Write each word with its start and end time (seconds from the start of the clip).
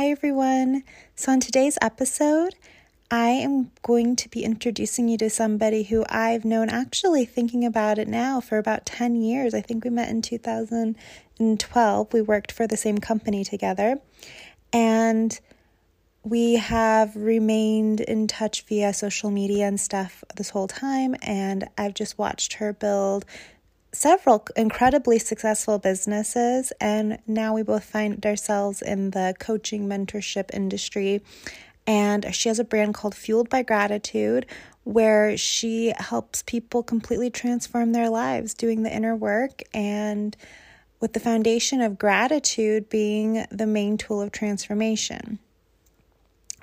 Hi, 0.00 0.08
everyone. 0.08 0.82
So, 1.14 1.30
on 1.30 1.40
today's 1.40 1.76
episode, 1.82 2.54
I 3.10 3.28
am 3.28 3.70
going 3.82 4.16
to 4.16 4.30
be 4.30 4.44
introducing 4.44 5.08
you 5.08 5.18
to 5.18 5.28
somebody 5.28 5.82
who 5.82 6.06
I've 6.08 6.42
known 6.42 6.70
actually 6.70 7.26
thinking 7.26 7.66
about 7.66 7.98
it 7.98 8.08
now 8.08 8.40
for 8.40 8.56
about 8.56 8.86
10 8.86 9.16
years. 9.16 9.52
I 9.52 9.60
think 9.60 9.84
we 9.84 9.90
met 9.90 10.08
in 10.08 10.22
2012. 10.22 12.12
We 12.14 12.22
worked 12.22 12.50
for 12.50 12.66
the 12.66 12.78
same 12.78 12.96
company 12.96 13.44
together. 13.44 13.98
And 14.72 15.38
we 16.24 16.54
have 16.54 17.14
remained 17.14 18.00
in 18.00 18.26
touch 18.26 18.62
via 18.62 18.94
social 18.94 19.30
media 19.30 19.66
and 19.66 19.78
stuff 19.78 20.24
this 20.34 20.48
whole 20.48 20.68
time. 20.68 21.14
And 21.20 21.68
I've 21.76 21.92
just 21.92 22.16
watched 22.16 22.54
her 22.54 22.72
build 22.72 23.26
several 23.92 24.46
incredibly 24.56 25.18
successful 25.18 25.78
businesses, 25.78 26.72
and 26.80 27.18
now 27.26 27.54
we 27.54 27.62
both 27.62 27.84
find 27.84 28.24
ourselves 28.24 28.82
in 28.82 29.10
the 29.10 29.34
coaching 29.38 29.88
mentorship 29.88 30.50
industry. 30.52 31.22
And 31.86 32.34
she 32.34 32.48
has 32.48 32.58
a 32.58 32.64
brand 32.64 32.94
called 32.94 33.14
Fueled 33.14 33.48
by 33.48 33.62
Gratitude, 33.62 34.46
where 34.84 35.36
she 35.36 35.92
helps 35.96 36.42
people 36.42 36.82
completely 36.82 37.30
transform 37.30 37.92
their 37.92 38.08
lives 38.08 38.54
doing 38.54 38.82
the 38.82 38.94
inner 38.94 39.16
work 39.16 39.62
and 39.74 40.36
with 41.00 41.14
the 41.14 41.20
foundation 41.20 41.80
of 41.80 41.98
gratitude 41.98 42.88
being 42.88 43.46
the 43.50 43.66
main 43.66 43.96
tool 43.96 44.20
of 44.20 44.30
transformation. 44.30 45.38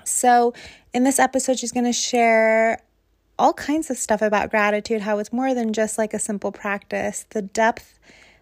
So, 0.04 0.54
in 0.94 1.04
this 1.04 1.18
episode, 1.18 1.58
she's 1.58 1.72
going 1.72 1.84
to 1.84 1.92
share 1.92 2.80
all 3.38 3.52
kinds 3.52 3.90
of 3.90 3.96
stuff 3.96 4.22
about 4.22 4.50
gratitude, 4.50 5.02
how 5.02 5.18
it's 5.18 5.32
more 5.32 5.54
than 5.54 5.72
just 5.72 5.98
like 5.98 6.12
a 6.12 6.18
simple 6.18 6.52
practice, 6.52 7.26
the 7.30 7.42
depth 7.42 7.98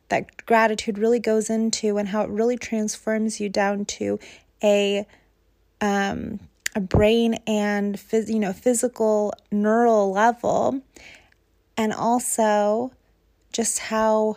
that 0.08 0.46
gratitude 0.46 0.98
really 0.98 1.18
goes 1.18 1.50
into 1.50 1.98
and 1.98 2.08
how 2.08 2.22
it 2.22 2.30
really 2.30 2.56
transforms 2.56 3.40
you 3.40 3.48
down 3.48 3.84
to 3.84 4.18
a 4.62 5.06
um 5.80 6.40
a 6.74 6.80
brain 6.80 7.34
and 7.46 7.96
phys- 7.96 8.28
you 8.28 8.38
know 8.38 8.52
physical 8.52 9.32
neural 9.50 10.12
level 10.12 10.80
and 11.76 11.92
also 11.92 12.92
just 13.52 13.78
how 13.78 14.36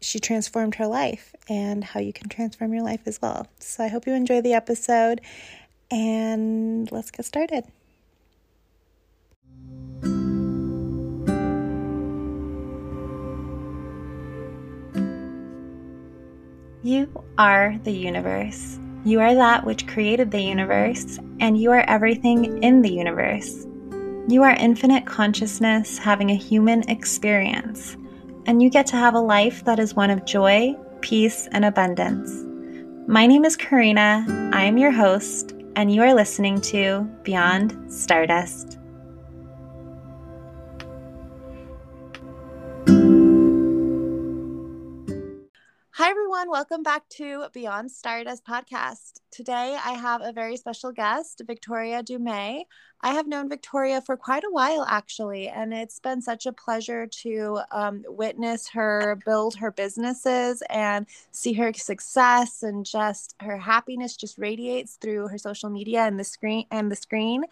she 0.00 0.18
transformed 0.18 0.74
her 0.76 0.86
life 0.86 1.34
and 1.48 1.84
how 1.84 2.00
you 2.00 2.12
can 2.12 2.28
transform 2.28 2.72
your 2.72 2.82
life 2.82 3.02
as 3.06 3.20
well. 3.22 3.46
So 3.60 3.84
I 3.84 3.88
hope 3.88 4.06
you 4.06 4.14
enjoy 4.14 4.40
the 4.40 4.54
episode 4.54 5.20
and 5.90 6.90
let's 6.90 7.10
get 7.10 7.24
started. 7.24 7.64
You 16.84 17.08
are 17.38 17.78
the 17.84 17.92
universe. 17.92 18.80
You 19.04 19.20
are 19.20 19.36
that 19.36 19.64
which 19.64 19.86
created 19.86 20.32
the 20.32 20.42
universe, 20.42 21.20
and 21.38 21.56
you 21.56 21.70
are 21.70 21.84
everything 21.88 22.60
in 22.60 22.82
the 22.82 22.90
universe. 22.90 23.68
You 24.26 24.42
are 24.42 24.50
infinite 24.50 25.06
consciousness 25.06 25.96
having 25.96 26.30
a 26.30 26.34
human 26.34 26.82
experience, 26.90 27.96
and 28.46 28.60
you 28.60 28.68
get 28.68 28.86
to 28.88 28.96
have 28.96 29.14
a 29.14 29.20
life 29.20 29.64
that 29.64 29.78
is 29.78 29.94
one 29.94 30.10
of 30.10 30.24
joy, 30.24 30.74
peace, 31.02 31.46
and 31.52 31.64
abundance. 31.64 32.32
My 33.06 33.28
name 33.28 33.44
is 33.44 33.56
Karina. 33.56 34.50
I 34.52 34.64
am 34.64 34.76
your 34.76 34.90
host, 34.90 35.54
and 35.76 35.94
you 35.94 36.02
are 36.02 36.14
listening 36.14 36.60
to 36.62 37.08
Beyond 37.22 37.92
Stardust. 37.92 38.80
Welcome 46.52 46.82
back 46.82 47.08
to 47.16 47.46
Beyond 47.54 47.90
Stardust 47.90 48.44
podcast. 48.44 49.20
Today, 49.30 49.74
I 49.82 49.92
have 49.92 50.20
a 50.20 50.34
very 50.34 50.58
special 50.58 50.92
guest, 50.92 51.40
Victoria 51.46 52.02
Dumais. 52.02 52.64
I 53.00 53.14
have 53.14 53.26
known 53.26 53.48
Victoria 53.48 54.02
for 54.02 54.18
quite 54.18 54.44
a 54.44 54.50
while, 54.50 54.84
actually, 54.86 55.48
and 55.48 55.72
it's 55.72 55.98
been 55.98 56.20
such 56.20 56.44
a 56.44 56.52
pleasure 56.52 57.06
to 57.22 57.60
um, 57.72 58.04
witness 58.06 58.68
her 58.68 59.18
build 59.24 59.56
her 59.56 59.72
businesses 59.72 60.62
and 60.68 61.06
see 61.30 61.54
her 61.54 61.72
success 61.72 62.62
and 62.62 62.84
just 62.84 63.34
her 63.40 63.56
happiness 63.56 64.14
just 64.14 64.38
radiates 64.38 64.96
through 64.96 65.28
her 65.28 65.38
social 65.38 65.70
media 65.70 66.02
and 66.02 66.20
the 66.20 66.24
screen 66.24 66.66
and 66.70 66.92
the 66.92 66.96
screen. 66.96 67.44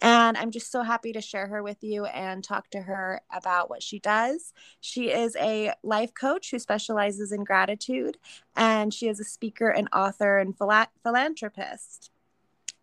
And 0.00 0.36
I'm 0.36 0.50
just 0.50 0.70
so 0.70 0.82
happy 0.82 1.12
to 1.12 1.20
share 1.20 1.46
her 1.48 1.62
with 1.62 1.82
you 1.82 2.04
and 2.06 2.42
talk 2.42 2.70
to 2.70 2.82
her 2.82 3.20
about 3.34 3.68
what 3.70 3.82
she 3.82 3.98
does. 3.98 4.52
She 4.80 5.10
is 5.10 5.36
a 5.36 5.72
life 5.82 6.12
coach 6.14 6.50
who 6.50 6.58
specializes 6.58 7.32
in 7.32 7.44
gratitude, 7.44 8.16
and 8.56 8.92
she 8.92 9.08
is 9.08 9.20
a 9.20 9.24
speaker 9.24 9.68
and 9.68 9.88
author 9.92 10.38
and 10.38 10.54
philanthropist. 10.56 12.10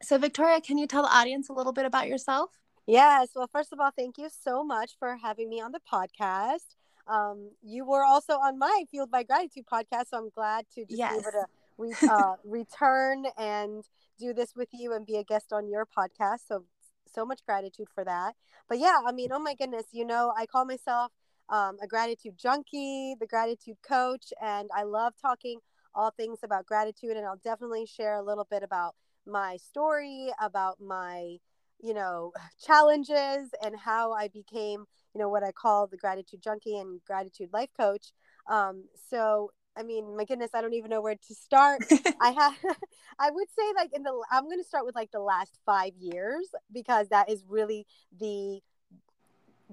So, 0.01 0.17
Victoria, 0.17 0.61
can 0.61 0.77
you 0.77 0.87
tell 0.87 1.03
the 1.03 1.15
audience 1.15 1.49
a 1.49 1.53
little 1.53 1.73
bit 1.73 1.85
about 1.85 2.07
yourself? 2.07 2.49
Yes. 2.87 3.29
Well, 3.35 3.49
first 3.51 3.71
of 3.71 3.79
all, 3.79 3.91
thank 3.95 4.17
you 4.17 4.29
so 4.43 4.63
much 4.63 4.93
for 4.97 5.15
having 5.15 5.49
me 5.49 5.61
on 5.61 5.71
the 5.71 5.79
podcast. 5.91 6.75
Um, 7.07 7.51
you 7.61 7.85
were 7.85 8.03
also 8.03 8.33
on 8.33 8.57
my 8.57 8.83
Fueled 8.89 9.11
by 9.11 9.23
Gratitude 9.23 9.65
podcast, 9.71 10.09
so 10.09 10.17
I'm 10.17 10.29
glad 10.29 10.65
to 10.75 10.85
just 10.85 10.97
yes. 10.97 11.13
be 11.13 11.19
able 11.19 11.31
to 11.31 11.45
re- 11.77 12.09
uh, 12.09 12.35
return 12.43 13.25
and 13.37 13.83
do 14.19 14.33
this 14.33 14.55
with 14.55 14.69
you 14.71 14.93
and 14.93 15.05
be 15.05 15.17
a 15.17 15.23
guest 15.23 15.53
on 15.53 15.67
your 15.67 15.85
podcast. 15.85 16.47
So, 16.47 16.65
so 17.13 17.25
much 17.25 17.41
gratitude 17.45 17.87
for 17.93 18.03
that. 18.03 18.35
But 18.67 18.79
yeah, 18.79 18.99
I 19.05 19.11
mean, 19.11 19.31
oh 19.31 19.39
my 19.39 19.53
goodness, 19.53 19.85
you 19.91 20.05
know, 20.05 20.33
I 20.37 20.45
call 20.45 20.65
myself 20.65 21.11
um, 21.51 21.77
a 21.83 21.87
gratitude 21.87 22.37
junkie, 22.37 23.15
the 23.19 23.27
gratitude 23.27 23.77
coach, 23.87 24.33
and 24.41 24.69
I 24.75 24.83
love 24.83 25.13
talking 25.21 25.59
all 25.93 26.11
things 26.11 26.39
about 26.43 26.65
gratitude. 26.65 27.17
And 27.17 27.25
I'll 27.25 27.41
definitely 27.43 27.85
share 27.85 28.15
a 28.15 28.23
little 28.23 28.47
bit 28.49 28.63
about 28.63 28.95
my 29.27 29.57
story, 29.57 30.29
about 30.41 30.77
my, 30.81 31.37
you 31.81 31.93
know, 31.93 32.31
challenges 32.65 33.49
and 33.63 33.75
how 33.77 34.13
I 34.13 34.29
became, 34.29 34.85
you 35.13 35.19
know, 35.19 35.29
what 35.29 35.43
I 35.43 35.51
call 35.51 35.87
the 35.87 35.97
gratitude 35.97 36.41
junkie 36.41 36.77
and 36.77 37.01
gratitude 37.05 37.49
life 37.53 37.69
coach. 37.77 38.13
Um, 38.49 38.85
so 39.09 39.51
I 39.75 39.83
mean, 39.83 40.17
my 40.17 40.25
goodness, 40.25 40.51
I 40.53 40.61
don't 40.61 40.73
even 40.73 40.89
know 40.89 41.01
where 41.01 41.15
to 41.15 41.35
start. 41.35 41.83
I 42.21 42.31
have, 42.31 42.53
I 43.19 43.31
would 43.31 43.47
say 43.57 43.63
like 43.75 43.91
in 43.93 44.03
the, 44.03 44.13
I'm 44.31 44.45
going 44.45 44.59
to 44.59 44.67
start 44.67 44.85
with 44.85 44.95
like 44.95 45.11
the 45.11 45.19
last 45.19 45.59
five 45.65 45.93
years 45.97 46.49
because 46.73 47.09
that 47.09 47.29
is 47.29 47.43
really 47.47 47.85
the, 48.19 48.59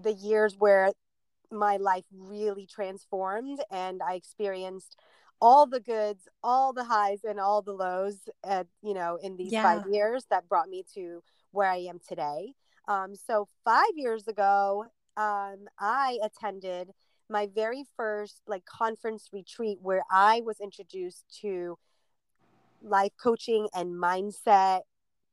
the 0.00 0.12
years 0.12 0.56
where 0.56 0.92
my 1.50 1.76
life 1.76 2.04
really 2.12 2.66
transformed 2.66 3.60
and 3.70 4.02
I 4.02 4.14
experienced 4.14 4.96
all 5.40 5.66
the 5.66 5.80
goods, 5.80 6.28
all 6.42 6.72
the 6.72 6.84
highs 6.84 7.20
and 7.24 7.38
all 7.38 7.62
the 7.62 7.72
lows 7.72 8.28
at, 8.44 8.66
you 8.82 8.94
know, 8.94 9.18
in 9.22 9.36
these 9.36 9.52
yeah. 9.52 9.62
five 9.62 9.84
years 9.90 10.26
that 10.30 10.48
brought 10.48 10.68
me 10.68 10.84
to 10.94 11.22
where 11.52 11.68
I 11.68 11.76
am 11.76 12.00
today. 12.06 12.54
Um, 12.88 13.14
so 13.14 13.48
five 13.64 13.92
years 13.94 14.26
ago, 14.26 14.86
um, 15.16 15.68
I 15.78 16.18
attended 16.22 16.90
my 17.30 17.48
very 17.54 17.84
first 17.96 18.40
like 18.46 18.64
conference 18.64 19.28
retreat 19.32 19.78
where 19.82 20.02
I 20.10 20.42
was 20.44 20.60
introduced 20.60 21.24
to 21.42 21.78
life 22.82 23.12
coaching 23.22 23.68
and 23.74 23.90
mindset 23.90 24.80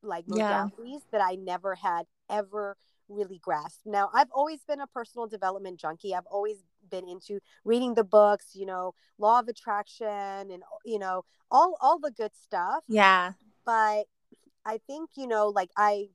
like 0.02 0.26
modalities 0.26 0.72
yeah. 0.78 0.98
that 1.12 1.22
I 1.22 1.36
never 1.36 1.76
had 1.76 2.06
ever 2.30 2.76
really 3.10 3.40
grasped. 3.40 3.86
Now, 3.86 4.10
I've 4.14 4.32
always 4.32 4.64
been 4.64 4.82
a 4.82 4.88
personal 4.88 5.28
development 5.28 5.80
junkie. 5.80 6.16
I've 6.16 6.26
always 6.28 6.64
been 6.90 7.08
into 7.08 7.40
reading 7.64 7.94
the 7.94 8.04
books, 8.04 8.52
you 8.54 8.66
know, 8.66 8.94
law 9.18 9.40
of 9.40 9.48
attraction 9.48 10.08
and 10.08 10.64
you 10.86 11.00
know, 11.00 11.24
all 11.52 11.78
all 11.82 12.00
the 12.00 12.12
good 12.12 12.36
stuff. 12.36 12.84
Yeah. 12.88 13.34
But 13.66 14.06
I 14.66 14.80
think, 14.88 15.12
you 15.16 15.28
know, 15.28 15.50
like 15.50 15.70
I 15.78 16.10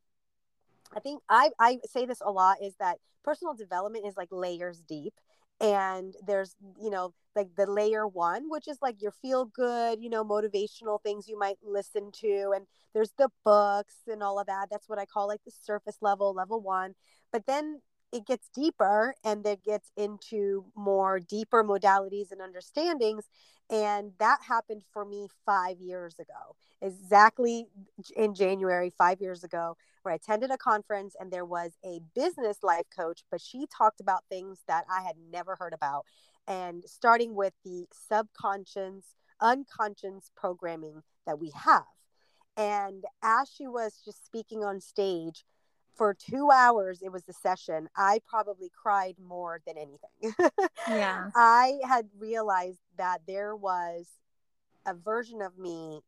I 0.95 1.01
think 1.01 1.23
I 1.29 1.51
I 1.59 1.79
say 1.87 2.07
this 2.07 2.21
a 2.25 2.31
lot 2.31 2.59
is 2.63 2.75
that 2.81 2.99
personal 3.25 3.55
development 3.55 4.07
is 4.07 4.17
like 4.17 4.29
layers 4.31 4.81
deep 4.81 5.15
and 5.61 6.15
there's 6.27 6.57
you 6.81 6.91
know 6.91 7.13
like 7.37 7.49
the 7.57 7.67
layer 7.71 8.07
one 8.07 8.45
which 8.49 8.67
is 8.67 8.79
like 8.81 9.01
your 9.01 9.13
feel 9.13 9.45
good 9.45 10.01
you 10.03 10.09
know 10.11 10.25
motivational 10.25 11.01
things 11.03 11.29
you 11.29 11.39
might 11.39 11.59
listen 11.63 12.11
to 12.13 12.53
and 12.55 12.67
there's 12.95 13.13
the 13.19 13.29
books 13.45 13.95
and 14.09 14.23
all 14.23 14.39
of 14.39 14.47
that. 14.47 14.69
That's 14.71 14.89
what 14.89 14.99
i 14.99 15.07
call 15.07 15.29
like 15.29 15.45
the 15.45 15.51
surface 15.51 15.99
level 16.01 16.33
level 16.35 16.61
one. 16.61 16.95
But 17.33 17.47
then 17.47 17.81
it 18.13 18.27
gets 18.27 18.49
deeper 18.53 19.15
and 19.25 19.47
it 19.47 19.63
gets 19.65 19.93
into 19.97 20.65
more 20.75 21.21
deeper 21.21 21.63
modalities 21.63 22.33
and 22.33 22.41
understandings 22.41 23.25
and 23.71 24.13
that 24.19 24.39
happened 24.49 24.83
for 24.93 25.05
me 25.05 25.29
five 25.47 25.81
years 25.81 26.19
ago 26.19 26.57
exactly 26.83 27.67
in 28.17 28.35
january 28.35 28.91
five 28.91 29.21
years 29.21 29.45
ago 29.45 29.77
where 30.03 30.13
i 30.13 30.17
attended 30.17 30.51
a 30.51 30.59
conference 30.59 31.15
and 31.19 31.31
there 31.31 31.45
was 31.45 31.73
a 31.85 32.01
business 32.15 32.59
life 32.63 32.87
coach 32.95 33.23
but 33.31 33.41
she 33.41 33.67
talked 33.77 34.01
about 34.01 34.25
things 34.29 34.61
that 34.69 34.85
i 34.91 35.03
had 35.03 35.17
never 35.31 35.57
heard 35.59 35.73
about. 35.73 36.05
And 36.47 36.83
starting 36.87 37.35
with 37.35 37.53
the 37.65 37.87
subconscious 38.09 39.15
unconscious 39.41 40.31
programming 40.37 41.03
that 41.27 41.39
we 41.39 41.51
have. 41.55 41.85
And 42.57 43.05
as 43.23 43.49
she 43.49 43.67
was 43.67 44.01
just 44.05 44.27
speaking 44.27 44.65
on 44.65 44.81
stage 44.81 45.45
for 45.95 46.15
two 46.15 46.51
hours 46.51 47.01
it 47.03 47.13
was 47.13 47.25
the 47.25 47.33
session 47.33 47.89
i 47.97 48.21
probably 48.27 48.71
cried 48.71 49.17
more 49.23 49.61
than 49.67 49.77
anything. 49.77 50.35
Yeah. 50.89 51.31
I 51.37 51.79
had 51.87 52.09
realized 52.19 52.81
that 52.97 53.21
there 53.27 53.55
was 53.55 54.09
a 54.87 54.95
version 54.95 55.43
of 55.43 55.59
me 55.59 56.01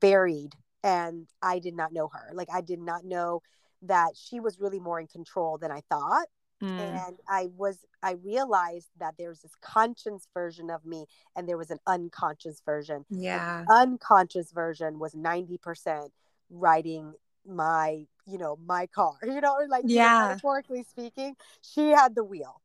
buried 0.00 0.54
and 0.84 1.26
I 1.42 1.58
did 1.58 1.74
not 1.74 1.92
know 1.92 2.08
her. 2.08 2.30
Like 2.34 2.48
I 2.52 2.60
did 2.60 2.78
not 2.78 3.04
know 3.04 3.42
that 3.82 4.10
she 4.14 4.38
was 4.38 4.60
really 4.60 4.78
more 4.78 5.00
in 5.00 5.08
control 5.08 5.58
than 5.58 5.72
I 5.72 5.82
thought. 5.90 6.28
Mm. 6.62 6.78
And 6.78 7.16
I 7.28 7.48
was 7.56 7.78
I 8.02 8.12
realized 8.12 8.90
that 9.00 9.14
there's 9.18 9.40
this 9.40 9.54
conscious 9.60 10.28
version 10.32 10.70
of 10.70 10.84
me 10.84 11.06
and 11.34 11.48
there 11.48 11.56
was 11.56 11.70
an 11.70 11.80
unconscious 11.86 12.62
version. 12.64 13.04
Yeah. 13.10 13.64
The 13.66 13.74
unconscious 13.74 14.52
version 14.52 14.98
was 14.98 15.14
90% 15.14 16.10
riding 16.50 17.14
my, 17.46 18.06
you 18.26 18.38
know, 18.38 18.58
my 18.64 18.86
car, 18.86 19.14
you 19.22 19.40
know, 19.40 19.56
like 19.68 19.84
yeah. 19.86 20.28
metaphorically 20.28 20.84
speaking, 20.84 21.34
she 21.62 21.88
had 21.88 22.14
the 22.14 22.24
wheel. 22.24 22.60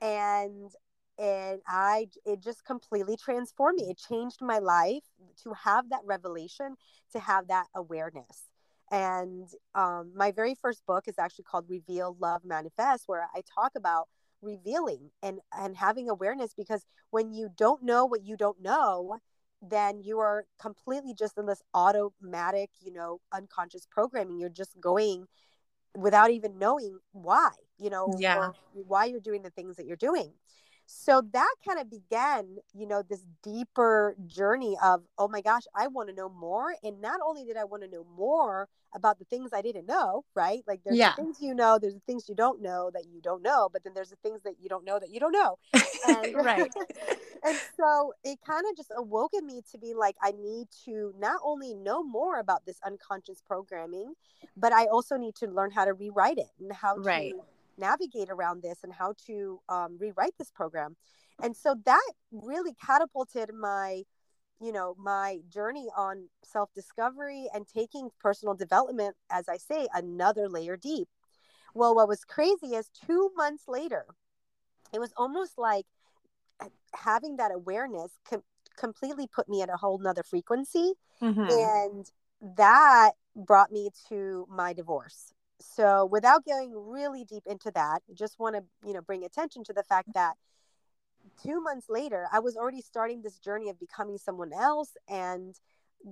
And 0.00 0.70
and 1.18 1.60
I 1.66 2.08
it 2.24 2.40
just 2.40 2.64
completely 2.64 3.16
transformed 3.16 3.78
me. 3.80 3.90
It 3.90 3.98
changed 3.98 4.38
my 4.40 4.58
life 4.58 5.04
to 5.44 5.52
have 5.52 5.90
that 5.90 6.00
revelation, 6.04 6.76
to 7.12 7.20
have 7.20 7.48
that 7.48 7.66
awareness. 7.74 8.48
And 8.90 9.48
um, 9.74 10.12
my 10.14 10.32
very 10.32 10.54
first 10.54 10.84
book 10.86 11.04
is 11.08 11.18
actually 11.18 11.44
called 11.44 11.64
Reveal, 11.68 12.16
Love, 12.20 12.44
Manifest, 12.44 13.04
where 13.06 13.26
I 13.34 13.42
talk 13.54 13.72
about 13.76 14.08
revealing 14.42 15.10
and 15.22 15.40
and 15.56 15.76
having 15.76 16.08
awareness 16.08 16.52
because 16.54 16.84
when 17.10 17.32
you 17.32 17.48
don't 17.56 17.82
know 17.82 18.04
what 18.04 18.24
you 18.24 18.36
don't 18.36 18.60
know 18.60 19.18
then 19.62 20.00
you 20.00 20.18
are 20.18 20.44
completely 20.60 21.14
just 21.14 21.38
in 21.38 21.46
this 21.46 21.62
automatic 21.74 22.70
you 22.80 22.92
know 22.92 23.20
unconscious 23.32 23.86
programming 23.90 24.40
you're 24.40 24.48
just 24.48 24.78
going 24.80 25.26
without 25.96 26.30
even 26.30 26.58
knowing 26.58 26.98
why 27.12 27.50
you 27.78 27.90
know 27.90 28.16
yeah 28.18 28.50
why 28.72 29.04
you're 29.04 29.20
doing 29.20 29.42
the 29.42 29.50
things 29.50 29.76
that 29.76 29.86
you're 29.86 29.96
doing 29.96 30.32
so 30.86 31.22
that 31.32 31.54
kind 31.66 31.78
of 31.80 31.90
began 31.90 32.56
you 32.74 32.86
know 32.86 33.02
this 33.08 33.24
deeper 33.42 34.14
journey 34.26 34.76
of 34.82 35.02
oh 35.18 35.28
my 35.28 35.40
gosh 35.40 35.62
i 35.74 35.86
want 35.86 36.08
to 36.08 36.14
know 36.14 36.28
more 36.28 36.74
and 36.82 37.00
not 37.00 37.20
only 37.24 37.44
did 37.44 37.56
i 37.56 37.64
want 37.64 37.82
to 37.82 37.88
know 37.88 38.04
more 38.16 38.68
about 38.94 39.18
the 39.18 39.24
things 39.26 39.50
i 39.54 39.62
didn't 39.62 39.86
know 39.86 40.24
right 40.34 40.62
like 40.66 40.80
there's 40.84 40.96
yeah. 40.96 41.12
the 41.16 41.22
things 41.22 41.38
you 41.40 41.54
know 41.54 41.78
there's 41.80 41.94
the 41.94 42.00
things 42.00 42.28
you 42.28 42.34
don't 42.34 42.60
know 42.60 42.90
that 42.92 43.04
you 43.06 43.20
don't 43.22 43.42
know 43.42 43.68
but 43.72 43.82
then 43.84 43.92
there's 43.94 44.10
the 44.10 44.16
things 44.16 44.42
that 44.42 44.54
you 44.60 44.68
don't 44.68 44.84
know 44.84 44.98
that 44.98 45.10
you 45.10 45.20
don't 45.20 45.32
know 45.32 45.56
and, 46.08 46.34
right 46.34 46.70
and 47.44 47.58
so 47.76 48.12
it 48.24 48.38
kind 48.46 48.64
of 48.68 48.76
just 48.76 48.92
awoke 48.96 49.32
in 49.34 49.46
me 49.46 49.62
to 49.70 49.78
be 49.78 49.94
like 49.94 50.16
i 50.22 50.32
need 50.32 50.66
to 50.84 51.14
not 51.18 51.40
only 51.44 51.74
know 51.74 52.02
more 52.02 52.38
about 52.38 52.64
this 52.66 52.78
unconscious 52.84 53.40
programming 53.46 54.12
but 54.56 54.72
i 54.72 54.86
also 54.86 55.16
need 55.16 55.34
to 55.34 55.46
learn 55.46 55.70
how 55.70 55.84
to 55.84 55.94
rewrite 55.94 56.38
it 56.38 56.50
and 56.60 56.72
how 56.72 56.94
to. 56.94 57.00
right. 57.00 57.32
Navigate 57.78 58.30
around 58.30 58.62
this 58.62 58.78
and 58.82 58.92
how 58.92 59.14
to 59.26 59.60
um, 59.68 59.96
rewrite 59.98 60.36
this 60.38 60.50
program. 60.50 60.96
And 61.42 61.56
so 61.56 61.74
that 61.84 62.12
really 62.30 62.74
catapulted 62.84 63.50
my 63.54 64.02
you 64.60 64.72
know 64.72 64.94
my 64.96 65.38
journey 65.48 65.88
on 65.96 66.28
self 66.44 66.72
discovery 66.72 67.48
and 67.52 67.66
taking 67.66 68.10
personal 68.20 68.54
development 68.54 69.16
as 69.30 69.48
i 69.48 69.56
say 69.56 69.88
another 69.92 70.48
layer 70.48 70.76
deep. 70.76 71.08
Well 71.74 71.94
what 71.94 72.06
was 72.06 72.24
crazy 72.24 72.74
is 72.76 72.90
2 73.06 73.32
months 73.34 73.64
later 73.66 74.06
it 74.94 75.00
was 75.00 75.12
almost 75.16 75.58
like 75.58 75.86
having 76.94 77.36
that 77.36 77.50
awareness 77.52 78.12
com- 78.28 78.44
completely 78.76 79.26
put 79.26 79.48
me 79.48 79.62
at 79.62 79.70
a 79.70 79.76
whole 79.76 79.98
nother 79.98 80.22
frequency 80.22 80.92
mm-hmm. 81.20 81.40
and 81.40 82.10
that 82.56 83.12
brought 83.34 83.72
me 83.72 83.90
to 84.08 84.46
my 84.48 84.72
divorce 84.72 85.32
so 85.62 86.06
without 86.06 86.44
going 86.44 86.72
really 86.74 87.24
deep 87.24 87.44
into 87.46 87.70
that 87.70 88.02
just 88.14 88.38
want 88.38 88.54
to 88.56 88.62
you 88.86 88.92
know 88.92 89.00
bring 89.00 89.24
attention 89.24 89.64
to 89.64 89.72
the 89.72 89.84
fact 89.84 90.08
that 90.14 90.34
two 91.42 91.60
months 91.60 91.86
later 91.88 92.26
i 92.32 92.38
was 92.38 92.56
already 92.56 92.80
starting 92.80 93.22
this 93.22 93.38
journey 93.38 93.68
of 93.68 93.78
becoming 93.78 94.18
someone 94.18 94.52
else 94.52 94.90
and 95.08 95.56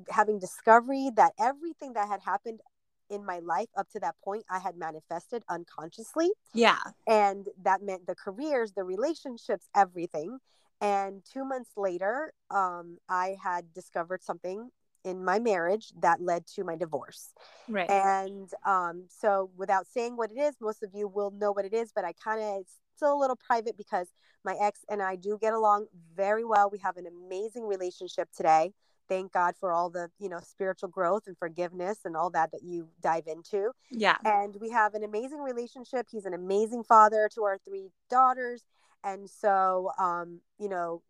having 0.09 0.39
discovery 0.39 1.11
that 1.17 1.33
everything 1.39 1.93
that 1.95 2.09
had 2.09 2.21
happened 2.25 2.61
in 3.09 3.25
my 3.25 3.41
life 3.41 3.69
up 3.77 3.89
to 3.91 4.01
that 4.01 4.15
point 4.25 4.45
i 4.51 4.59
had 4.59 4.77
manifested 4.77 5.43
unconsciously. 5.49 6.31
Yeah. 6.55 6.79
And 7.07 7.49
that 7.63 7.83
meant 7.83 8.07
the 8.07 8.15
careers 8.15 8.73
the 8.73 8.85
relationships 8.85 9.69
everything. 9.75 10.39
And 10.81 11.23
two 11.31 11.45
months 11.45 11.71
later 11.77 12.33
um, 12.51 12.99
i 13.09 13.37
had 13.43 13.73
discovered 13.75 14.23
something 14.23 14.71
in 15.05 15.25
my 15.25 15.39
marriage 15.39 15.93
that 16.01 16.21
led 16.21 16.47
to 16.47 16.65
my 16.65 16.77
divorce. 16.77 17.33
Right. 17.69 17.89
And 17.89 18.51
um, 18.67 19.05
so, 19.09 19.51
without 19.57 19.87
saying 19.87 20.17
what 20.17 20.31
it 20.31 20.39
is, 20.39 20.57
most 20.61 20.83
of 20.83 20.91
you 20.95 21.09
will 21.09 21.31
know 21.31 21.53
what 21.53 21.65
it 21.65 21.73
is, 21.73 21.93
but 21.95 22.05
I 22.05 22.13
kind 22.13 22.41
of, 22.43 22.61
it's 22.61 22.75
still 22.97 23.15
a 23.15 23.19
little 23.19 23.37
private 23.37 23.77
because 23.77 24.09
my 24.45 24.57
ex 24.61 24.81
and 24.89 25.03
I 25.03 25.17
do 25.17 25.39
get 25.41 25.53
along 25.53 25.87
very 26.15 26.45
well. 26.45 26.71
We 26.71 26.79
have 26.79 26.97
an 26.97 27.07
amazing 27.07 27.67
relationship 27.67 28.29
today. 28.37 28.73
Thank 29.09 29.33
God 29.33 29.55
for 29.59 29.73
all 29.73 29.91
the, 29.91 30.09
you 30.19 30.29
know, 30.29 30.39
spiritual 30.41 30.89
growth 30.89 31.25
and 31.27 31.37
forgiveness 31.37 31.99
and 32.05 32.17
all 32.17 32.31
that 32.31 32.53
that 32.53 32.63
you 32.63 32.89
dive 33.03 33.25
into. 33.27 33.73
Yeah. 33.91 34.17
And 34.25 34.55
we 34.61 34.71
have 34.71 34.95
an 34.95 35.03
amazing 35.03 35.41
relationship. 35.41 36.07
He's 36.11 36.27
an 36.27 36.35
amazing 36.35 36.85
father 36.85 37.29
to 37.35 37.43
our 37.43 37.59
three 37.59 37.89
daughters. 38.09 38.63
And 39.03 39.29
so, 39.29 39.91
um, 39.99 40.41
you 40.59 40.69
know, 40.69 41.03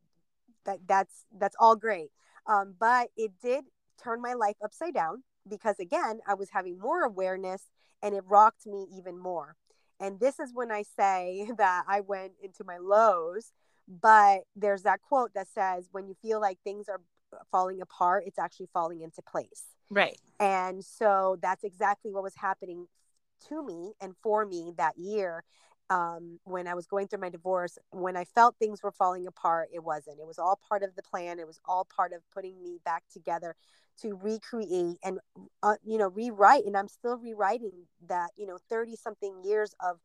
that 0.64 0.78
that's 0.86 1.24
that's 1.38 1.56
all 1.58 1.76
great. 1.76 2.10
Um, 2.46 2.74
but 2.78 3.10
it 3.16 3.32
did 3.42 3.64
turned 4.02 4.22
my 4.22 4.34
life 4.34 4.56
upside 4.62 4.94
down 4.94 5.22
because 5.48 5.78
again, 5.78 6.20
I 6.26 6.34
was 6.34 6.50
having 6.50 6.78
more 6.78 7.02
awareness 7.02 7.62
and 8.02 8.14
it 8.14 8.24
rocked 8.26 8.66
me 8.66 8.86
even 8.96 9.18
more. 9.18 9.56
And 9.98 10.18
this 10.18 10.40
is 10.40 10.52
when 10.54 10.70
I 10.70 10.82
say 10.82 11.50
that 11.58 11.84
I 11.88 12.00
went 12.00 12.32
into 12.42 12.64
my 12.64 12.78
lows, 12.78 13.52
but 13.88 14.42
there's 14.56 14.82
that 14.82 15.00
quote 15.02 15.34
that 15.34 15.48
says, 15.48 15.88
when 15.92 16.06
you 16.06 16.14
feel 16.22 16.40
like 16.40 16.58
things 16.62 16.88
are 16.88 17.00
falling 17.50 17.80
apart, 17.80 18.24
it's 18.26 18.38
actually 18.38 18.68
falling 18.72 19.02
into 19.02 19.22
place. 19.22 19.64
Right. 19.90 20.18
And 20.38 20.84
so 20.84 21.36
that's 21.42 21.64
exactly 21.64 22.12
what 22.12 22.22
was 22.22 22.36
happening 22.36 22.86
to 23.48 23.64
me 23.64 23.92
and 24.00 24.14
for 24.22 24.44
me 24.44 24.72
that 24.76 24.96
year 24.96 25.44
um, 25.90 26.38
when 26.44 26.68
I 26.68 26.74
was 26.74 26.86
going 26.86 27.08
through 27.08 27.20
my 27.20 27.30
divorce, 27.30 27.76
when 27.90 28.16
I 28.16 28.24
felt 28.24 28.56
things 28.56 28.82
were 28.82 28.92
falling 28.92 29.26
apart, 29.26 29.70
it 29.74 29.82
wasn't. 29.82 30.20
It 30.20 30.26
was 30.26 30.38
all 30.38 30.58
part 30.68 30.84
of 30.84 30.94
the 30.94 31.02
plan. 31.02 31.40
It 31.40 31.48
was 31.48 31.60
all 31.64 31.84
part 31.84 32.12
of 32.12 32.22
putting 32.32 32.62
me 32.62 32.78
back 32.84 33.02
together 33.12 33.56
to 34.02 34.14
recreate 34.14 34.96
and 35.04 35.18
uh, 35.62 35.74
you 35.84 35.98
know 35.98 36.08
rewrite 36.08 36.64
and 36.64 36.76
i'm 36.76 36.88
still 36.88 37.16
rewriting 37.16 37.86
that 38.08 38.30
you 38.36 38.46
know 38.46 38.58
30 38.68 38.96
something 38.96 39.42
years 39.44 39.74
of 39.80 39.98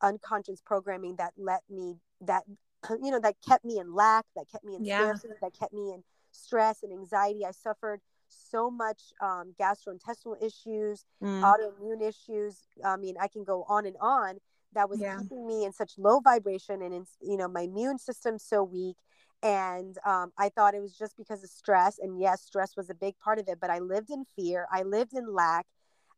unconscious 0.00 0.60
programming 0.60 1.16
that 1.16 1.32
let 1.36 1.62
me 1.70 1.96
that 2.20 2.42
you 3.02 3.10
know 3.10 3.20
that 3.20 3.36
kept 3.46 3.64
me 3.64 3.78
in 3.78 3.94
lack 3.94 4.24
that 4.36 4.46
kept 4.50 4.64
me 4.64 4.76
in 4.76 4.84
yeah. 4.84 4.98
scarcity 4.98 5.34
that 5.40 5.52
kept 5.58 5.72
me 5.72 5.92
in 5.92 6.02
stress 6.30 6.82
and 6.82 6.92
anxiety 6.92 7.44
i 7.44 7.50
suffered 7.50 8.00
so 8.28 8.70
much 8.70 9.12
um, 9.20 9.54
gastrointestinal 9.60 10.42
issues 10.42 11.04
mm. 11.22 11.42
autoimmune 11.42 12.02
issues 12.02 12.60
i 12.84 12.96
mean 12.96 13.14
i 13.20 13.28
can 13.28 13.44
go 13.44 13.64
on 13.68 13.84
and 13.84 13.96
on 14.00 14.38
that 14.74 14.88
was 14.88 15.00
yeah. 15.00 15.18
keeping 15.20 15.46
me 15.46 15.64
in 15.64 15.72
such 15.72 15.92
low 15.98 16.18
vibration 16.20 16.80
and 16.80 16.94
in, 16.94 17.04
you 17.20 17.36
know 17.36 17.48
my 17.48 17.62
immune 17.62 17.98
system 17.98 18.38
so 18.38 18.62
weak 18.62 18.96
and 19.42 19.96
um, 20.06 20.32
i 20.38 20.48
thought 20.48 20.74
it 20.74 20.80
was 20.80 20.96
just 20.96 21.16
because 21.16 21.42
of 21.42 21.50
stress 21.50 21.98
and 21.98 22.20
yes 22.20 22.42
stress 22.42 22.76
was 22.76 22.90
a 22.90 22.94
big 22.94 23.18
part 23.18 23.38
of 23.38 23.48
it 23.48 23.58
but 23.60 23.70
i 23.70 23.78
lived 23.78 24.10
in 24.10 24.24
fear 24.36 24.66
i 24.72 24.82
lived 24.82 25.12
in 25.14 25.32
lack. 25.32 25.66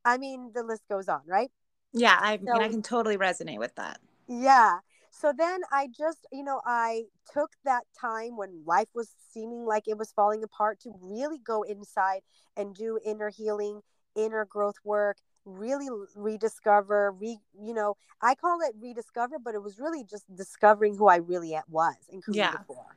I 0.05 0.19
mean 0.19 0.51
the 0.55 0.63
list 0.63 0.83
goes 0.89 1.09
on 1.09 1.23
right? 1.27 1.51
Yeah 1.93 2.19
i 2.21 2.37
so, 2.37 2.53
mean 2.53 2.63
i 2.63 2.69
can 2.69 2.83
totally 2.83 3.17
resonate 3.17 3.59
with 3.59 3.75
that. 3.77 4.01
Yeah 4.29 4.79
so 5.15 5.33
then 5.37 5.61
i 5.73 5.87
just 5.97 6.27
you 6.33 6.43
know 6.43 6.61
i 6.67 7.05
took 7.33 7.53
that 7.65 7.85
time 7.99 8.37
when 8.37 8.63
life 8.67 8.89
was 8.95 9.15
seeming 9.33 9.65
like 9.65 9.87
it 9.87 9.97
was 9.97 10.13
falling 10.13 10.43
apart 10.43 10.81
to 10.81 10.93
really 11.01 11.39
go 11.39 11.63
inside 11.63 12.21
and 12.57 12.75
do 12.75 12.99
inner 13.05 13.31
healing 13.31 13.81
inner 14.17 14.45
growth 14.45 14.77
work 14.85 15.19
really 15.45 15.89
rediscover 16.17 17.13
re 17.13 17.39
you 17.61 17.75
know 17.75 17.97
i 18.23 18.35
call 18.35 18.59
it 18.63 18.75
rediscover 18.81 19.37
but 19.39 19.55
it 19.55 19.63
was 19.63 19.79
really 19.79 20.05
just 20.05 20.25
discovering 20.35 20.97
who 20.97 21.07
i 21.07 21.17
really 21.17 21.57
was 21.69 21.97
and 22.11 22.23
created 22.23 22.45
yeah. 22.45 22.59
for 22.67 22.97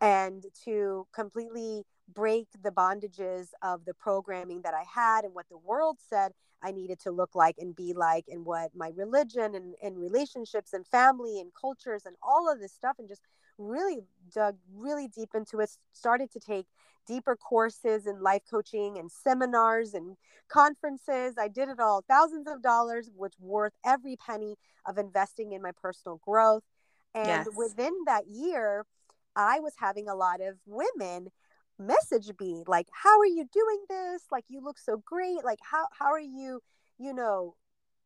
and 0.00 0.44
to 0.64 1.06
completely 1.12 1.84
break 2.12 2.48
the 2.62 2.70
bondages 2.70 3.48
of 3.62 3.84
the 3.84 3.94
programming 3.94 4.62
that 4.62 4.74
I 4.74 4.84
had 4.92 5.24
and 5.24 5.34
what 5.34 5.48
the 5.50 5.58
world 5.58 5.98
said 6.08 6.32
I 6.62 6.72
needed 6.72 6.98
to 7.00 7.10
look 7.10 7.34
like 7.34 7.56
and 7.58 7.74
be 7.74 7.92
like, 7.92 8.24
and 8.28 8.44
what 8.44 8.70
my 8.74 8.90
religion 8.96 9.54
and, 9.54 9.74
and 9.82 9.98
relationships 9.98 10.72
and 10.72 10.86
family 10.86 11.40
and 11.40 11.52
cultures 11.54 12.02
and 12.04 12.16
all 12.22 12.50
of 12.50 12.58
this 12.58 12.72
stuff, 12.72 12.96
and 12.98 13.08
just 13.08 13.22
really 13.58 14.00
dug 14.34 14.56
really 14.74 15.08
deep 15.08 15.30
into 15.34 15.60
it. 15.60 15.70
Started 15.92 16.32
to 16.32 16.40
take 16.40 16.66
deeper 17.06 17.36
courses 17.36 18.06
in 18.06 18.22
life 18.22 18.42
coaching 18.50 18.98
and 18.98 19.10
seminars 19.10 19.94
and 19.94 20.16
conferences. 20.48 21.36
I 21.38 21.48
did 21.48 21.68
it 21.68 21.80
all, 21.80 22.04
thousands 22.08 22.48
of 22.48 22.62
dollars, 22.62 23.10
which 23.14 23.34
worth 23.38 23.72
every 23.84 24.16
penny 24.16 24.56
of 24.86 24.98
investing 24.98 25.52
in 25.52 25.62
my 25.62 25.72
personal 25.80 26.20
growth. 26.24 26.64
And 27.14 27.28
yes. 27.28 27.48
within 27.56 27.92
that 28.06 28.24
year, 28.28 28.84
I 29.38 29.60
was 29.60 29.74
having 29.78 30.08
a 30.08 30.16
lot 30.16 30.40
of 30.42 30.56
women 30.66 31.28
message 31.78 32.30
me 32.40 32.64
like 32.66 32.88
how 33.04 33.20
are 33.20 33.26
you 33.26 33.46
doing 33.52 33.84
this? 33.88 34.24
Like 34.32 34.44
you 34.48 34.60
look 34.62 34.78
so 34.78 34.98
great. 35.06 35.44
Like 35.44 35.60
how 35.70 35.86
how 35.98 36.06
are 36.12 36.20
you 36.20 36.60
you 36.98 37.14
know 37.14 37.54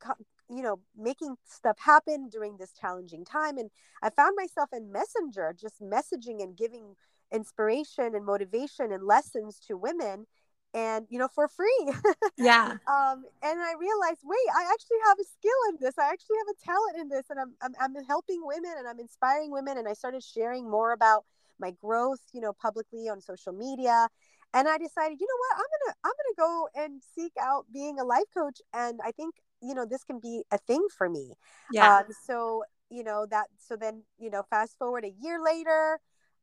co- 0.00 0.14
you 0.50 0.62
know 0.62 0.80
making 0.96 1.36
stuff 1.48 1.78
happen 1.80 2.28
during 2.28 2.58
this 2.58 2.72
challenging 2.72 3.24
time? 3.24 3.58
And 3.58 3.70
i 4.02 4.10
found 4.10 4.36
myself 4.36 4.70
in 4.72 4.92
messenger 4.92 5.54
just 5.58 5.80
messaging 5.80 6.42
and 6.42 6.56
giving 6.56 6.96
inspiration 7.32 8.14
and 8.14 8.26
motivation 8.26 8.92
and 8.92 9.04
lessons 9.04 9.58
to 9.68 9.76
women 9.76 10.26
and 10.74 11.06
you 11.10 11.18
know 11.18 11.28
for 11.28 11.48
free. 11.48 11.92
Yeah. 12.38 12.72
Um 12.86 13.24
and 13.42 13.60
i 13.60 13.74
realized 13.78 14.20
wait 14.24 14.48
i 14.56 14.62
actually 14.72 14.96
have 15.06 15.18
a 15.20 15.24
skill 15.24 15.60
in 15.68 15.76
this. 15.80 15.98
I 15.98 16.08
actually 16.10 16.36
have 16.38 16.54
a 16.56 16.64
talent 16.64 16.96
in 17.00 17.08
this 17.08 17.26
and 17.30 17.38
I'm, 17.38 17.52
I'm 17.62 17.74
i'm 17.80 18.04
helping 18.04 18.40
women 18.44 18.72
and 18.78 18.88
i'm 18.88 18.98
inspiring 18.98 19.50
women 19.50 19.78
and 19.78 19.86
i 19.86 19.92
started 19.92 20.22
sharing 20.22 20.68
more 20.68 20.92
about 20.92 21.24
my 21.60 21.70
growth 21.72 22.20
you 22.32 22.40
know 22.40 22.52
publicly 22.52 23.08
on 23.08 23.20
social 23.20 23.52
media. 23.52 24.08
And 24.54 24.68
i 24.68 24.78
decided 24.78 25.20
you 25.20 25.26
know 25.26 25.40
what? 25.44 25.54
I'm 25.56 25.70
gonna 25.74 25.94
i'm 26.04 26.12
gonna 26.20 26.48
go 26.48 26.68
and 26.82 27.02
seek 27.14 27.32
out 27.40 27.66
being 27.72 27.98
a 27.98 28.04
life 28.04 28.30
coach 28.34 28.60
and 28.72 28.98
i 29.04 29.12
think 29.12 29.34
you 29.60 29.74
know 29.74 29.84
this 29.86 30.04
can 30.04 30.18
be 30.18 30.42
a 30.50 30.58
thing 30.58 30.86
for 30.96 31.08
me. 31.08 31.34
Yeah. 31.70 31.98
Um, 31.98 32.04
so 32.26 32.64
you 32.92 33.02
know 33.02 33.26
that 33.30 33.46
so 33.58 33.76
then 33.76 34.02
you 34.18 34.30
know 34.30 34.42
fast 34.50 34.76
forward 34.78 35.04
a 35.04 35.14
year 35.24 35.38
later 35.42 35.98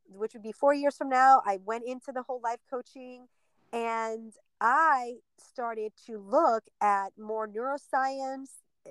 which 0.08 0.34
would 0.34 0.42
be 0.42 0.52
four 0.52 0.74
years 0.74 0.98
from 0.98 1.08
now 1.08 1.42
i 1.46 1.60
went 1.64 1.84
into 1.86 2.12
the 2.12 2.24
whole 2.24 2.42
life 2.44 2.60
coaching 2.70 3.28
and 3.74 4.34
I 4.62 5.16
started 5.38 5.94
to 6.08 6.18
look 6.18 6.64
at 6.82 7.10
more 7.18 7.48
neuroscience, 7.48 8.50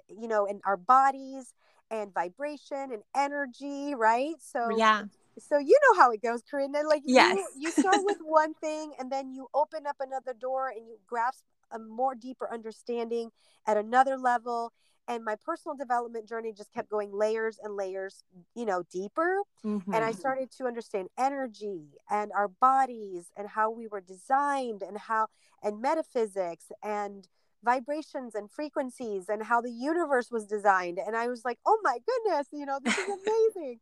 you 0.08 0.28
know, 0.28 0.46
in 0.46 0.60
our 0.64 0.76
bodies 0.76 1.54
and 1.90 2.12
vibration 2.12 2.92
and 2.92 3.02
energy, 3.16 3.94
right? 3.94 4.34
So 4.40 4.76
yeah. 4.76 5.04
So 5.38 5.58
you 5.58 5.78
know 5.88 6.00
how 6.00 6.10
it 6.10 6.22
goes, 6.22 6.42
Corinna. 6.42 6.82
Like 6.86 7.02
yes. 7.04 7.36
you, 7.36 7.46
you 7.58 7.70
start 7.70 7.98
with 8.00 8.18
one 8.22 8.54
thing 8.54 8.92
and 8.98 9.10
then 9.10 9.32
you 9.32 9.46
open 9.54 9.86
up 9.86 9.96
another 10.00 10.34
door 10.34 10.68
and 10.68 10.86
you 10.86 10.98
grasp 11.06 11.44
a 11.70 11.78
more 11.78 12.14
deeper 12.14 12.52
understanding 12.52 13.30
at 13.66 13.76
another 13.76 14.16
level 14.16 14.72
and 15.08 15.24
my 15.24 15.34
personal 15.44 15.74
development 15.74 16.28
journey 16.28 16.52
just 16.52 16.72
kept 16.72 16.90
going 16.90 17.10
layers 17.12 17.58
and 17.62 17.74
layers 17.74 18.22
you 18.54 18.64
know 18.64 18.82
deeper 18.92 19.38
mm-hmm. 19.64 19.92
and 19.92 20.04
i 20.04 20.10
mm-hmm. 20.10 20.18
started 20.18 20.50
to 20.50 20.64
understand 20.64 21.08
energy 21.18 21.86
and 22.10 22.30
our 22.32 22.48
bodies 22.48 23.32
and 23.36 23.48
how 23.48 23.70
we 23.70 23.86
were 23.88 24.00
designed 24.00 24.82
and 24.82 24.98
how 24.98 25.26
and 25.62 25.80
metaphysics 25.80 26.66
and 26.82 27.28
vibrations 27.64 28.34
and 28.34 28.50
frequencies 28.50 29.28
and 29.28 29.42
how 29.42 29.60
the 29.60 29.70
universe 29.70 30.30
was 30.30 30.46
designed 30.46 30.98
and 30.98 31.16
i 31.16 31.26
was 31.26 31.44
like 31.44 31.58
oh 31.66 31.78
my 31.82 31.98
goodness 32.06 32.46
you 32.52 32.64
know 32.64 32.78
this 32.84 32.96
is 32.96 33.08
amazing 33.26 33.80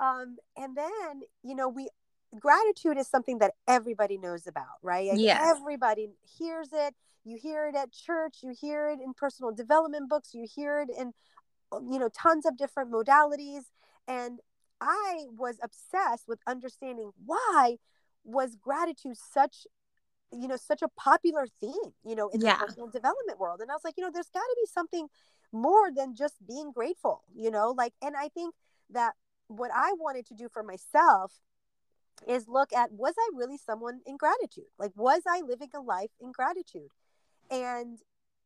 um, 0.00 0.36
and 0.56 0.76
then 0.76 1.22
you 1.42 1.54
know 1.54 1.68
we 1.68 1.88
gratitude 2.38 2.96
is 2.98 3.08
something 3.08 3.38
that 3.38 3.52
everybody 3.68 4.18
knows 4.18 4.46
about 4.46 4.78
right? 4.82 5.10
Yeah 5.14 5.40
everybody 5.42 6.08
hears 6.38 6.68
it. 6.72 6.94
You 7.24 7.38
hear 7.40 7.68
it 7.68 7.76
at 7.76 7.92
church. 7.92 8.38
You 8.42 8.52
hear 8.58 8.88
it 8.88 8.98
in 9.00 9.14
personal 9.14 9.52
development 9.52 10.08
books. 10.08 10.34
You 10.34 10.46
hear 10.52 10.80
it 10.80 10.90
in 10.96 11.12
uh, 11.70 11.80
you 11.90 11.98
know 11.98 12.08
tons 12.08 12.46
of 12.46 12.56
different 12.56 12.92
modalities. 12.92 13.62
And 14.08 14.40
i 14.80 15.26
was 15.36 15.58
obsessed 15.62 16.26
with 16.26 16.40
understanding 16.46 17.12
why 17.24 17.76
was 18.24 18.56
gratitude 18.56 19.16
such 19.16 19.66
you 20.32 20.48
know 20.48 20.56
such 20.56 20.82
a 20.82 20.88
popular 20.96 21.46
theme 21.60 21.92
you 22.04 22.16
know 22.16 22.28
in 22.30 22.40
yeah. 22.40 22.58
the 22.58 22.66
personal 22.66 22.88
development 22.88 23.38
world. 23.38 23.60
And 23.60 23.70
i 23.70 23.74
was 23.74 23.84
like 23.84 23.94
you 23.96 24.02
know 24.02 24.10
there's 24.12 24.30
got 24.30 24.40
to 24.40 24.56
be 24.56 24.66
something 24.66 25.08
more 25.52 25.92
than 25.94 26.16
just 26.16 26.34
being 26.46 26.72
grateful 26.72 27.22
you 27.34 27.50
know? 27.50 27.74
Like 27.76 27.92
and 28.02 28.16
i 28.16 28.28
think 28.28 28.54
that 28.90 29.12
what 29.48 29.70
i 29.74 29.92
wanted 29.98 30.26
to 30.26 30.34
do 30.34 30.48
for 30.48 30.62
myself 30.62 31.40
is 32.28 32.46
look 32.48 32.72
at 32.72 32.92
was 32.92 33.14
i 33.18 33.28
really 33.34 33.58
someone 33.58 34.00
in 34.06 34.16
gratitude 34.16 34.64
like 34.78 34.92
was 34.96 35.22
i 35.26 35.40
living 35.40 35.68
a 35.74 35.80
life 35.80 36.10
in 36.20 36.30
gratitude 36.32 36.88
and 37.50 37.98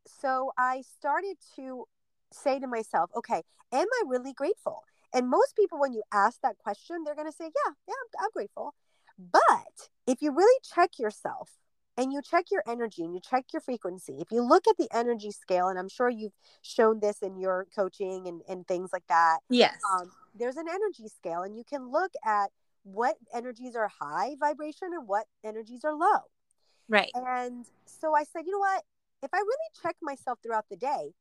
so 0.06 0.52
I 0.56 0.82
started 0.99 1.37
to 1.56 1.85
say 2.32 2.58
to 2.58 2.66
myself, 2.66 3.11
okay, 3.16 3.42
am 3.73 3.87
I 3.87 4.02
really 4.06 4.32
grateful? 4.32 4.82
And 5.12 5.28
most 5.28 5.54
people, 5.56 5.80
when 5.80 5.92
you 5.92 6.02
ask 6.12 6.40
that 6.42 6.58
question, 6.58 7.04
they're 7.04 7.14
going 7.14 7.30
to 7.30 7.37
say, 7.37 7.44
yeah, 7.44 7.73
yeah, 7.88 7.94
I'm, 7.94 8.25
I'm 8.25 8.30
grateful. 8.32 8.75
But 9.18 9.88
if 10.06 10.20
you 10.20 10.32
really 10.32 10.61
check 10.62 10.99
yourself 10.99 11.52
and 11.96 12.12
you 12.12 12.20
check 12.20 12.46
your 12.50 12.62
energy 12.68 13.02
and 13.02 13.14
you 13.14 13.20
check 13.20 13.46
your 13.52 13.62
frequency, 13.62 14.18
if 14.20 14.30
you 14.30 14.42
look 14.42 14.66
at 14.68 14.76
the 14.76 14.88
energy 14.92 15.30
scale, 15.30 15.68
and 15.68 15.78
I'm 15.78 15.88
sure 15.88 16.11
you've 16.11 16.35
shown 16.62 17.00
this 17.00 17.23
in 17.23 17.38
your 17.38 17.66
coaching 17.75 18.26
and, 18.26 18.42
and 18.49 18.66
things 18.66 18.90
like 18.92 19.06
that. 19.08 19.38
Yes. 19.49 19.78
Um, 19.94 20.11
there's 20.35 20.56
an 20.56 20.66
energy 20.68 21.08
scale, 21.08 21.42
and 21.42 21.56
you 21.56 21.64
can 21.64 21.90
look 21.90 22.12
at 22.26 22.50
what 22.86 23.16
energies 23.34 23.74
are 23.74 23.90
high 24.00 24.36
vibration 24.38 24.88
and 24.92 25.08
what 25.08 25.26
energies 25.44 25.84
are 25.84 25.94
low. 25.94 26.20
Right. 26.88 27.10
And 27.14 27.66
so 27.84 28.14
I 28.14 28.22
said, 28.22 28.42
you 28.46 28.52
know 28.52 28.60
what? 28.60 28.84
If 29.22 29.30
I 29.34 29.38
really 29.38 29.82
check 29.82 29.96
myself 30.00 30.38
throughout 30.40 30.66
the 30.70 30.76
day, 30.76 31.12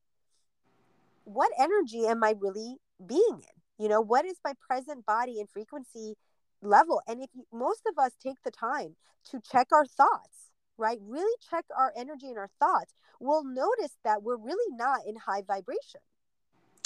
what 1.24 1.51
energy 1.60 2.05
am 2.05 2.24
I 2.24 2.36
really 2.39 2.77
being 3.05 3.41
in? 3.41 3.84
You 3.84 3.89
know, 3.89 4.00
what 4.00 4.25
is 4.25 4.36
my 4.45 4.53
present 4.67 5.07
body 5.07 5.39
and 5.39 5.50
frequency 5.50 6.15
level? 6.62 7.01
And 7.07 7.19
if 7.22 7.29
you, 7.34 7.45
most 7.51 7.81
of 7.88 7.98
us 7.98 8.12
take 8.22 8.38
the 8.43 8.51
time 8.51 8.95
to 9.31 9.41
check 9.51 9.69
our 9.72 9.88
thoughts, 9.88 10.51
right? 10.77 11.00
Really 11.01 11.36
check 11.50 11.65
our 11.75 11.91
energy 11.98 12.27
and 12.27 12.38
our 12.38 12.51
thoughts, 12.60 12.93
we'll 13.19 13.43
notice 13.43 13.98
that 14.03 14.22
we're 14.22 14.38
really 14.38 14.75
not 14.75 15.00
in 15.07 15.15
high 15.15 15.41
vibration. 15.41 16.01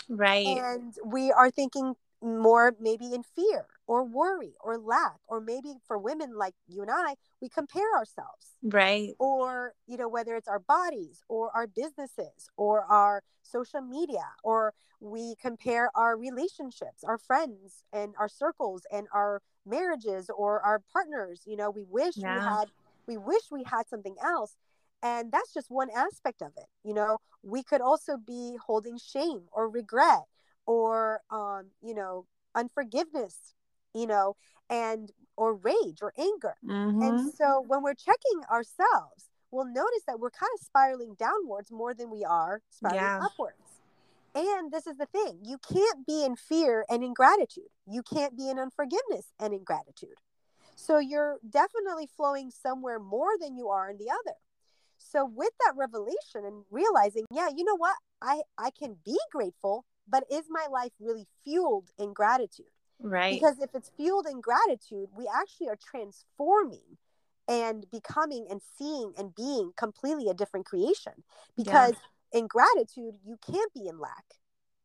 Right. 0.08 0.48
And 0.48 0.96
we 1.04 1.34
are 1.34 1.52
thinking 1.52 1.96
more 2.22 2.76
maybe 2.80 3.14
in 3.14 3.24
fear 3.36 3.66
or 3.90 4.04
worry 4.04 4.54
or 4.64 4.78
lack 4.78 5.16
or 5.28 5.42
maybe 5.42 5.74
for 5.88 5.98
women 5.98 6.38
like 6.38 6.54
you 6.68 6.84
and 6.84 6.92
I 6.92 7.16
we 7.42 7.50
compare 7.50 7.92
ourselves. 7.98 8.56
Right. 8.62 9.16
Or 9.18 9.74
you 9.88 9.98
know 9.98 10.08
whether 10.08 10.36
it's 10.36 10.48
our 10.48 10.60
bodies 10.60 11.24
or 11.28 11.50
our 11.56 11.66
businesses 11.66 12.52
or 12.56 12.84
our 12.84 13.24
social 13.42 13.82
media 13.82 14.30
or 14.44 14.76
we 15.02 15.34
compare 15.42 15.90
our 15.96 16.16
relationships 16.16 17.04
our 17.04 17.18
friends 17.18 17.84
and 17.92 18.14
our 18.20 18.30
circles 18.30 18.84
and 18.92 19.08
our 19.12 19.42
marriages 19.66 20.30
or 20.38 20.62
our 20.62 20.82
partners. 20.94 21.42
You 21.48 21.58
know 21.58 21.72
we 21.72 21.84
wish 21.90 22.16
yeah. 22.16 22.36
we 22.36 22.42
had 22.42 22.66
we 23.08 23.18
wish 23.18 23.42
we 23.52 23.64
had 23.64 23.90
something 23.90 24.16
else. 24.24 24.56
And 25.02 25.32
that's 25.32 25.54
just 25.54 25.72
one 25.72 25.88
aspect 25.96 26.44
of 26.44 26.52
it. 26.58 26.68
You 26.84 26.94
know 26.94 27.18
we 27.42 27.64
could 27.64 27.82
also 27.82 28.18
be 28.18 28.56
holding 28.64 29.00
shame 29.00 29.46
or 29.52 29.68
regret 29.68 30.26
or 30.68 31.22
um, 31.32 31.72
you 31.82 31.96
know 31.96 32.28
unforgiveness 32.54 33.56
you 33.94 34.08
know 34.08 34.36
and 34.70 35.12
or 35.38 35.56
rage 35.56 36.00
or 36.02 36.14
anger 36.18 36.56
mm-hmm. 36.66 37.02
and 37.02 37.34
so 37.34 37.64
when 37.68 37.82
we're 37.82 37.94
checking 37.94 38.42
ourselves 38.52 39.30
we'll 39.52 39.66
notice 39.66 40.04
that 40.08 40.20
we're 40.20 40.30
kind 40.30 40.52
of 40.54 40.66
spiraling 40.66 41.16
downwards 41.18 41.72
more 41.72 41.94
than 41.94 42.10
we 42.10 42.24
are 42.24 42.62
spiraling 42.70 43.02
yeah. 43.02 43.20
upwards 43.24 43.56
and 44.36 44.72
this 44.72 44.86
is 44.86 44.98
the 44.98 45.08
thing 45.08 45.40
you 45.44 45.58
can't 45.72 46.06
be 46.06 46.24
in 46.24 46.36
fear 46.36 46.86
and 46.90 47.04
in 47.04 47.14
gratitude 47.14 47.70
you 47.88 48.04
can't 48.04 48.38
be 48.38 48.50
in 48.50 48.60
unforgiveness 48.60 49.34
and 49.40 49.54
in 49.54 49.64
gratitude 49.64 50.16
so 50.76 50.98
you're 51.00 51.38
definitely 51.50 52.08
flowing 52.16 52.52
somewhere 52.52 53.00
more 53.00 53.32
than 53.40 53.56
you 53.56 53.70
are 53.70 53.90
in 53.90 53.98
the 53.98 54.10
other 54.10 54.36
so 54.98 55.26
with 55.26 55.52
that 55.66 55.74
revelation 55.76 56.46
and 56.46 56.64
realizing 56.70 57.26
yeah 57.32 57.48
you 57.56 57.64
know 57.64 57.78
what 57.78 57.96
i 58.22 58.42
i 58.58 58.70
can 58.70 58.96
be 59.04 59.18
grateful 59.32 59.86
but 60.10 60.24
is 60.32 60.46
my 60.50 60.66
life 60.72 60.92
really 61.00 61.28
fueled 61.44 61.90
in 61.98 62.14
gratitude? 62.14 62.66
Right. 63.02 63.34
Because 63.34 63.60
if 63.60 63.70
it's 63.74 63.92
fueled 63.96 64.28
in 64.30 64.42
gratitude, 64.42 65.10
we 65.16 65.30
actually 65.34 65.70
are 65.70 65.78
transforming 65.78 66.98
and 67.48 67.86
becoming 67.92 68.48
and 68.50 68.62
seeing 68.78 69.14
and 69.18 69.34
being 69.34 69.72
completely 69.76 70.30
a 70.30 70.34
different 70.34 70.66
creation. 70.66 71.14
Because 71.56 71.94
yeah. 72.34 72.40
in 72.40 72.48
gratitude, 72.48 73.16
you 73.26 73.38
can't 73.46 73.74
be 73.74 73.88
in 73.88 74.00
lack 74.00 74.26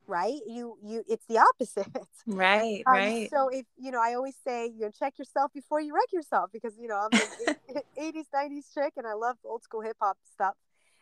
right 0.06 0.40
you 0.46 0.76
you 0.84 1.02
it's 1.08 1.24
the 1.26 1.38
opposite 1.38 1.86
right 2.26 2.82
um, 2.86 2.94
right 2.94 3.28
so 3.32 3.48
if 3.48 3.64
you 3.78 3.90
know 3.90 4.00
i 4.02 4.14
always 4.14 4.36
say 4.46 4.66
you 4.66 4.80
know 4.80 4.90
check 4.90 5.18
yourself 5.18 5.52
before 5.54 5.80
you 5.80 5.94
wreck 5.94 6.12
yourself 6.12 6.50
because 6.52 6.76
you 6.78 6.88
know 6.88 6.96
i'm 6.96 7.20
an 7.74 7.82
80s 7.98 8.24
90s 8.34 8.74
chick 8.74 8.92
and 8.96 9.06
i 9.06 9.14
love 9.14 9.36
old 9.44 9.62
school 9.62 9.80
hip-hop 9.80 10.18
stuff 10.30 10.54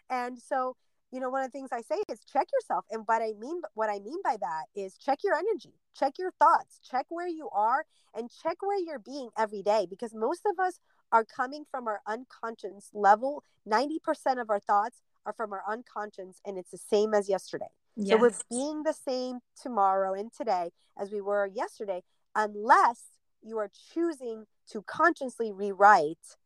and 0.09 0.39
so 0.39 0.77
you 1.13 1.21
know 1.21 1.31
one 1.31 1.43
of 1.43 1.53
the 1.53 1.59
things 1.59 1.71
i 1.73 1.81
say 1.83 2.03
is 2.09 2.21
check 2.33 2.49
yourself 2.53 2.85
and 2.91 3.03
what 3.07 3.23
i 3.23 3.33
mean 3.39 3.61
what 3.75 3.91
i 3.91 3.99
mean 3.99 4.19
by 4.25 4.37
that 4.41 4.65
is 4.75 4.97
check 4.97 5.19
your 5.23 5.35
energy 5.35 5.75
check 5.99 6.15
your 6.19 6.33
thoughts 6.39 6.81
check 6.89 7.07
where 7.09 7.29
you 7.29 7.49
are 7.51 7.85
and 8.15 8.31
check 8.43 8.57
where 8.61 8.79
you're 8.79 8.99
being 8.99 9.29
every 9.39 9.63
day 9.63 9.87
because 9.89 10.15
most 10.15 10.43
of 10.47 10.59
us 10.59 10.81
are 11.13 11.25
coming 11.25 11.65
from 11.71 11.87
our 11.87 12.01
unconscious 12.07 12.91
level. 12.93 13.45
90% 13.69 14.41
of 14.41 14.51
our 14.51 14.61
thoughts 14.61 15.03
are 15.25 15.33
from 15.33 15.53
our 15.53 15.63
unconscious 15.69 16.41
and 16.45 16.59
it's 16.59 16.71
the 16.71 16.79
same 16.79 17.15
as 17.15 17.29
yesterday. 17.29 17.67
Yes. 17.95 18.17
so 18.17 18.17
we're 18.17 18.31
being 18.51 18.83
the 18.85 18.95
same 18.95 19.41
tomorrow 19.61 20.15
and 20.15 20.33
today 20.33 20.71
as 20.99 21.13
we 21.13 21.21
were 21.21 21.47
yesterday 21.47 22.03
unless 22.35 23.03
you 23.43 23.59
are 23.59 23.71
choosing 23.93 24.47
to 24.71 24.83
consciously 24.83 25.53
rewrite 25.53 26.37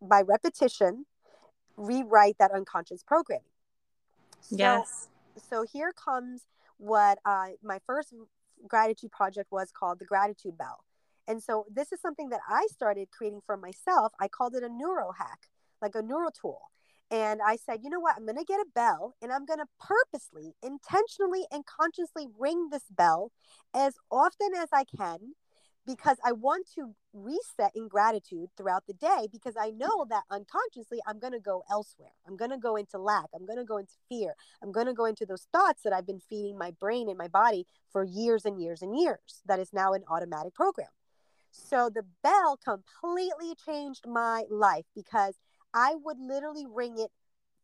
by 0.00 0.22
repetition 0.22 1.04
rewrite 1.76 2.36
that 2.38 2.50
unconscious 2.50 3.02
programming 3.02 3.44
yes. 4.48 5.08
So 5.50 5.64
here 5.70 5.92
comes 5.92 6.42
what 6.78 7.18
uh, 7.24 7.48
my 7.62 7.78
first 7.86 8.14
gratitude 8.66 9.12
project 9.12 9.50
was 9.50 9.70
called 9.70 9.98
the 9.98 10.04
Gratitude 10.04 10.56
Bell. 10.56 10.84
And 11.28 11.42
so 11.42 11.66
this 11.72 11.92
is 11.92 12.00
something 12.00 12.30
that 12.30 12.40
I 12.48 12.66
started 12.72 13.08
creating 13.10 13.40
for 13.46 13.56
myself. 13.56 14.12
I 14.18 14.28
called 14.28 14.54
it 14.54 14.62
a 14.62 14.68
neuro 14.68 15.12
hack, 15.16 15.40
like 15.80 15.94
a 15.94 16.02
neural 16.02 16.30
tool. 16.30 16.60
And 17.10 17.40
I 17.44 17.56
said, 17.56 17.80
you 17.82 17.90
know 17.90 18.00
what? 18.00 18.16
I'm 18.16 18.24
going 18.24 18.38
to 18.38 18.44
get 18.44 18.60
a 18.60 18.66
bell 18.74 19.14
and 19.20 19.32
I'm 19.32 19.44
going 19.44 19.58
to 19.58 19.66
purposely, 19.80 20.54
intentionally, 20.62 21.44
and 21.50 21.64
consciously 21.66 22.28
ring 22.38 22.68
this 22.70 22.84
bell 22.90 23.32
as 23.74 23.94
often 24.10 24.50
as 24.56 24.68
I 24.72 24.84
can 24.84 25.34
because 25.90 26.18
I 26.24 26.32
want 26.32 26.68
to 26.76 26.94
reset 27.12 27.72
in 27.74 27.88
gratitude 27.88 28.48
throughout 28.56 28.86
the 28.86 28.94
day 28.94 29.26
because 29.32 29.56
I 29.56 29.70
mm-hmm. 29.70 29.78
know 29.78 30.06
that 30.08 30.22
unconsciously 30.30 31.00
I'm 31.06 31.18
going 31.18 31.32
to 31.32 31.40
go 31.40 31.64
elsewhere. 31.70 32.12
I'm 32.26 32.36
going 32.36 32.52
to 32.52 32.58
go 32.58 32.76
into 32.76 32.98
lack. 32.98 33.26
I'm 33.34 33.44
going 33.44 33.58
to 33.58 33.64
go 33.64 33.78
into 33.78 33.94
fear. 34.08 34.34
I'm 34.62 34.70
going 34.70 34.86
to 34.86 34.94
go 34.94 35.06
into 35.06 35.26
those 35.26 35.48
thoughts 35.52 35.82
that 35.82 35.92
I've 35.92 36.06
been 36.06 36.20
feeding 36.20 36.56
my 36.56 36.70
brain 36.70 37.08
and 37.08 37.18
my 37.18 37.28
body 37.28 37.66
for 37.90 38.04
years 38.04 38.44
and 38.44 38.60
years 38.60 38.82
and 38.82 38.98
years. 38.98 39.42
That 39.46 39.58
is 39.58 39.72
now 39.72 39.92
an 39.92 40.04
automatic 40.08 40.54
program. 40.54 40.88
So 41.50 41.90
the 41.92 42.04
bell 42.22 42.58
completely 42.62 43.54
changed 43.66 44.06
my 44.06 44.44
life 44.48 44.84
because 44.94 45.36
I 45.74 45.96
would 46.04 46.18
literally 46.20 46.66
ring 46.72 46.98
it 46.98 47.10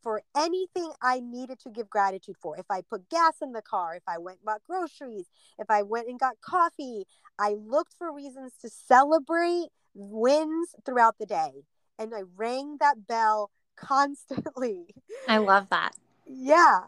for 0.02 0.22
anything 0.36 0.92
I 1.02 1.20
needed 1.20 1.58
to 1.60 1.70
give 1.70 1.90
gratitude 1.90 2.36
for. 2.40 2.56
If 2.56 2.66
I 2.70 2.82
put 2.82 3.08
gas 3.08 3.34
in 3.42 3.52
the 3.52 3.62
car, 3.62 3.94
if 3.94 4.02
I 4.06 4.18
went 4.18 4.38
and 4.38 4.46
bought 4.46 4.62
groceries, 4.66 5.26
if 5.58 5.70
I 5.70 5.82
went 5.82 6.08
and 6.08 6.18
got 6.18 6.40
coffee, 6.40 7.06
I 7.38 7.54
looked 7.54 7.94
for 7.98 8.12
reasons 8.12 8.52
to 8.62 8.68
celebrate 8.68 9.68
wins 9.94 10.74
throughout 10.84 11.16
the 11.18 11.26
day. 11.26 11.64
And 11.98 12.14
I 12.14 12.22
rang 12.36 12.76
that 12.80 13.06
bell 13.06 13.50
constantly. 13.76 14.94
I 15.28 15.38
love 15.38 15.68
that. 15.70 15.92
Yeah. 16.26 16.84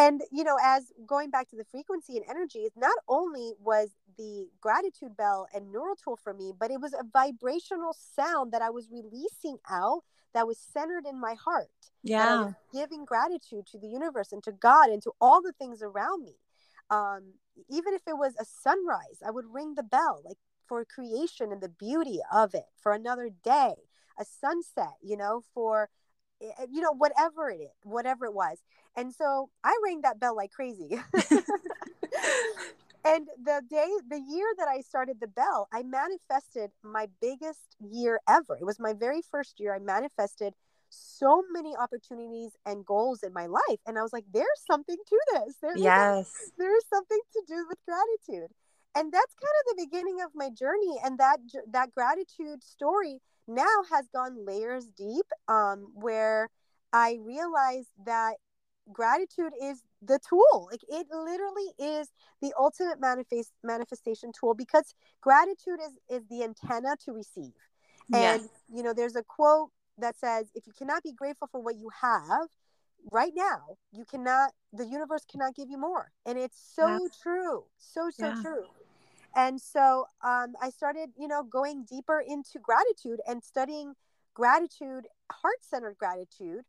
And, 0.00 0.22
you 0.32 0.44
know, 0.44 0.56
as 0.64 0.92
going 1.06 1.30
back 1.30 1.50
to 1.50 1.56
the 1.56 1.64
frequency 1.64 2.16
and 2.16 2.24
energy, 2.28 2.66
not 2.74 2.96
only 3.06 3.52
was 3.62 3.90
the 4.16 4.48
gratitude 4.58 5.14
bell 5.14 5.46
and 5.54 5.70
neural 5.70 5.94
tool 5.94 6.16
for 6.16 6.32
me, 6.32 6.52
but 6.58 6.70
it 6.70 6.80
was 6.80 6.94
a 6.94 7.04
vibrational 7.12 7.94
sound 7.94 8.50
that 8.52 8.62
I 8.62 8.70
was 8.70 8.88
releasing 8.90 9.58
out 9.70 10.02
that 10.32 10.46
was 10.46 10.58
centered 10.58 11.04
in 11.06 11.20
my 11.20 11.34
heart. 11.34 11.68
Yeah. 12.02 12.52
giving 12.72 13.04
gratitude 13.04 13.66
to 13.66 13.78
the 13.78 13.88
universe 13.88 14.32
and 14.32 14.42
to 14.44 14.52
God 14.52 14.88
and 14.88 15.02
to 15.02 15.12
all 15.20 15.42
the 15.42 15.52
things 15.52 15.82
around 15.82 16.24
me. 16.24 16.36
Um, 16.88 17.34
even 17.68 17.92
if 17.92 18.02
it 18.06 18.16
was 18.16 18.34
a 18.40 18.44
sunrise, 18.44 19.22
I 19.26 19.30
would 19.30 19.52
ring 19.52 19.74
the 19.74 19.82
bell 19.82 20.22
like 20.24 20.38
for 20.66 20.84
creation 20.84 21.52
and 21.52 21.60
the 21.60 21.68
beauty 21.68 22.20
of 22.32 22.54
it, 22.54 22.66
for 22.80 22.92
another 22.92 23.28
day, 23.44 23.74
a 24.18 24.24
sunset, 24.24 24.94
you 25.02 25.16
know, 25.16 25.42
for 25.52 25.90
Eh, 26.40 26.66
you 26.70 26.80
know 26.80 26.92
whatever 26.92 27.50
it 27.50 27.60
is 27.60 27.70
whatever 27.82 28.26
it 28.26 28.34
was. 28.34 28.58
And 28.96 29.14
so 29.14 29.50
i 29.64 29.76
rang 29.84 30.02
that 30.02 30.20
bell 30.20 30.36
like 30.36 30.52
crazy. 30.52 30.90
And 33.02 33.28
the 33.42 33.62
day 33.70 33.88
the 34.08 34.20
year 34.20 34.46
that 34.58 34.68
i 34.68 34.82
started 34.82 35.20
the 35.20 35.26
bell 35.26 35.68
i 35.72 35.82
manifested 35.82 36.70
my 36.82 37.08
biggest 37.20 37.76
year 37.80 38.20
ever. 38.28 38.58
It 38.60 38.66
was 38.66 38.78
my 38.78 38.92
very 38.92 39.22
first 39.30 39.58
year. 39.58 39.74
I 39.74 39.78
manifested 39.78 40.52
so 40.90 41.42
many 41.50 41.74
opportunities 41.76 42.50
and 42.66 42.84
goals 42.84 43.22
in 43.22 43.32
my 43.32 43.46
life. 43.46 43.80
And 43.86 43.98
i 43.98 44.02
was 44.02 44.12
like 44.12 44.26
there's 44.32 44.60
something 44.70 44.96
to 44.96 45.18
this. 45.32 45.56
There, 45.62 45.76
yes. 45.78 46.30
there's 46.58 46.84
something 46.92 47.20
to 47.32 47.42
do 47.48 47.66
with 47.68 47.78
gratitude. 47.86 48.50
And 48.94 49.12
that's 49.12 49.34
kind 49.34 49.56
of 49.60 49.76
the 49.76 49.86
beginning 49.86 50.20
of 50.20 50.30
my 50.34 50.50
journey. 50.50 50.98
And 51.04 51.18
that 51.18 51.38
that 51.72 51.92
gratitude 51.92 52.62
story 52.62 53.20
now 53.50 53.66
has 53.90 54.08
gone 54.14 54.44
layers 54.46 54.86
deep 54.96 55.26
um, 55.48 55.88
where 55.94 56.48
i 56.92 57.18
realized 57.24 57.88
that 58.04 58.34
gratitude 58.92 59.52
is 59.62 59.82
the 60.02 60.18
tool 60.28 60.68
like 60.70 60.80
it 60.88 61.06
literally 61.12 61.70
is 61.78 62.08
the 62.42 62.52
ultimate 62.58 63.00
manifest 63.00 63.52
manifestation 63.62 64.32
tool 64.38 64.54
because 64.54 64.94
gratitude 65.20 65.78
is 65.84 65.92
is 66.08 66.26
the 66.28 66.42
antenna 66.42 66.96
to 67.04 67.12
receive 67.12 67.52
and 68.12 68.42
yes. 68.42 68.48
you 68.72 68.82
know 68.82 68.92
there's 68.92 69.16
a 69.16 69.22
quote 69.22 69.70
that 69.98 70.16
says 70.18 70.50
if 70.54 70.66
you 70.66 70.72
cannot 70.76 71.02
be 71.02 71.12
grateful 71.12 71.48
for 71.52 71.60
what 71.60 71.76
you 71.76 71.90
have 72.00 72.48
right 73.12 73.32
now 73.34 73.60
you 73.92 74.04
cannot 74.04 74.52
the 74.72 74.86
universe 74.86 75.24
cannot 75.30 75.54
give 75.54 75.70
you 75.70 75.78
more 75.78 76.10
and 76.26 76.38
it's 76.38 76.60
so 76.74 76.86
yeah. 76.86 76.98
true 77.22 77.64
so 77.78 78.10
so 78.10 78.26
yeah. 78.26 78.42
true 78.42 78.64
and 79.36 79.60
so 79.60 80.06
um, 80.22 80.54
i 80.60 80.70
started 80.70 81.10
you 81.18 81.28
know 81.28 81.42
going 81.42 81.84
deeper 81.84 82.22
into 82.26 82.58
gratitude 82.58 83.20
and 83.26 83.42
studying 83.42 83.94
gratitude 84.34 85.06
heart-centered 85.30 85.96
gratitude. 85.98 86.64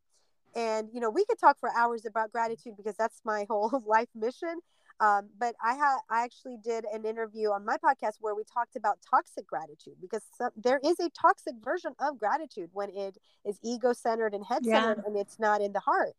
And 0.55 0.89
you 0.93 0.99
know 0.99 1.09
we 1.09 1.25
could 1.25 1.39
talk 1.39 1.57
for 1.59 1.69
hours 1.75 2.05
about 2.05 2.31
gratitude 2.31 2.73
because 2.77 2.95
that's 2.97 3.21
my 3.23 3.45
whole 3.49 3.81
life 3.85 4.09
mission. 4.15 4.59
Um, 4.99 5.29
but 5.39 5.55
i 5.63 5.73
had 5.73 5.97
i 6.11 6.23
actually 6.23 6.57
did 6.63 6.85
an 6.93 7.05
interview 7.05 7.49
on 7.49 7.65
my 7.65 7.77
podcast 7.77 8.17
where 8.19 8.35
we 8.35 8.43
talked 8.43 8.75
about 8.75 8.99
toxic 9.09 9.47
gratitude 9.47 9.95
because 9.99 10.21
some, 10.37 10.51
there 10.55 10.79
is 10.83 10.99
a 10.99 11.09
toxic 11.09 11.55
version 11.63 11.93
of 11.99 12.19
gratitude 12.19 12.69
when 12.73 12.89
it 12.91 13.17
is 13.43 13.57
ego-centered 13.63 14.35
and 14.35 14.45
head-centered 14.45 14.97
yeah. 14.99 15.07
and 15.07 15.17
it's 15.17 15.39
not 15.39 15.59
in 15.59 15.73
the 15.73 15.79
heart 15.79 16.13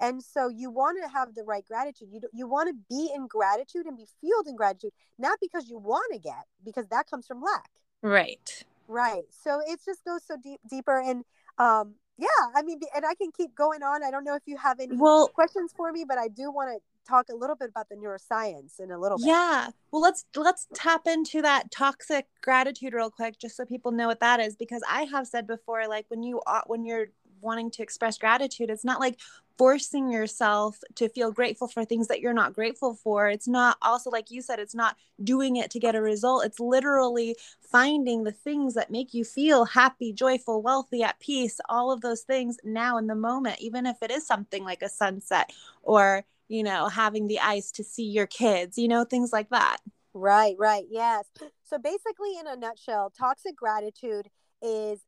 and 0.00 0.22
so 0.22 0.48
you 0.48 0.70
want 0.70 0.98
to 1.02 1.08
have 1.08 1.34
the 1.34 1.42
right 1.44 1.64
gratitude 1.66 2.08
you, 2.10 2.20
you 2.32 2.48
want 2.48 2.68
to 2.68 2.74
be 2.88 3.10
in 3.14 3.26
gratitude 3.26 3.86
and 3.86 3.96
be 3.96 4.06
fueled 4.20 4.46
in 4.46 4.56
gratitude 4.56 4.90
not 5.18 5.38
because 5.40 5.68
you 5.68 5.78
want 5.78 6.12
to 6.12 6.18
get 6.18 6.44
because 6.64 6.86
that 6.88 7.08
comes 7.08 7.26
from 7.26 7.42
lack 7.42 7.70
right 8.02 8.64
right 8.88 9.24
so 9.30 9.60
it 9.66 9.80
just 9.84 10.04
goes 10.04 10.20
so 10.26 10.36
deep 10.42 10.60
deeper 10.68 11.00
and 11.00 11.24
um 11.58 11.94
yeah, 12.18 12.28
I 12.54 12.62
mean, 12.62 12.80
and 12.94 13.04
I 13.04 13.14
can 13.14 13.30
keep 13.30 13.54
going 13.54 13.82
on. 13.82 14.02
I 14.02 14.10
don't 14.10 14.24
know 14.24 14.34
if 14.34 14.42
you 14.46 14.56
have 14.56 14.80
any 14.80 14.96
well, 14.96 15.28
questions 15.28 15.72
for 15.76 15.92
me, 15.92 16.04
but 16.08 16.16
I 16.16 16.28
do 16.28 16.50
want 16.50 16.70
to 16.70 16.80
talk 17.06 17.26
a 17.30 17.34
little 17.34 17.56
bit 17.56 17.68
about 17.68 17.88
the 17.88 17.94
neuroscience 17.94 18.80
in 18.80 18.90
a 18.90 18.98
little 18.98 19.18
bit. 19.18 19.26
Yeah. 19.26 19.68
Well, 19.90 20.02
let's 20.02 20.24
let's 20.34 20.66
tap 20.74 21.06
into 21.06 21.42
that 21.42 21.70
toxic 21.70 22.26
gratitude 22.42 22.94
real 22.94 23.10
quick 23.10 23.38
just 23.38 23.56
so 23.56 23.64
people 23.64 23.92
know 23.92 24.06
what 24.06 24.20
that 24.20 24.40
is 24.40 24.56
because 24.56 24.82
I 24.88 25.02
have 25.04 25.26
said 25.26 25.46
before 25.46 25.86
like 25.88 26.06
when 26.08 26.22
you 26.22 26.40
when 26.66 26.84
you're 26.84 27.08
wanting 27.40 27.70
to 27.70 27.82
express 27.82 28.18
gratitude 28.18 28.70
it's 28.70 28.84
not 28.84 29.00
like 29.00 29.18
forcing 29.58 30.10
yourself 30.10 30.78
to 30.94 31.08
feel 31.08 31.32
grateful 31.32 31.68
for 31.68 31.84
things 31.84 32.08
that 32.08 32.20
you're 32.20 32.32
not 32.32 32.52
grateful 32.52 32.94
for. 32.94 33.28
It's 33.28 33.48
not 33.48 33.76
also, 33.80 34.10
like 34.10 34.30
you 34.30 34.42
said, 34.42 34.58
it's 34.58 34.74
not 34.74 34.96
doing 35.22 35.56
it 35.56 35.70
to 35.70 35.80
get 35.80 35.94
a 35.94 36.00
result. 36.00 36.44
It's 36.44 36.60
literally 36.60 37.36
finding 37.60 38.24
the 38.24 38.32
things 38.32 38.74
that 38.74 38.90
make 38.90 39.14
you 39.14 39.24
feel 39.24 39.64
happy, 39.64 40.12
joyful, 40.12 40.62
wealthy, 40.62 41.02
at 41.02 41.18
peace, 41.20 41.58
all 41.68 41.90
of 41.90 42.00
those 42.00 42.22
things 42.22 42.58
now 42.64 42.98
in 42.98 43.06
the 43.06 43.14
moment, 43.14 43.60
even 43.60 43.86
if 43.86 43.96
it 44.02 44.10
is 44.10 44.26
something 44.26 44.64
like 44.64 44.82
a 44.82 44.88
sunset 44.88 45.50
or, 45.82 46.24
you 46.48 46.62
know, 46.62 46.88
having 46.88 47.26
the 47.26 47.40
ice 47.40 47.70
to 47.72 47.84
see 47.84 48.04
your 48.04 48.26
kids, 48.26 48.76
you 48.76 48.88
know, 48.88 49.04
things 49.04 49.32
like 49.32 49.48
that. 49.50 49.78
Right, 50.12 50.56
right. 50.58 50.84
Yes. 50.90 51.26
So 51.64 51.78
basically, 51.78 52.38
in 52.38 52.46
a 52.46 52.56
nutshell, 52.56 53.12
toxic 53.18 53.56
gratitude 53.56 54.28
is 54.62 55.00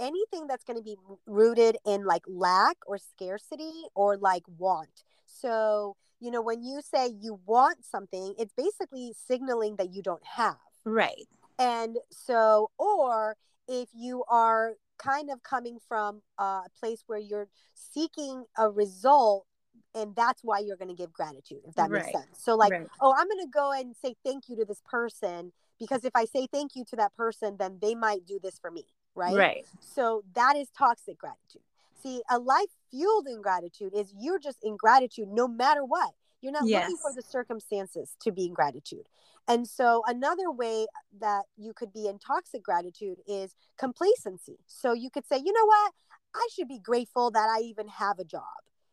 anything 0.00 0.46
that's 0.46 0.64
going 0.64 0.78
to 0.78 0.82
be 0.82 0.96
rooted 1.26 1.76
in 1.86 2.04
like 2.04 2.22
lack 2.26 2.76
or 2.86 2.98
scarcity 2.98 3.84
or 3.94 4.16
like 4.16 4.42
want. 4.58 5.04
So, 5.26 5.96
you 6.18 6.30
know, 6.30 6.42
when 6.42 6.62
you 6.62 6.80
say 6.82 7.08
you 7.20 7.38
want 7.46 7.84
something, 7.84 8.34
it's 8.38 8.52
basically 8.56 9.12
signaling 9.26 9.76
that 9.76 9.92
you 9.92 10.02
don't 10.02 10.24
have. 10.24 10.56
Right. 10.84 11.28
And 11.58 11.98
so, 12.10 12.70
or 12.78 13.36
if 13.68 13.88
you 13.94 14.24
are 14.28 14.74
kind 14.98 15.30
of 15.30 15.42
coming 15.42 15.78
from 15.88 16.22
a 16.38 16.62
place 16.78 17.04
where 17.06 17.18
you're 17.18 17.48
seeking 17.74 18.44
a 18.58 18.68
result 18.68 19.46
and 19.94 20.14
that's 20.14 20.42
why 20.44 20.58
you're 20.58 20.76
going 20.76 20.88
to 20.88 20.94
give 20.94 21.12
gratitude 21.12 21.60
if 21.66 21.74
that 21.74 21.90
right. 21.90 22.04
makes 22.04 22.12
sense 22.12 22.38
so 22.38 22.54
like 22.54 22.70
right. 22.70 22.86
oh 23.00 23.14
i'm 23.18 23.26
going 23.26 23.44
to 23.44 23.50
go 23.50 23.72
and 23.72 23.96
say 23.96 24.14
thank 24.24 24.44
you 24.48 24.56
to 24.56 24.64
this 24.64 24.82
person 24.88 25.52
because 25.78 26.04
if 26.04 26.12
i 26.14 26.24
say 26.26 26.46
thank 26.52 26.76
you 26.76 26.84
to 26.84 26.96
that 26.96 27.14
person 27.16 27.56
then 27.58 27.78
they 27.80 27.94
might 27.94 28.26
do 28.26 28.38
this 28.42 28.58
for 28.58 28.70
me 28.70 28.84
right? 29.20 29.36
Right. 29.36 29.66
So 29.80 30.24
that 30.34 30.56
is 30.56 30.68
toxic 30.76 31.18
gratitude. 31.18 31.62
See, 32.02 32.22
a 32.30 32.38
life 32.38 32.70
fueled 32.90 33.26
in 33.28 33.42
gratitude 33.42 33.92
is 33.94 34.12
you're 34.18 34.38
just 34.38 34.58
in 34.62 34.76
gratitude 34.76 35.28
no 35.28 35.46
matter 35.46 35.84
what. 35.84 36.10
You're 36.40 36.52
not 36.52 36.66
yes. 36.66 36.82
looking 36.82 36.96
for 36.96 37.12
the 37.14 37.22
circumstances 37.22 38.16
to 38.22 38.32
be 38.32 38.46
in 38.46 38.54
gratitude. 38.54 39.06
And 39.46 39.68
so 39.68 40.02
another 40.06 40.50
way 40.50 40.86
that 41.20 41.42
you 41.58 41.74
could 41.74 41.92
be 41.92 42.06
in 42.06 42.18
toxic 42.18 42.62
gratitude 42.62 43.18
is 43.26 43.54
complacency. 43.78 44.58
So 44.66 44.94
you 44.94 45.10
could 45.10 45.26
say, 45.26 45.36
you 45.36 45.52
know 45.52 45.66
what? 45.66 45.92
I 46.34 46.48
should 46.54 46.68
be 46.68 46.78
grateful 46.78 47.30
that 47.32 47.48
I 47.48 47.62
even 47.62 47.88
have 47.88 48.18
a 48.18 48.24
job. 48.24 48.42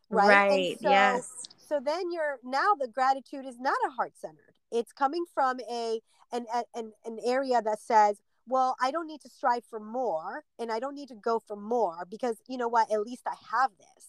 Right. 0.09 0.49
Right. 0.49 0.77
So, 0.81 0.89
yes. 0.89 1.29
So 1.57 1.79
then 1.83 2.11
you're 2.11 2.39
now 2.43 2.73
the 2.79 2.87
gratitude 2.87 3.45
is 3.45 3.59
not 3.59 3.77
a 3.87 3.91
heart 3.91 4.13
centered. 4.19 4.55
It's 4.71 4.91
coming 4.91 5.25
from 5.33 5.59
a 5.69 6.01
an, 6.31 6.45
an 6.75 6.91
an 7.05 7.19
area 7.25 7.61
that 7.61 7.79
says, 7.79 8.17
well, 8.47 8.75
I 8.81 8.91
don't 8.91 9.07
need 9.07 9.21
to 9.21 9.29
strive 9.29 9.63
for 9.69 9.79
more 9.79 10.43
and 10.57 10.71
I 10.71 10.79
don't 10.79 10.95
need 10.95 11.09
to 11.09 11.15
go 11.15 11.39
for 11.39 11.55
more 11.55 12.07
because 12.09 12.37
you 12.47 12.57
know 12.57 12.67
what, 12.67 12.91
at 12.91 13.01
least 13.01 13.23
I 13.27 13.35
have 13.51 13.71
this. 13.77 14.05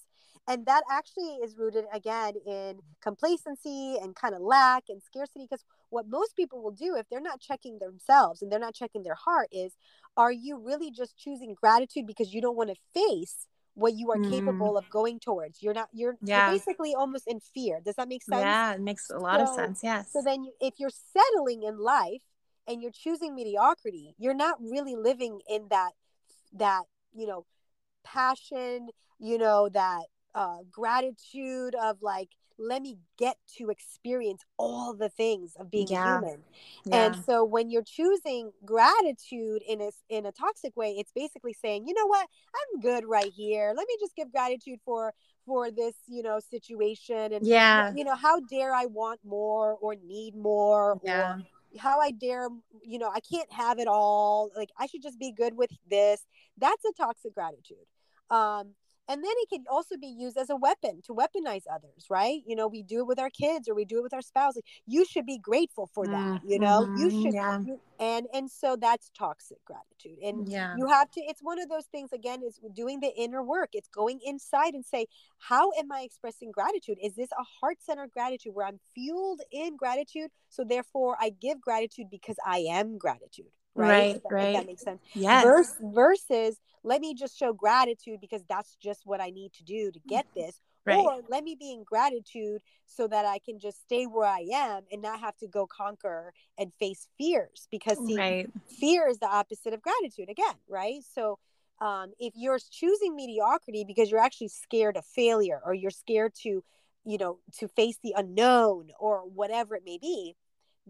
And 0.46 0.64
that 0.64 0.83
actually 0.90 1.37
is 1.44 1.59
rooted 1.59 1.85
again 1.92 2.33
in 2.46 2.79
complacency 3.03 3.98
and 4.01 4.16
kind 4.16 4.35
of 4.35 4.40
lack 4.40 4.85
and 4.88 5.03
scarcity. 5.03 5.44
Because 5.44 5.62
what 5.90 6.09
most 6.09 6.35
people 6.37 6.62
will 6.62 6.70
do 6.70 6.96
if 6.96 7.07
they're 7.11 7.20
not 7.20 7.38
checking 7.38 7.79
themselves 7.79 8.40
and 8.40 8.51
they're 8.51 8.59
not 8.59 8.74
checking 8.74 9.03
their 9.03 9.14
heart 9.14 9.48
is 9.53 9.77
are 10.16 10.33
you 10.33 10.57
really 10.57 10.90
just 10.90 11.18
choosing 11.18 11.55
gratitude 11.55 12.07
because 12.07 12.33
you 12.33 12.40
don't 12.40 12.57
want 12.57 12.70
to 12.70 12.77
face 12.94 13.46
what 13.74 13.94
you 13.94 14.11
are 14.11 14.16
mm. 14.16 14.29
capable 14.29 14.77
of 14.77 14.88
going 14.90 15.20
towards. 15.20 15.62
You're 15.62 15.74
not 15.74 15.88
you're, 15.92 16.16
yeah. 16.22 16.51
you're, 16.51 16.59
basically 16.59 16.94
almost 16.94 17.24
in 17.29 17.40
fear. 17.40 17.81
Does 17.85 17.94
that 17.96 18.09
make 18.09 18.22
sense? 18.22 18.40
Yeah, 18.40 18.74
it 18.74 18.81
makes 18.81 19.11
a 19.11 19.18
lot 19.18 19.38
so, 19.38 19.44
of 19.44 19.55
sense. 19.55 19.81
Yes. 19.83 20.11
So 20.12 20.22
then 20.22 20.44
you, 20.44 20.53
if 20.61 20.74
you're 20.79 20.90
settling 20.90 21.62
in 21.62 21.79
life 21.79 22.22
and 22.68 22.83
you're 22.83 22.92
choosing 22.92 23.35
mediocrity 23.35 24.14
you're 24.18 24.35
not 24.35 24.57
really 24.61 24.94
living 24.94 25.40
in 25.48 25.66
that 25.70 25.92
that 26.52 26.83
you 27.14 27.26
know 27.26 27.44
passion 28.04 28.88
you 29.18 29.38
know 29.38 29.68
that 29.68 30.04
uh, 30.35 30.59
gratitude 30.70 31.74
of 31.83 31.96
like 32.02 32.28
let 32.61 32.83
me 32.83 32.98
get 33.18 33.37
to 33.57 33.70
experience 33.70 34.42
all 34.57 34.92
the 34.92 35.09
things 35.09 35.54
of 35.59 35.70
being 35.70 35.87
yeah. 35.88 36.18
human 36.18 36.42
yeah. 36.85 37.07
and 37.07 37.24
so 37.24 37.44
when 37.44 37.70
you're 37.70 37.85
choosing 37.85 38.50
gratitude 38.64 39.62
in 39.68 39.81
a 39.81 39.90
in 40.09 40.26
a 40.26 40.33
toxic 40.33 40.76
way 40.76 40.92
it's 40.98 41.12
basically 41.12 41.52
saying 41.52 41.87
you 41.87 41.94
know 41.94 42.07
what 42.07 42.26
i'm 42.54 42.81
good 42.81 43.04
right 43.07 43.33
here 43.35 43.72
let 43.76 43.87
me 43.87 43.96
just 44.00 44.14
give 44.16 44.31
gratitude 44.33 44.81
for 44.85 45.12
for 45.46 45.70
this 45.70 45.94
you 46.09 46.22
know 46.22 46.40
situation 46.50 47.33
and 47.33 47.46
yeah 47.46 47.92
you 47.94 48.04
know 48.04 48.16
how 48.16 48.40
dare 48.40 48.74
i 48.74 48.87
want 48.87 49.20
more 49.24 49.76
or 49.81 49.94
need 50.04 50.35
more 50.35 51.00
yeah. 51.04 51.35
or 51.35 51.42
how 51.78 52.00
I 52.00 52.10
dare, 52.10 52.48
you 52.82 52.98
know, 52.98 53.10
I 53.12 53.20
can't 53.20 53.50
have 53.52 53.78
it 53.78 53.88
all. 53.88 54.50
Like 54.56 54.70
I 54.78 54.86
should 54.86 55.02
just 55.02 55.18
be 55.18 55.32
good 55.32 55.56
with 55.56 55.70
this. 55.90 56.24
That's 56.56 56.84
a 56.84 56.92
toxic 56.92 57.34
gratitude. 57.34 57.86
Um, 58.30 58.74
and 59.08 59.24
then 59.24 59.32
it 59.38 59.48
can 59.48 59.64
also 59.70 59.96
be 59.96 60.06
used 60.06 60.36
as 60.36 60.50
a 60.50 60.56
weapon 60.56 61.00
to 61.06 61.14
weaponize 61.14 61.62
others 61.72 62.06
right? 62.10 62.40
You 62.46 62.56
know 62.56 62.68
we 62.68 62.82
do 62.82 63.00
it 63.00 63.06
with 63.06 63.18
our 63.18 63.30
kids 63.30 63.68
or 63.68 63.74
we 63.74 63.84
do 63.84 63.98
it 63.98 64.02
with 64.02 64.14
our 64.14 64.22
spouse 64.22 64.56
like, 64.56 64.64
you 64.86 65.04
should 65.04 65.26
be 65.26 65.38
grateful 65.38 65.88
for 65.92 66.06
that 66.06 66.40
you 66.44 66.58
know? 66.58 66.82
You 66.82 67.08
mm-hmm, 67.08 67.22
should 67.22 67.34
yeah. 67.34 67.60
and 67.98 68.26
and 68.32 68.50
so 68.50 68.76
that's 68.76 69.10
toxic 69.18 69.64
gratitude 69.64 70.18
and 70.22 70.48
yeah. 70.48 70.74
you 70.76 70.86
have 70.86 71.10
to 71.12 71.20
it's 71.20 71.42
one 71.42 71.60
of 71.60 71.68
those 71.68 71.86
things 71.86 72.12
again 72.12 72.42
is 72.42 72.60
doing 72.74 73.00
the 73.00 73.12
inner 73.16 73.42
work 73.42 73.70
it's 73.72 73.88
going 73.88 74.20
inside 74.24 74.74
and 74.74 74.84
say 74.84 75.06
how 75.38 75.72
am 75.78 75.90
i 75.92 76.02
expressing 76.02 76.50
gratitude? 76.50 76.98
Is 77.02 77.14
this 77.14 77.30
a 77.32 77.44
heart-centered 77.60 78.10
gratitude 78.10 78.54
where 78.54 78.66
i'm 78.66 78.80
fueled 78.94 79.40
in 79.50 79.76
gratitude 79.76 80.30
so 80.48 80.64
therefore 80.64 81.16
i 81.20 81.30
give 81.30 81.60
gratitude 81.60 82.06
because 82.10 82.36
i 82.46 82.58
am 82.58 82.98
gratitude 82.98 83.46
right 83.78 83.88
right, 83.88 84.14
that, 84.14 84.32
right. 84.32 84.52
That 84.54 84.66
makes 84.66 84.82
sense 84.82 85.00
yes 85.14 85.44
Versus, 85.44 85.76
versus 85.80 86.58
let 86.82 87.00
me 87.00 87.14
just 87.14 87.38
show 87.38 87.52
gratitude 87.52 88.20
because 88.20 88.42
that's 88.48 88.76
just 88.76 89.02
what 89.04 89.20
I 89.20 89.30
need 89.30 89.52
to 89.54 89.64
do 89.64 89.90
to 89.90 90.00
get 90.08 90.26
mm-hmm. 90.28 90.40
this. 90.40 90.60
Right. 90.86 90.96
Or 90.96 91.20
let 91.28 91.44
me 91.44 91.54
be 91.54 91.72
in 91.72 91.84
gratitude 91.84 92.62
so 92.86 93.06
that 93.08 93.26
I 93.26 93.40
can 93.40 93.58
just 93.58 93.82
stay 93.82 94.04
where 94.04 94.26
I 94.26 94.46
am 94.54 94.84
and 94.90 95.02
not 95.02 95.20
have 95.20 95.36
to 95.38 95.46
go 95.46 95.66
conquer 95.66 96.32
and 96.56 96.72
face 96.78 97.08
fears 97.18 97.68
because 97.70 97.98
see, 98.06 98.16
right. 98.16 98.50
fear 98.80 99.06
is 99.06 99.18
the 99.18 99.26
opposite 99.26 99.74
of 99.74 99.82
gratitude 99.82 100.30
again, 100.30 100.54
right? 100.66 101.02
So 101.14 101.38
um, 101.82 102.12
if 102.18 102.32
you're 102.36 102.58
choosing 102.70 103.14
mediocrity 103.14 103.84
because 103.86 104.10
you're 104.10 104.20
actually 104.20 104.48
scared 104.48 104.96
of 104.96 105.04
failure 105.04 105.60
or 105.62 105.74
you're 105.74 105.90
scared 105.90 106.34
to, 106.42 106.64
you 107.04 107.18
know, 107.18 107.38
to 107.58 107.68
face 107.68 107.98
the 108.02 108.14
unknown 108.16 108.88
or 108.98 109.28
whatever 109.28 109.76
it 109.76 109.82
may 109.84 109.98
be, 109.98 110.36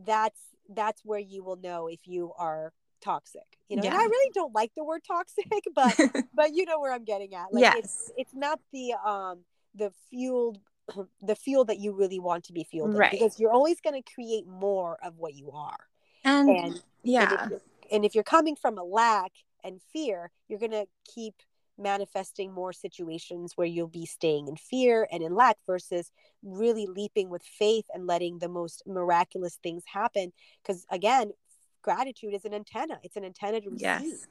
that's 0.06 0.38
that's 0.68 1.02
where 1.04 1.18
you 1.18 1.42
will 1.42 1.56
know 1.56 1.86
if 1.86 2.00
you 2.06 2.32
are 2.38 2.72
toxic 3.00 3.58
you 3.68 3.76
know 3.76 3.82
yeah. 3.82 3.90
and 3.90 3.98
i 3.98 4.04
really 4.04 4.30
don't 4.34 4.54
like 4.54 4.72
the 4.74 4.84
word 4.84 5.00
toxic 5.06 5.46
but 5.74 5.96
but 6.34 6.54
you 6.54 6.64
know 6.64 6.80
where 6.80 6.92
i'm 6.92 7.04
getting 7.04 7.34
at 7.34 7.46
like 7.52 7.62
yes. 7.62 7.76
it's 7.78 8.10
it's 8.16 8.34
not 8.34 8.58
the 8.72 8.92
um 9.04 9.40
the 9.74 9.92
fueled 10.10 10.58
the 11.22 11.36
fuel 11.36 11.64
that 11.64 11.78
you 11.78 11.92
really 11.92 12.18
want 12.18 12.44
to 12.44 12.52
be 12.52 12.64
fueled 12.64 12.96
right. 12.96 13.12
in 13.12 13.18
because 13.18 13.38
you're 13.38 13.52
always 13.52 13.80
going 13.80 14.00
to 14.00 14.12
create 14.14 14.46
more 14.46 14.98
of 15.02 15.18
what 15.18 15.34
you 15.34 15.50
are 15.52 15.78
and, 16.24 16.48
and 16.48 16.82
yeah 17.02 17.44
and 17.44 17.52
if, 17.52 17.62
and 17.92 18.04
if 18.04 18.14
you're 18.14 18.24
coming 18.24 18.56
from 18.56 18.78
a 18.78 18.84
lack 18.84 19.32
and 19.62 19.80
fear 19.92 20.30
you're 20.48 20.58
going 20.58 20.72
to 20.72 20.86
keep 21.04 21.34
manifesting 21.78 22.52
more 22.52 22.72
situations 22.72 23.52
where 23.56 23.66
you'll 23.66 23.86
be 23.86 24.06
staying 24.06 24.48
in 24.48 24.56
fear 24.56 25.06
and 25.12 25.22
in 25.22 25.34
lack 25.34 25.56
versus 25.66 26.10
really 26.42 26.86
leaping 26.86 27.28
with 27.28 27.42
faith 27.42 27.84
and 27.94 28.06
letting 28.06 28.38
the 28.38 28.48
most 28.48 28.82
miraculous 28.86 29.58
things 29.62 29.84
happen 29.86 30.32
because 30.62 30.86
again 30.90 31.32
gratitude 31.82 32.34
is 32.34 32.44
an 32.44 32.54
antenna. 32.54 32.98
It's 33.02 33.16
an 33.16 33.24
antenna 33.24 33.60
to 33.60 33.70
receive. 33.70 33.80
Yes. 33.80 34.26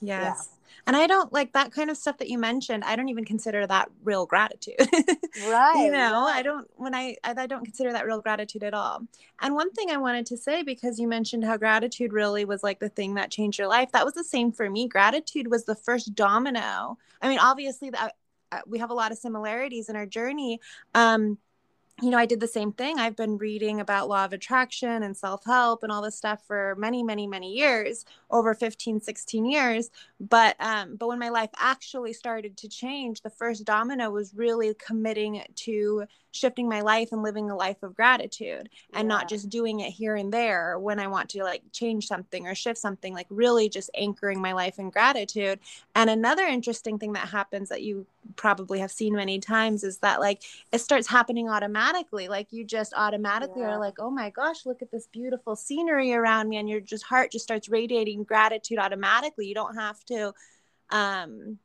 Yes. 0.00 0.48
Yeah. 0.50 0.74
And 0.86 0.96
I 0.96 1.06
don't 1.06 1.32
like 1.32 1.52
that 1.52 1.72
kind 1.72 1.90
of 1.90 1.96
stuff 1.96 2.18
that 2.18 2.28
you 2.28 2.38
mentioned. 2.38 2.84
I 2.84 2.96
don't 2.96 3.08
even 3.08 3.24
consider 3.24 3.66
that 3.66 3.88
real 4.02 4.26
gratitude. 4.26 4.74
right. 5.36 5.84
You 5.84 5.92
know, 5.92 6.24
I 6.26 6.42
don't 6.42 6.68
when 6.76 6.94
I 6.94 7.16
I 7.24 7.46
don't 7.46 7.64
consider 7.64 7.92
that 7.92 8.06
real 8.06 8.20
gratitude 8.20 8.62
at 8.62 8.74
all. 8.74 9.06
And 9.40 9.54
one 9.54 9.72
thing 9.72 9.90
I 9.90 9.96
wanted 9.96 10.26
to 10.26 10.36
say 10.36 10.62
because 10.62 10.98
you 10.98 11.08
mentioned 11.08 11.44
how 11.44 11.56
gratitude 11.56 12.12
really 12.12 12.44
was 12.44 12.62
like 12.62 12.80
the 12.80 12.88
thing 12.88 13.14
that 13.14 13.30
changed 13.30 13.58
your 13.58 13.68
life. 13.68 13.92
That 13.92 14.04
was 14.04 14.14
the 14.14 14.24
same 14.24 14.52
for 14.52 14.68
me. 14.68 14.88
Gratitude 14.88 15.48
was 15.48 15.64
the 15.64 15.74
first 15.74 16.14
domino. 16.14 16.98
I 17.20 17.28
mean, 17.28 17.38
obviously 17.38 17.90
that 17.90 18.14
uh, 18.50 18.60
we 18.66 18.78
have 18.78 18.90
a 18.90 18.94
lot 18.94 19.12
of 19.12 19.18
similarities 19.18 19.88
in 19.88 19.96
our 19.96 20.06
journey. 20.06 20.60
Um 20.94 21.38
you 22.00 22.10
know, 22.10 22.18
I 22.18 22.26
did 22.26 22.40
the 22.40 22.48
same 22.48 22.72
thing. 22.72 22.98
I've 22.98 23.16
been 23.16 23.36
reading 23.36 23.80
about 23.80 24.08
law 24.08 24.24
of 24.24 24.32
attraction 24.32 25.02
and 25.02 25.16
self-help 25.16 25.82
and 25.82 25.92
all 25.92 26.02
this 26.02 26.16
stuff 26.16 26.42
for 26.46 26.74
many, 26.78 27.02
many, 27.02 27.26
many 27.26 27.52
years, 27.52 28.04
over 28.30 28.54
15, 28.54 29.00
16 29.00 29.44
years. 29.44 29.90
But 30.18 30.56
um, 30.58 30.96
but 30.96 31.08
when 31.08 31.18
my 31.18 31.28
life 31.28 31.50
actually 31.58 32.12
started 32.12 32.56
to 32.58 32.68
change, 32.68 33.20
the 33.20 33.30
first 33.30 33.64
domino 33.64 34.10
was 34.10 34.34
really 34.34 34.74
committing 34.74 35.42
to 35.56 36.04
shifting 36.32 36.68
my 36.68 36.80
life 36.80 37.12
and 37.12 37.22
living 37.22 37.50
a 37.50 37.56
life 37.56 37.82
of 37.82 37.94
gratitude 37.94 38.68
and 38.94 39.04
yeah. 39.04 39.14
not 39.14 39.28
just 39.28 39.48
doing 39.48 39.80
it 39.80 39.90
here 39.90 40.16
and 40.16 40.32
there 40.32 40.78
when 40.78 40.98
I 40.98 41.06
want 41.06 41.28
to 41.30 41.44
like 41.44 41.62
change 41.72 42.06
something 42.06 42.46
or 42.46 42.54
shift 42.54 42.78
something, 42.78 43.14
like 43.14 43.26
really 43.30 43.68
just 43.68 43.90
anchoring 43.94 44.40
my 44.40 44.52
life 44.52 44.78
in 44.78 44.90
gratitude. 44.90 45.60
And 45.94 46.10
another 46.10 46.44
interesting 46.44 46.98
thing 46.98 47.12
that 47.12 47.28
happens 47.28 47.68
that 47.68 47.82
you 47.82 48.06
probably 48.36 48.78
have 48.78 48.90
seen 48.90 49.14
many 49.14 49.38
times 49.38 49.84
is 49.84 49.98
that 49.98 50.20
like 50.20 50.42
it 50.72 50.78
starts 50.78 51.06
happening 51.06 51.48
automatically. 51.48 52.28
Like 52.28 52.48
you 52.50 52.64
just 52.64 52.94
automatically 52.96 53.62
yeah. 53.62 53.74
are 53.74 53.78
like, 53.78 53.98
oh 53.98 54.10
my 54.10 54.30
gosh, 54.30 54.64
look 54.64 54.80
at 54.80 54.90
this 54.90 55.06
beautiful 55.08 55.54
scenery 55.54 56.14
around 56.14 56.48
me. 56.48 56.56
And 56.56 56.68
your 56.68 56.80
just 56.80 57.04
heart 57.04 57.30
just 57.30 57.44
starts 57.44 57.68
radiating 57.68 58.24
gratitude 58.24 58.78
automatically. 58.78 59.46
You 59.46 59.54
don't 59.54 59.74
have 59.76 60.02
to 60.06 60.32
um 60.90 61.58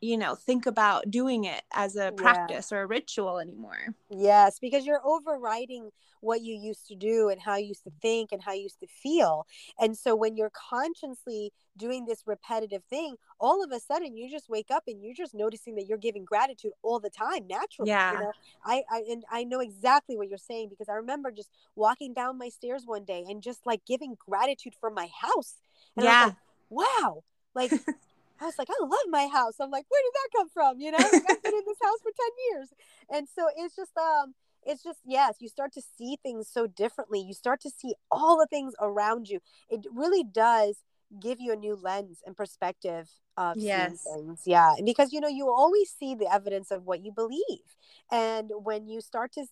you 0.00 0.16
know 0.16 0.34
think 0.34 0.66
about 0.66 1.10
doing 1.10 1.44
it 1.44 1.62
as 1.72 1.96
a 1.96 2.12
practice 2.12 2.70
yeah. 2.70 2.78
or 2.78 2.82
a 2.82 2.86
ritual 2.86 3.38
anymore. 3.38 3.94
Yes 4.10 4.58
because 4.60 4.86
you're 4.86 5.02
overriding 5.04 5.90
what 6.20 6.40
you 6.40 6.54
used 6.54 6.88
to 6.88 6.96
do 6.96 7.28
and 7.28 7.40
how 7.40 7.54
you 7.56 7.68
used 7.68 7.84
to 7.84 7.92
think 8.02 8.32
and 8.32 8.42
how 8.42 8.52
you 8.52 8.62
used 8.62 8.80
to 8.80 8.88
feel. 8.88 9.46
And 9.78 9.96
so 9.96 10.16
when 10.16 10.36
you're 10.36 10.50
consciously 10.50 11.52
doing 11.76 12.06
this 12.06 12.24
repetitive 12.26 12.82
thing 12.90 13.14
all 13.38 13.62
of 13.62 13.70
a 13.70 13.78
sudden 13.78 14.16
you 14.16 14.28
just 14.28 14.48
wake 14.48 14.66
up 14.68 14.82
and 14.88 15.00
you're 15.00 15.14
just 15.14 15.32
noticing 15.32 15.76
that 15.76 15.86
you're 15.86 15.96
giving 15.96 16.24
gratitude 16.24 16.72
all 16.82 16.98
the 16.98 17.08
time 17.08 17.46
naturally 17.46 17.88
yeah. 17.88 18.14
you 18.14 18.18
know? 18.18 18.32
I 18.64 18.82
i 18.90 19.04
and 19.08 19.24
i 19.30 19.44
know 19.44 19.60
exactly 19.60 20.16
what 20.16 20.28
you're 20.28 20.38
saying 20.38 20.70
because 20.70 20.88
i 20.88 20.94
remember 20.94 21.30
just 21.30 21.50
walking 21.76 22.14
down 22.14 22.36
my 22.36 22.48
stairs 22.48 22.82
one 22.84 23.04
day 23.04 23.24
and 23.28 23.42
just 23.42 23.64
like 23.64 23.84
giving 23.86 24.16
gratitude 24.28 24.74
for 24.78 24.90
my 24.90 25.08
house. 25.20 25.54
And 25.96 26.04
yeah. 26.04 26.24
like, 26.24 26.34
wow. 26.68 27.22
Like 27.54 27.72
I 28.40 28.46
was 28.46 28.58
like, 28.58 28.68
I 28.70 28.84
love 28.84 28.98
my 29.08 29.26
house. 29.26 29.54
I'm 29.60 29.70
like, 29.70 29.86
where 29.88 30.02
did 30.02 30.12
that 30.14 30.38
come 30.38 30.48
from? 30.48 30.80
You 30.80 30.92
know, 30.92 30.98
I've 30.98 31.42
been 31.42 31.54
in 31.54 31.64
this 31.66 31.78
house 31.82 31.98
for 32.02 32.10
10 32.10 32.28
years. 32.52 32.68
And 33.12 33.28
so 33.28 33.48
it's 33.56 33.74
just, 33.74 33.96
um, 33.96 34.34
it's 34.64 34.82
just, 34.82 35.00
yes, 35.04 35.36
you 35.40 35.48
start 35.48 35.72
to 35.72 35.82
see 35.96 36.18
things 36.22 36.48
so 36.48 36.66
differently. 36.66 37.20
You 37.20 37.34
start 37.34 37.60
to 37.62 37.70
see 37.70 37.94
all 38.10 38.38
the 38.38 38.46
things 38.46 38.74
around 38.80 39.28
you. 39.28 39.40
It 39.68 39.86
really 39.92 40.24
does 40.24 40.82
give 41.20 41.40
you 41.40 41.52
a 41.52 41.56
new 41.56 41.74
lens 41.74 42.20
and 42.26 42.36
perspective 42.36 43.08
of 43.36 43.56
yes. 43.56 44.04
seeing 44.04 44.26
things. 44.26 44.42
Yeah. 44.44 44.74
Because, 44.84 45.12
you 45.12 45.20
know, 45.20 45.28
you 45.28 45.48
always 45.48 45.94
see 45.98 46.14
the 46.14 46.32
evidence 46.32 46.70
of 46.70 46.84
what 46.84 47.04
you 47.04 47.12
believe. 47.12 47.76
And 48.10 48.50
when 48.62 48.86
you 48.86 49.00
start 49.00 49.32
to 49.32 49.46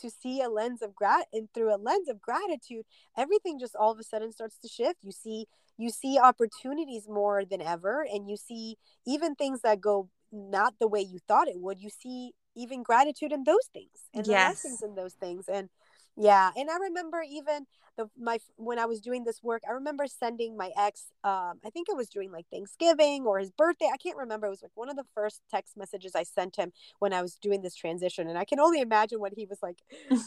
to 0.00 0.10
see 0.10 0.40
a 0.40 0.48
lens 0.48 0.80
of 0.80 0.94
grat 0.94 1.26
and 1.32 1.48
through 1.52 1.74
a 1.74 1.76
lens 1.76 2.08
of 2.08 2.18
gratitude 2.20 2.84
everything 3.16 3.58
just 3.58 3.76
all 3.76 3.92
of 3.92 3.98
a 3.98 4.02
sudden 4.02 4.32
starts 4.32 4.56
to 4.58 4.66
shift 4.66 4.96
you 5.02 5.12
see 5.12 5.46
you 5.82 5.90
see 5.90 6.18
opportunities 6.18 7.08
more 7.08 7.44
than 7.44 7.60
ever 7.60 8.06
and 8.12 8.28
you 8.28 8.36
see 8.36 8.76
even 9.04 9.34
things 9.34 9.60
that 9.62 9.80
go 9.80 10.08
not 10.30 10.74
the 10.78 10.88
way 10.88 11.00
you 11.00 11.18
thought 11.26 11.48
it 11.48 11.58
would 11.58 11.80
you 11.80 11.90
see 11.90 12.32
even 12.54 12.82
gratitude 12.82 13.32
in 13.32 13.44
those 13.44 13.68
things 13.72 14.08
and 14.14 14.26
yes. 14.26 14.48
lessons 14.48 14.82
in 14.82 14.94
those 14.94 15.14
things 15.14 15.46
and 15.48 15.68
yeah 16.16 16.50
and 16.56 16.70
i 16.70 16.76
remember 16.76 17.22
even 17.28 17.66
the 17.96 18.08
my 18.18 18.38
when 18.56 18.78
i 18.78 18.84
was 18.84 19.00
doing 19.00 19.24
this 19.24 19.42
work 19.42 19.62
i 19.68 19.72
remember 19.72 20.06
sending 20.06 20.56
my 20.56 20.70
ex 20.78 21.06
um 21.24 21.58
i 21.64 21.70
think 21.72 21.88
it 21.88 21.96
was 21.96 22.08
during 22.08 22.30
like 22.30 22.46
thanksgiving 22.50 23.24
or 23.24 23.38
his 23.38 23.50
birthday 23.50 23.88
i 23.92 23.96
can't 23.96 24.16
remember 24.16 24.46
it 24.46 24.50
was 24.50 24.62
like 24.62 24.70
one 24.74 24.90
of 24.90 24.96
the 24.96 25.06
first 25.14 25.40
text 25.50 25.76
messages 25.76 26.14
i 26.14 26.22
sent 26.22 26.56
him 26.56 26.70
when 26.98 27.12
i 27.12 27.22
was 27.22 27.36
doing 27.36 27.62
this 27.62 27.74
transition 27.74 28.28
and 28.28 28.38
i 28.38 28.44
can 28.44 28.60
only 28.60 28.80
imagine 28.80 29.20
what 29.20 29.32
he 29.34 29.46
was 29.46 29.58
like 29.62 29.78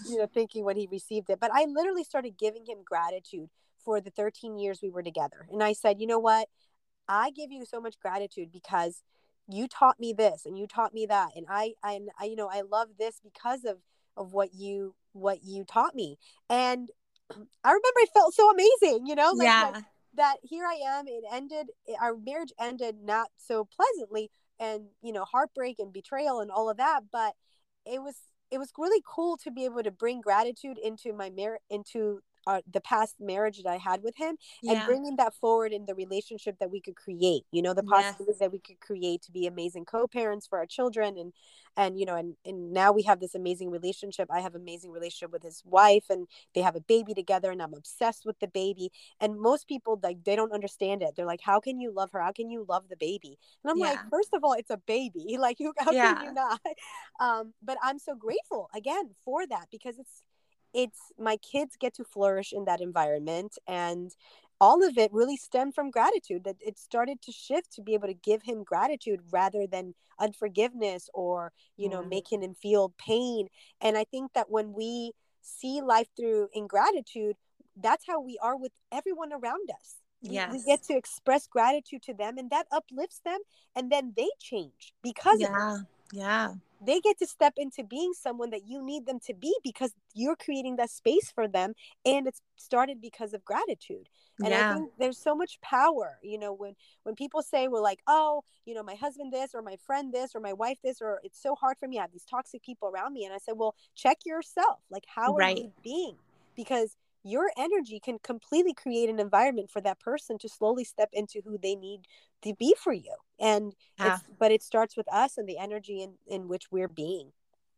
you 0.09 0.17
know 0.17 0.27
thinking 0.33 0.65
when 0.65 0.75
he 0.75 0.87
received 0.91 1.29
it 1.29 1.39
but 1.39 1.51
i 1.53 1.65
literally 1.65 2.03
started 2.03 2.37
giving 2.37 2.65
him 2.65 2.79
gratitude 2.83 3.49
for 3.85 4.01
the 4.01 4.09
13 4.09 4.57
years 4.57 4.79
we 4.81 4.89
were 4.89 5.03
together. 5.03 5.47
And 5.51 5.63
I 5.63 5.73
said, 5.73 6.01
you 6.01 6.07
know 6.07 6.19
what? 6.19 6.49
I 7.07 7.29
give 7.29 7.51
you 7.51 7.65
so 7.65 7.79
much 7.79 7.99
gratitude 7.99 8.49
because 8.51 9.03
you 9.47 9.67
taught 9.67 9.99
me 9.99 10.11
this 10.11 10.45
and 10.45 10.57
you 10.57 10.65
taught 10.65 10.93
me 10.93 11.05
that. 11.05 11.29
And 11.35 11.45
I, 11.47 11.73
I, 11.83 11.99
I 12.19 12.25
you 12.25 12.35
know, 12.35 12.49
I 12.51 12.61
love 12.61 12.89
this 12.97 13.21
because 13.23 13.63
of, 13.63 13.77
of 14.17 14.33
what 14.33 14.53
you, 14.53 14.95
what 15.13 15.43
you 15.43 15.63
taught 15.63 15.95
me. 15.95 16.17
And 16.49 16.89
I 17.31 17.69
remember 17.69 17.99
it 17.99 18.09
felt 18.13 18.33
so 18.33 18.49
amazing, 18.49 19.05
you 19.05 19.15
know, 19.15 19.31
like, 19.35 19.45
yeah. 19.45 19.71
Like, 19.73 19.83
that 20.17 20.37
here 20.43 20.65
I 20.65 20.75
am. 20.97 21.09
It 21.09 21.25
ended, 21.29 21.67
our 22.01 22.15
marriage 22.15 22.53
ended 22.57 22.95
not 23.03 23.27
so 23.35 23.65
pleasantly 23.65 24.31
and, 24.61 24.85
you 25.01 25.11
know, 25.11 25.25
heartbreak 25.25 25.75
and 25.77 25.91
betrayal 25.91 26.39
and 26.39 26.49
all 26.49 26.69
of 26.69 26.77
that. 26.77 27.01
But 27.11 27.33
it 27.85 28.01
was, 28.01 28.15
it 28.49 28.57
was 28.57 28.71
really 28.77 29.03
cool 29.05 29.35
to 29.43 29.51
be 29.51 29.65
able 29.65 29.83
to 29.83 29.91
bring 29.91 30.21
gratitude 30.21 30.77
into 30.81 31.11
my 31.11 31.29
marriage, 31.29 31.59
into 31.69 32.21
uh, 32.47 32.62
the 32.71 32.81
past 32.81 33.15
marriage 33.19 33.62
that 33.63 33.69
I 33.69 33.77
had 33.77 34.03
with 34.03 34.15
him 34.15 34.38
yeah. 34.62 34.73
and 34.73 34.86
bringing 34.86 35.15
that 35.17 35.34
forward 35.34 35.73
in 35.73 35.86
the 35.86 35.95
relationship 35.95 36.58
that 36.60 36.71
we 36.71 36.81
could 36.81 36.95
create. 36.95 37.43
You 37.51 37.62
know, 37.62 37.73
the 37.73 37.84
possibilities 37.84 38.36
yes. 38.36 38.39
that 38.39 38.51
we 38.51 38.60
could 38.60 38.79
create 38.79 39.21
to 39.23 39.31
be 39.31 39.47
amazing 39.47 39.86
co-parents 39.86 40.47
for 40.47 40.60
our 40.60 40.65
children 40.65 41.17
and 41.17 41.34
and 41.77 41.99
you 41.99 42.05
know 42.05 42.15
and 42.15 42.36
and 42.45 42.71
now 42.71 42.91
we 42.91 43.03
have 43.03 43.19
this 43.19 43.36
amazing 43.36 43.69
relationship. 43.69 44.29
I 44.31 44.39
have 44.41 44.55
amazing 44.55 44.91
relationship 44.91 45.31
with 45.31 45.43
his 45.43 45.62
wife 45.65 46.05
and 46.10 46.27
they 46.53 46.62
have 46.62 46.75
a 46.75 46.81
baby 46.81 47.13
together 47.13 47.51
and 47.51 47.62
I'm 47.62 47.73
obsessed 47.73 48.25
with 48.25 48.39
the 48.39 48.47
baby. 48.47 48.91
And 49.19 49.39
most 49.39 49.67
people 49.67 49.99
like 50.01 50.23
they 50.23 50.36
don't 50.36 50.53
understand 50.53 51.01
it. 51.01 51.15
They're 51.15 51.25
like, 51.25 51.41
how 51.41 51.60
can 51.60 51.79
you 51.79 51.91
love 51.91 52.12
her? 52.13 52.21
How 52.21 52.31
can 52.31 52.49
you 52.49 52.65
love 52.67 52.84
the 52.89 52.97
baby? 52.97 53.38
And 53.63 53.71
I'm 53.71 53.77
yeah. 53.77 53.91
like, 53.91 54.10
first 54.10 54.34
of 54.34 54.43
all, 54.43 54.53
it's 54.53 54.71
a 54.71 54.77
baby. 54.77 55.38
Like, 55.45 55.58
how 55.77 55.91
yeah. 55.91 56.15
can 56.15 56.25
you 56.25 56.34
not? 56.34 56.62
Um, 57.19 57.53
but 57.62 57.77
I'm 57.84 57.99
so 57.99 58.15
grateful 58.15 58.69
again 58.75 59.12
for 59.23 59.45
that 59.47 59.67
because 59.71 59.99
it's 59.99 60.23
it's 60.75 60.99
my 61.17 61.38
kids 61.38 61.77
get 61.79 61.93
to 61.95 62.03
flourish 62.03 62.51
in 62.51 62.65
that 62.65 62.81
environment 62.81 63.57
and 63.67 64.11
all 64.61 64.88
of 64.88 64.97
it 64.97 65.11
really 65.11 65.38
stemmed 65.38 65.75
from 65.75 65.89
gratitude 65.89 66.43
that 66.43 66.55
it 66.65 66.77
started 66.77 67.21
to 67.21 67.31
shift 67.31 67.73
to 67.73 67.81
be 67.81 67.93
able 67.93 68.07
to 68.07 68.13
give 68.13 68.43
him 68.43 68.63
gratitude 68.63 69.19
rather 69.31 69.65
than 69.67 69.93
unforgiveness 70.19 71.09
or 71.13 71.51
you 71.77 71.89
know 71.89 72.01
mm. 72.01 72.09
making 72.09 72.43
him 72.43 72.53
feel 72.53 72.93
pain 72.97 73.47
and 73.81 73.97
i 73.97 74.03
think 74.03 74.31
that 74.33 74.49
when 74.49 74.73
we 74.73 75.11
see 75.41 75.81
life 75.81 76.07
through 76.15 76.47
ingratitude 76.53 77.35
that's 77.77 78.05
how 78.07 78.21
we 78.21 78.38
are 78.41 78.57
with 78.57 78.71
everyone 78.91 79.31
around 79.33 79.69
us 79.71 79.97
yes. 80.21 80.51
we, 80.51 80.57
we 80.57 80.63
get 80.65 80.83
to 80.83 80.95
express 80.95 81.47
gratitude 81.47 82.01
to 82.01 82.13
them 82.13 82.38
and 82.38 82.49
that 82.49 82.65
uplifts 82.71 83.21
them 83.25 83.39
and 83.75 83.91
then 83.91 84.13
they 84.15 84.29
change 84.39 84.93
because 85.03 85.39
yeah 85.39 85.77
yeah 86.13 86.53
they 86.81 86.99
get 86.99 87.17
to 87.19 87.27
step 87.27 87.53
into 87.57 87.83
being 87.83 88.13
someone 88.13 88.49
that 88.51 88.67
you 88.67 88.83
need 88.83 89.05
them 89.05 89.19
to 89.25 89.33
be 89.33 89.55
because 89.63 89.93
you're 90.13 90.35
creating 90.35 90.75
that 90.77 90.89
space 90.89 91.31
for 91.33 91.47
them 91.47 91.73
and 92.05 92.27
it's 92.27 92.41
started 92.55 93.01
because 93.01 93.33
of 93.33 93.43
gratitude. 93.45 94.09
And 94.39 94.49
yeah. 94.49 94.71
i 94.71 94.73
think 94.73 94.91
there's 94.99 95.17
so 95.17 95.33
much 95.33 95.61
power 95.61 96.17
you 96.21 96.38
know 96.38 96.51
when 96.51 96.75
when 97.03 97.15
people 97.15 97.41
say 97.41 97.69
we're 97.69 97.79
like 97.79 98.01
oh 98.05 98.43
you 98.65 98.73
know 98.73 98.83
my 98.83 98.95
husband 98.95 99.31
this 99.31 99.55
or 99.55 99.61
my 99.61 99.77
friend 99.88 100.13
this 100.13 100.35
or 100.35 100.41
my 100.41 100.51
wife 100.51 100.77
this 100.83 101.01
or 101.01 101.21
it's 101.23 101.41
so 101.41 101.55
hard 101.55 101.77
for 101.79 101.88
me. 101.88 101.99
I 101.99 102.01
have 102.01 102.11
these 102.11 102.25
toxic 102.29 102.61
people 102.61 102.89
around 102.89 103.13
me. 103.13 103.23
And 103.23 103.33
i 103.33 103.38
said 103.38 103.53
well 103.55 103.75
check 103.95 104.19
yourself. 104.25 104.79
Like 104.89 105.05
how 105.07 105.33
are 105.35 105.38
right. 105.38 105.57
you 105.57 105.71
being? 105.81 106.15
Because 106.53 106.97
your 107.23 107.49
energy 107.57 107.99
can 107.99 108.19
completely 108.19 108.73
create 108.73 109.09
an 109.09 109.19
environment 109.19 109.71
for 109.71 109.81
that 109.81 109.99
person 109.99 110.38
to 110.38 110.49
slowly 110.49 110.83
step 110.83 111.09
into 111.13 111.41
who 111.45 111.57
they 111.57 111.75
need 111.75 112.01
to 112.43 112.53
be 112.53 112.75
for 112.77 112.93
you 112.93 113.15
and 113.39 113.73
yeah. 113.99 114.15
it's 114.15 114.23
but 114.39 114.51
it 114.51 114.63
starts 114.63 114.95
with 114.95 115.11
us 115.11 115.37
and 115.37 115.47
the 115.47 115.57
energy 115.57 116.01
in 116.01 116.13
in 116.27 116.47
which 116.47 116.71
we're 116.71 116.87
being 116.87 117.31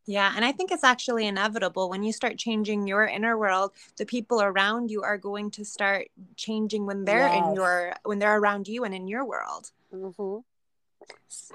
yeah, 0.07 0.31
and 0.33 0.45
I 0.45 0.53
think 0.53 0.71
it's 0.71 0.85
actually 0.85 1.27
inevitable 1.27 1.89
when 1.89 2.01
you 2.01 2.13
start 2.13 2.37
changing 2.37 2.87
your 2.87 3.03
inner 3.03 3.37
world, 3.37 3.73
the 3.97 4.05
people 4.05 4.41
around 4.41 4.89
you 4.89 5.03
are 5.03 5.17
going 5.17 5.51
to 5.51 5.65
start 5.65 6.07
changing 6.37 6.85
when 6.85 7.03
they're 7.03 7.27
yes. 7.27 7.45
in 7.45 7.55
your 7.55 7.93
when 8.03 8.17
they're 8.17 8.37
around 8.37 8.69
you 8.69 8.85
and 8.85 8.95
in 8.95 9.09
your 9.09 9.25
world. 9.25 9.71
Mm-hmm. 9.93 10.37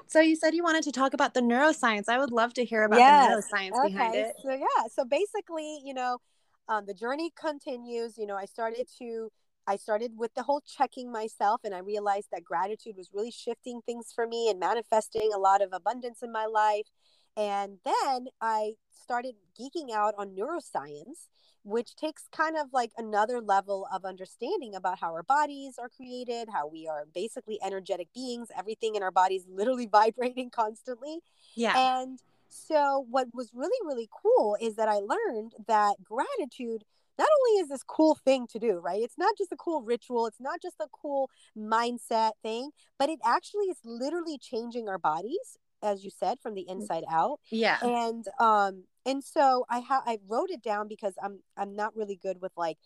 So 0.05 0.19
you 0.19 0.35
said 0.35 0.53
you 0.53 0.63
wanted 0.63 0.83
to 0.83 0.91
talk 0.91 1.15
about 1.15 1.33
the 1.33 1.41
neuroscience. 1.41 2.07
I 2.07 2.19
would 2.19 2.31
love 2.31 2.53
to 2.53 2.63
hear 2.63 2.83
about 2.83 2.99
yes. 2.99 3.27
the 3.27 3.57
neuroscience 3.57 3.85
okay. 3.85 3.91
behind 3.91 4.15
it. 4.15 4.35
So 4.43 4.51
yeah, 4.51 4.87
so 4.93 5.03
basically, 5.03 5.81
you 5.83 5.95
know, 5.95 6.19
um, 6.67 6.85
the 6.85 6.93
journey 6.93 7.31
continues. 7.35 8.19
You 8.19 8.27
know, 8.27 8.35
I 8.35 8.45
started 8.45 8.87
to 8.99 9.31
I 9.67 9.77
started 9.77 10.13
with 10.17 10.33
the 10.33 10.43
whole 10.43 10.61
checking 10.61 11.11
myself, 11.11 11.61
and 11.63 11.73
I 11.73 11.79
realized 11.79 12.27
that 12.31 12.43
gratitude 12.43 12.95
was 12.97 13.11
really 13.13 13.31
shifting 13.31 13.81
things 13.85 14.11
for 14.13 14.27
me 14.27 14.49
and 14.49 14.59
manifesting 14.59 15.31
a 15.33 15.39
lot 15.39 15.61
of 15.61 15.69
abundance 15.71 16.21
in 16.21 16.31
my 16.31 16.45
life. 16.45 16.87
And 17.35 17.79
then 17.83 18.27
I 18.41 18.73
started 18.91 19.35
geeking 19.59 19.91
out 19.93 20.13
on 20.17 20.35
neuroscience, 20.35 21.29
which 21.63 21.95
takes 21.95 22.27
kind 22.31 22.57
of 22.57 22.67
like 22.73 22.91
another 22.97 23.41
level 23.41 23.87
of 23.91 24.05
understanding 24.05 24.75
about 24.75 24.99
how 24.99 25.13
our 25.13 25.23
bodies 25.23 25.75
are 25.79 25.89
created, 25.89 26.49
how 26.51 26.67
we 26.67 26.87
are 26.87 27.05
basically 27.13 27.57
energetic 27.63 28.09
beings, 28.13 28.49
everything 28.57 28.95
in 28.95 29.03
our 29.03 29.11
bodies 29.11 29.45
literally 29.49 29.85
vibrating 29.91 30.49
constantly. 30.49 31.19
Yeah. 31.55 31.73
And 31.77 32.19
so, 32.49 33.07
what 33.09 33.33
was 33.33 33.49
really, 33.53 33.79
really 33.83 34.09
cool 34.21 34.55
is 34.61 34.75
that 34.75 34.87
I 34.87 34.99
learned 34.99 35.53
that 35.67 35.95
gratitude 36.03 36.83
not 37.17 37.27
only 37.39 37.61
is 37.61 37.69
this 37.69 37.83
cool 37.83 38.15
thing 38.15 38.47
to 38.47 38.59
do, 38.59 38.79
right? 38.79 39.01
It's 39.01 39.17
not 39.17 39.37
just 39.37 39.51
a 39.51 39.57
cool 39.57 39.81
ritual, 39.81 40.27
it's 40.27 40.39
not 40.39 40.61
just 40.61 40.75
a 40.79 40.87
cool 40.91 41.29
mindset 41.57 42.31
thing, 42.41 42.71
but 42.97 43.09
it 43.09 43.19
actually 43.25 43.65
is 43.65 43.77
literally 43.83 44.37
changing 44.37 44.87
our 44.87 44.97
bodies 44.97 45.57
as 45.81 46.03
you 46.03 46.09
said 46.09 46.39
from 46.39 46.55
the 46.55 46.65
mm. 46.67 46.71
inside 46.71 47.03
out. 47.11 47.39
Yeah. 47.51 47.77
And 47.81 48.25
um 48.39 48.85
and 49.05 49.23
so 49.23 49.65
I 49.69 49.81
ha- 49.81 50.03
I 50.05 50.19
wrote 50.27 50.49
it 50.49 50.63
down 50.63 50.87
because 50.87 51.13
I'm 51.21 51.41
I'm 51.57 51.75
not 51.75 51.95
really 51.95 52.15
good 52.21 52.37
with 52.41 52.53
like 52.55 52.77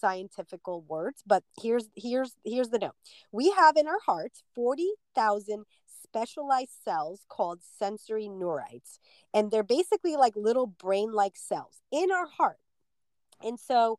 scientifical 0.00 0.82
words, 0.82 1.22
but 1.26 1.42
here's 1.60 1.88
here's 1.96 2.34
here's 2.44 2.68
the 2.68 2.78
note. 2.78 2.94
We 3.32 3.50
have 3.50 3.76
in 3.76 3.88
our 3.88 4.00
hearts 4.04 4.42
40,000 4.54 5.64
specialized 6.14 6.76
cells 6.84 7.22
called 7.28 7.60
sensory 7.78 8.28
neurites. 8.28 8.98
And 9.32 9.50
they're 9.50 9.64
basically 9.64 10.16
like 10.16 10.34
little 10.36 10.66
brain 10.66 11.12
like 11.12 11.36
cells 11.36 11.80
in 11.90 12.10
our 12.12 12.26
heart. 12.26 12.58
And 13.44 13.58
so, 13.58 13.98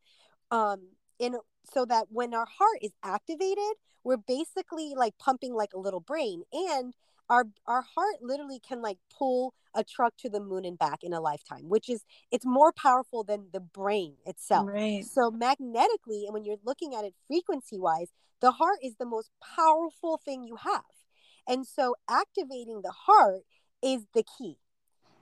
um, 0.52 0.90
in 1.20 1.38
so 1.72 1.86
that 1.86 2.08
when 2.10 2.34
our 2.34 2.46
heart 2.46 2.80
is 2.82 2.92
activated, 3.04 3.74
we're 4.04 4.18
basically 4.18 4.94
like 4.96 5.18
pumping 5.18 5.54
like 5.54 5.74
a 5.74 5.80
little 5.80 6.00
brain. 6.00 6.44
And 6.52 6.94
our 7.30 7.46
our 7.66 7.82
heart 7.82 8.16
literally 8.22 8.60
can 8.60 8.82
like 8.82 8.98
pull 9.16 9.54
a 9.74 9.84
truck 9.84 10.14
to 10.18 10.30
the 10.30 10.40
moon 10.40 10.66
and 10.66 10.78
back 10.78 11.00
in 11.04 11.14
a 11.14 11.20
lifetime 11.20 11.68
which 11.68 11.90
is 11.90 12.04
it's 12.32 12.46
more 12.46 12.72
powerful 12.72 13.24
than 13.24 13.48
the 13.52 13.60
brain 13.60 14.16
itself 14.26 14.68
right. 14.68 15.04
so 15.04 15.32
magnetically 15.32 16.24
and 16.26 16.34
when 16.34 16.46
you're 16.46 16.58
looking 16.64 16.94
at 16.96 17.06
it 17.06 17.14
frequency 17.28 17.80
wise 17.80 18.10
the 18.42 18.52
heart 18.52 18.78
is 18.84 18.96
the 18.98 19.06
most 19.06 19.32
powerful 19.56 20.20
thing 20.24 20.44
you 20.44 20.56
have 20.58 20.84
and 21.48 21.66
so 21.66 21.96
activating 22.10 22.82
the 22.84 22.94
heart 23.08 23.42
is 23.82 24.06
the 24.14 24.24
key 24.38 24.58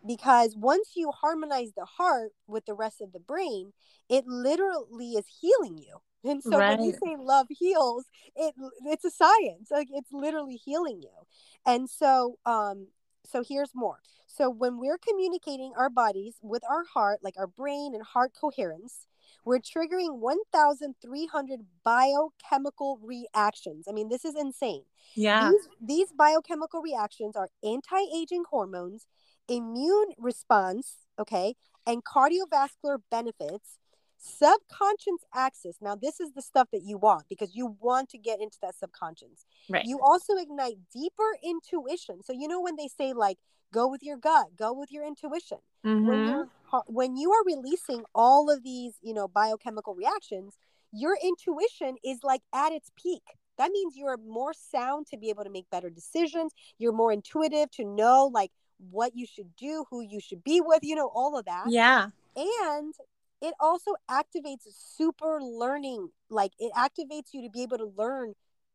because 0.05 0.55
once 0.55 0.91
you 0.95 1.11
harmonize 1.11 1.71
the 1.75 1.85
heart 1.85 2.31
with 2.47 2.65
the 2.65 2.73
rest 2.73 3.01
of 3.01 3.13
the 3.13 3.19
brain, 3.19 3.73
it 4.09 4.25
literally 4.27 5.11
is 5.11 5.25
healing 5.41 5.77
you. 5.77 5.97
And 6.25 6.41
so 6.41 6.57
right. 6.57 6.69
when 6.79 6.85
you 6.87 6.93
say 6.93 7.17
love 7.19 7.47
heals, 7.49 8.05
it 8.33 8.55
it's 8.85 9.03
a 9.03 9.11
science. 9.11 9.69
Like 9.69 9.89
it's 9.91 10.13
literally 10.13 10.55
healing 10.55 11.01
you. 11.01 11.27
And 11.65 11.89
so 11.89 12.37
um 12.45 12.87
so 13.29 13.43
here's 13.45 13.71
more. 13.75 13.97
So 14.25 14.49
when 14.49 14.79
we're 14.79 14.97
communicating 14.97 15.73
our 15.77 15.89
bodies 15.89 16.35
with 16.41 16.63
our 16.69 16.85
heart, 16.85 17.19
like 17.23 17.35
our 17.37 17.47
brain 17.47 17.93
and 17.93 18.03
heart 18.05 18.31
coherence, 18.39 19.05
we're 19.45 19.59
triggering 19.59 20.19
1,300 20.19 21.59
biochemical 21.83 22.99
reactions. 23.03 23.87
I 23.87 23.91
mean, 23.91 24.09
this 24.09 24.25
is 24.25 24.35
insane. 24.35 24.83
Yeah. 25.15 25.49
These, 25.49 25.67
these 25.81 26.11
biochemical 26.17 26.81
reactions 26.81 27.35
are 27.35 27.49
anti 27.63 28.05
aging 28.13 28.43
hormones, 28.49 29.05
immune 29.47 30.13
response, 30.17 30.95
okay, 31.19 31.55
and 31.85 32.03
cardiovascular 32.03 32.99
benefits 33.11 33.79
subconscious 34.23 35.25
access 35.35 35.75
now 35.81 35.95
this 35.95 36.21
is 36.21 36.31
the 36.31 36.41
stuff 36.41 36.69
that 36.71 36.81
you 36.85 36.97
want 36.97 37.25
because 37.27 37.53
you 37.53 37.75
want 37.81 38.07
to 38.07 38.17
get 38.17 38.39
into 38.39 38.57
that 38.61 38.73
subconscious 38.73 39.45
right 39.69 39.83
you 39.83 39.99
also 39.99 40.37
ignite 40.37 40.77
deeper 40.93 41.37
intuition 41.43 42.23
so 42.23 42.31
you 42.31 42.47
know 42.47 42.61
when 42.61 42.77
they 42.77 42.87
say 42.87 43.11
like 43.11 43.37
go 43.73 43.85
with 43.85 44.01
your 44.01 44.15
gut 44.15 44.45
go 44.57 44.71
with 44.71 44.89
your 44.93 45.05
intuition 45.05 45.57
mm-hmm. 45.85 46.07
when 46.07 46.25
you're 46.25 46.47
when 46.87 47.15
you 47.15 47.31
are 47.31 47.43
releasing 47.45 48.03
all 48.13 48.49
of 48.49 48.63
these 48.63 48.93
you 49.01 49.13
know 49.13 49.27
biochemical 49.27 49.95
reactions 49.95 50.57
your 50.93 51.17
intuition 51.21 51.95
is 52.03 52.19
like 52.23 52.41
at 52.53 52.71
its 52.71 52.91
peak. 52.95 53.23
That 53.57 53.71
means 53.71 53.95
you're 53.97 54.17
more 54.17 54.53
sound 54.53 55.07
to 55.07 55.17
be 55.17 55.29
able 55.29 55.43
to 55.43 55.49
make 55.49 55.69
better 55.69 55.89
decisions. 55.89 56.53
You're 56.77 56.93
more 56.93 57.11
intuitive 57.11 57.71
to 57.71 57.83
know 57.83 58.29
like 58.31 58.51
what 58.91 59.15
you 59.15 59.25
should 59.25 59.55
do 59.55 59.85
who 59.89 60.01
you 60.01 60.19
should 60.19 60.43
be 60.43 60.61
with 60.61 60.79
you 60.83 60.95
know 60.95 61.11
all 61.13 61.37
of 61.37 61.45
that. 61.45 61.65
Yeah. 61.67 62.07
And 62.35 62.93
it 63.41 63.53
also 63.59 63.91
activates 64.09 64.67
super 64.69 65.39
learning 65.41 66.09
like 66.29 66.51
it 66.59 66.71
activates 66.73 67.33
you 67.33 67.41
to 67.43 67.49
be 67.49 67.63
able 67.63 67.77
to 67.77 67.91
learn 67.97 68.33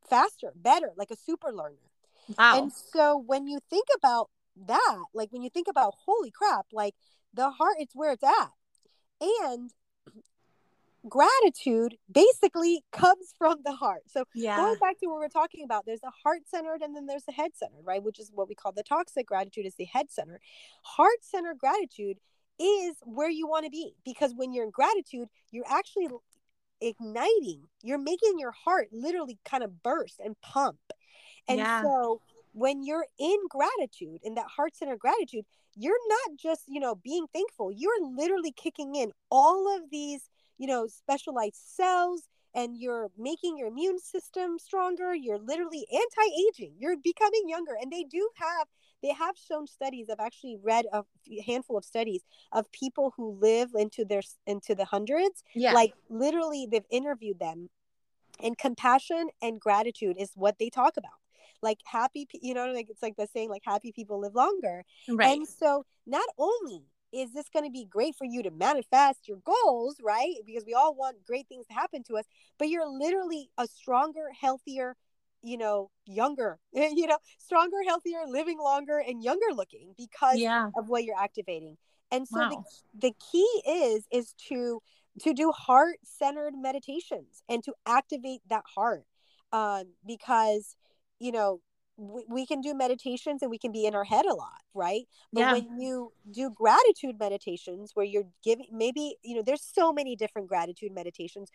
faster 0.09 0.53
better 0.55 0.91
like 0.97 1.11
a 1.11 1.17
super 1.17 1.53
learner. 1.53 1.77
Wow. 2.37 2.59
and 2.59 2.73
so 2.73 3.17
when 3.17 3.47
you 3.47 3.59
think 3.71 3.87
about 3.97 4.29
that 4.67 5.03
like 5.15 5.33
when 5.33 5.41
you 5.41 5.49
think 5.49 5.67
about 5.67 5.95
holy 6.05 6.31
crap 6.31 6.67
like 6.73 6.95
the 7.35 7.51
heart 7.51 7.77
it's 7.79 7.95
where 7.95 8.13
it's 8.13 8.25
at 8.25 8.51
and 9.21 9.71
gratitude 11.09 11.97
basically 12.11 12.83
comes 12.93 13.33
from 13.39 13.57
the 13.65 13.73
heart 13.73 14.03
so 14.09 14.25
yeah. 14.35 14.57
going 14.57 14.79
back 14.79 14.99
to 14.99 15.07
what 15.07 15.19
we're 15.21 15.29
talking 15.29 15.65
about 15.65 15.87
there's 15.87 16.03
a 16.03 16.11
heart 16.23 16.41
centered 16.47 16.83
and 16.83 16.95
then 16.95 17.07
there's 17.07 17.25
a 17.29 17.33
head 17.33 17.53
centered 17.55 17.85
right 17.85 18.03
which 18.03 18.19
is 18.19 18.31
what 18.35 18.49
we 18.49 18.55
call 18.55 18.73
the 18.73 18.83
toxic 18.83 19.27
gratitude 19.27 19.65
is 19.65 19.75
the 19.77 19.85
head 19.85 20.11
center 20.11 20.41
heart 20.83 21.19
centered 21.23 21.57
gratitude 21.57 22.19
is 22.59 22.97
where 23.05 23.31
you 23.31 23.47
want 23.47 23.65
to 23.65 23.71
be 23.71 23.95
because 24.05 24.33
when 24.37 24.53
you're 24.53 24.65
in 24.65 24.71
gratitude, 24.71 25.29
you're 25.51 25.69
actually 25.69 26.09
igniting, 26.81 27.63
you're 27.83 27.99
making 27.99 28.39
your 28.39 28.53
heart 28.53 28.89
literally 28.93 29.39
kind 29.45 29.63
of 29.63 29.83
burst 29.83 30.21
and 30.25 30.39
pump. 30.41 30.79
And 31.47 31.59
yeah. 31.59 31.83
so 31.83 32.21
when 32.53 32.83
you're 32.83 33.07
in 33.19 33.39
gratitude, 33.49 34.21
in 34.23 34.35
that 34.35 34.47
heart 34.47 34.75
centered 34.75 34.99
gratitude, 34.99 35.45
you're 35.79 36.09
not 36.09 36.37
just, 36.37 36.63
you 36.67 36.81
know, 36.81 36.95
being 36.95 37.27
thankful, 37.33 37.71
you're 37.73 38.03
literally 38.03 38.53
kicking 38.53 38.95
in 38.95 39.13
all 39.31 39.77
of 39.77 39.91
these 39.91 40.29
you 40.59 40.67
know 40.67 40.87
specialized 40.89 41.63
cells 41.65 42.29
and 42.55 42.77
you're 42.77 43.09
making 43.17 43.57
your 43.57 43.69
immune 43.69 43.99
system 43.99 44.59
stronger. 44.59 45.15
You're 45.15 45.39
literally 45.39 45.87
anti-aging. 45.93 46.75
You're 46.79 46.97
becoming 46.97 47.43
younger. 47.47 47.73
And 47.81 47.93
they 47.93 48.05
do 48.05 48.29
have 48.37 48.67
they 49.03 49.13
have 49.13 49.37
shown 49.37 49.67
studies. 49.67 50.09
I've 50.11 50.19
actually 50.19 50.59
read 50.61 50.87
a 50.93 51.05
handful 51.47 51.77
of 51.77 51.85
studies 51.85 52.23
of 52.51 52.71
people 52.73 53.13
who 53.17 53.39
live 53.41 53.71
into 53.75 54.05
their 54.05 54.23
into 54.47 54.75
the 54.75 54.87
hundreds. 54.87 55.45
Yeah. 55.55 55.73
like 55.73 55.93
literally 56.09 56.67
they've 56.71 56.83
interviewed 56.91 57.39
them. 57.39 57.71
And 58.41 58.57
compassion 58.57 59.29
and 59.43 59.61
gratitude 59.61 60.17
is 60.19 60.31
what 60.35 60.59
they 60.59 60.71
talk 60.71 60.97
about 60.97 61.19
like 61.63 61.79
happy 61.85 62.27
you 62.43 62.55
know 62.55 62.67
like 62.73 62.89
it's 62.89 63.03
like 63.03 63.17
the 63.17 63.27
saying 63.33 63.51
like 63.51 63.63
happy 63.65 63.93
people 63.93 64.21
live 64.21 64.35
longer. 64.35 64.85
Right. 65.09 65.37
And 65.37 65.47
so 65.47 65.85
not 66.07 66.27
only 66.39 66.85
is 67.13 67.33
this 67.33 67.49
going 67.49 67.65
to 67.65 67.71
be 67.71 67.87
great 67.87 68.15
for 68.17 68.27
you 68.27 68.43
to 68.43 68.51
manifest 68.51 69.29
your 69.29 69.39
goals 69.45 69.97
right? 70.03 70.35
Because 70.47 70.65
we 70.67 70.75
all 70.75 70.95
want 70.95 71.25
great 71.27 71.49
things 71.49 71.67
to 71.67 71.75
happen 71.75 72.03
to 72.05 72.17
us 72.17 72.25
but 72.59 72.69
you're 72.69 72.89
literally 72.89 73.51
a 73.59 73.67
stronger 73.67 74.29
healthier 74.39 74.97
you 75.43 75.57
know 75.57 75.91
younger 76.07 76.59
you 76.73 77.07
know 77.07 77.19
stronger 77.39 77.77
healthier 77.87 78.21
living 78.27 78.59
longer 78.59 79.03
and 79.07 79.23
younger 79.23 79.53
looking 79.53 79.95
because 79.97 80.39
yeah. 80.39 80.69
of 80.77 80.89
what 80.89 81.05
you're 81.05 81.19
activating. 81.19 81.77
And 82.11 82.27
so 82.27 82.39
wow. 82.39 82.65
the, 82.95 83.09
the 83.09 83.15
key 83.31 83.63
is 83.67 84.07
is 84.11 84.35
to 84.49 84.81
to 85.21 85.35
do 85.35 85.51
heart 85.51 85.99
centered 86.05 86.55
meditations 86.57 87.43
and 87.49 87.63
to 87.65 87.73
activate 87.87 88.41
that 88.49 88.63
heart 88.75 89.05
um, 89.53 89.85
because 90.07 90.77
you 91.19 91.33
know 91.33 91.61
we, 91.97 92.25
we 92.29 92.47
can 92.47 92.61
do 92.61 92.75
meditations 92.75 93.43
and 93.43 93.51
we 93.51 93.59
can 93.59 93.73
be 93.73 93.85
in 93.85 93.95
our 93.95 94.05
head 94.05 94.25
a 94.25 94.35
lot 94.35 94.63
right? 94.79 95.09
But 95.33 95.41
yeah. 95.41 95.53
when 95.53 95.81
you 95.81 96.13
do 96.31 96.51
gratitude 96.51 97.17
meditations 97.19 97.91
where 97.95 98.07
you're 98.07 98.29
giving 98.45 98.67
maybe 98.73 99.17
you 99.23 99.35
know 99.35 99.43
there's 99.43 99.63
so 99.63 99.93
many 99.93 100.17
different 100.17 100.49
gratitude 100.49 100.93
meditations. 100.93 101.51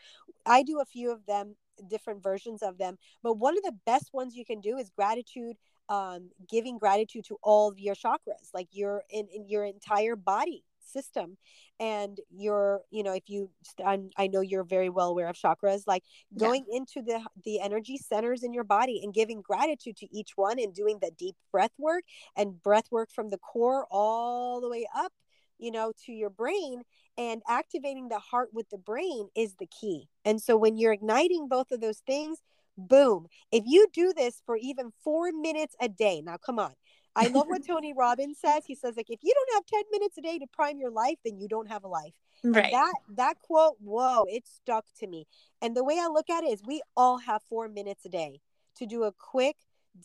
I 0.45 0.63
do 0.63 0.79
a 0.79 0.85
few 0.85 1.11
of 1.11 1.25
them 1.25 1.55
different 1.89 2.21
versions 2.21 2.61
of 2.61 2.77
them 2.77 2.97
but 3.23 3.39
one 3.39 3.57
of 3.57 3.63
the 3.63 3.75
best 3.83 4.13
ones 4.13 4.35
you 4.35 4.45
can 4.45 4.61
do 4.61 4.77
is 4.77 4.91
gratitude 4.91 5.55
um, 5.89 6.29
giving 6.47 6.77
gratitude 6.77 7.25
to 7.25 7.37
all 7.41 7.67
of 7.67 7.79
your 7.79 7.95
chakras 7.95 8.53
like 8.53 8.67
your 8.71 9.03
in, 9.09 9.27
in 9.33 9.47
your 9.47 9.65
entire 9.65 10.15
body 10.15 10.63
system. 10.85 11.37
And 11.79 12.19
you're 12.29 12.81
you 12.91 13.03
know 13.03 13.13
if 13.13 13.23
you 13.27 13.49
I'm, 13.83 14.09
i 14.17 14.27
know 14.27 14.41
you're 14.41 14.63
very 14.63 14.89
well 14.89 15.09
aware 15.09 15.27
of 15.27 15.35
chakras 15.35 15.83
like 15.87 16.03
going 16.37 16.65
yeah. 16.69 16.77
into 16.77 17.01
the 17.01 17.19
the 17.43 17.59
energy 17.59 17.97
centers 17.97 18.43
in 18.43 18.53
your 18.53 18.63
body 18.63 19.01
and 19.03 19.13
giving 19.13 19.41
gratitude 19.41 19.97
to 19.97 20.07
each 20.15 20.31
one 20.35 20.59
and 20.59 20.73
doing 20.73 20.99
the 21.01 21.11
deep 21.17 21.35
breath 21.51 21.73
work 21.79 22.03
and 22.37 22.61
breath 22.61 22.85
work 22.91 23.09
from 23.11 23.29
the 23.29 23.39
core 23.39 23.87
all 23.89 24.61
the 24.61 24.69
way 24.69 24.87
up 24.95 25.11
you 25.57 25.71
know 25.71 25.91
to 26.05 26.11
your 26.11 26.29
brain 26.29 26.83
and 27.17 27.41
activating 27.47 28.09
the 28.09 28.19
heart 28.19 28.49
with 28.53 28.69
the 28.69 28.77
brain 28.77 29.27
is 29.35 29.55
the 29.55 29.67
key. 29.67 30.07
And 30.25 30.41
so 30.41 30.57
when 30.57 30.77
you're 30.77 30.93
igniting 30.93 31.47
both 31.47 31.71
of 31.71 31.81
those 31.81 31.99
things 31.99 32.39
boom. 32.77 33.27
If 33.51 33.63
you 33.67 33.87
do 33.93 34.13
this 34.15 34.41
for 34.45 34.57
even 34.57 34.91
four 35.03 35.31
minutes 35.31 35.75
a 35.79 35.87
day 35.87 36.21
now 36.25 36.37
come 36.37 36.59
on 36.59 36.73
I 37.15 37.27
love 37.27 37.47
what 37.47 37.65
Tony 37.67 37.93
Robbins 37.93 38.39
says. 38.39 38.65
He 38.65 38.75
says, 38.75 38.95
like, 38.97 39.09
if 39.09 39.19
you 39.23 39.33
don't 39.33 39.55
have 39.55 39.65
10 39.65 39.83
minutes 39.91 40.17
a 40.17 40.21
day 40.21 40.39
to 40.39 40.47
prime 40.47 40.79
your 40.79 40.91
life, 40.91 41.17
then 41.23 41.39
you 41.39 41.47
don't 41.47 41.69
have 41.69 41.83
a 41.83 41.87
life. 41.87 42.13
Right. 42.43 42.65
And 42.65 42.73
that 42.73 42.93
that 43.15 43.39
quote, 43.39 43.77
whoa, 43.79 44.25
it 44.27 44.43
stuck 44.47 44.85
to 44.99 45.07
me. 45.07 45.27
And 45.61 45.75
the 45.75 45.83
way 45.83 45.97
I 45.99 46.07
look 46.07 46.29
at 46.29 46.43
it 46.43 46.51
is 46.51 46.61
we 46.65 46.81
all 46.97 47.19
have 47.19 47.41
four 47.49 47.67
minutes 47.69 48.05
a 48.05 48.09
day 48.09 48.41
to 48.77 48.85
do 48.85 49.03
a 49.03 49.11
quick, 49.11 49.55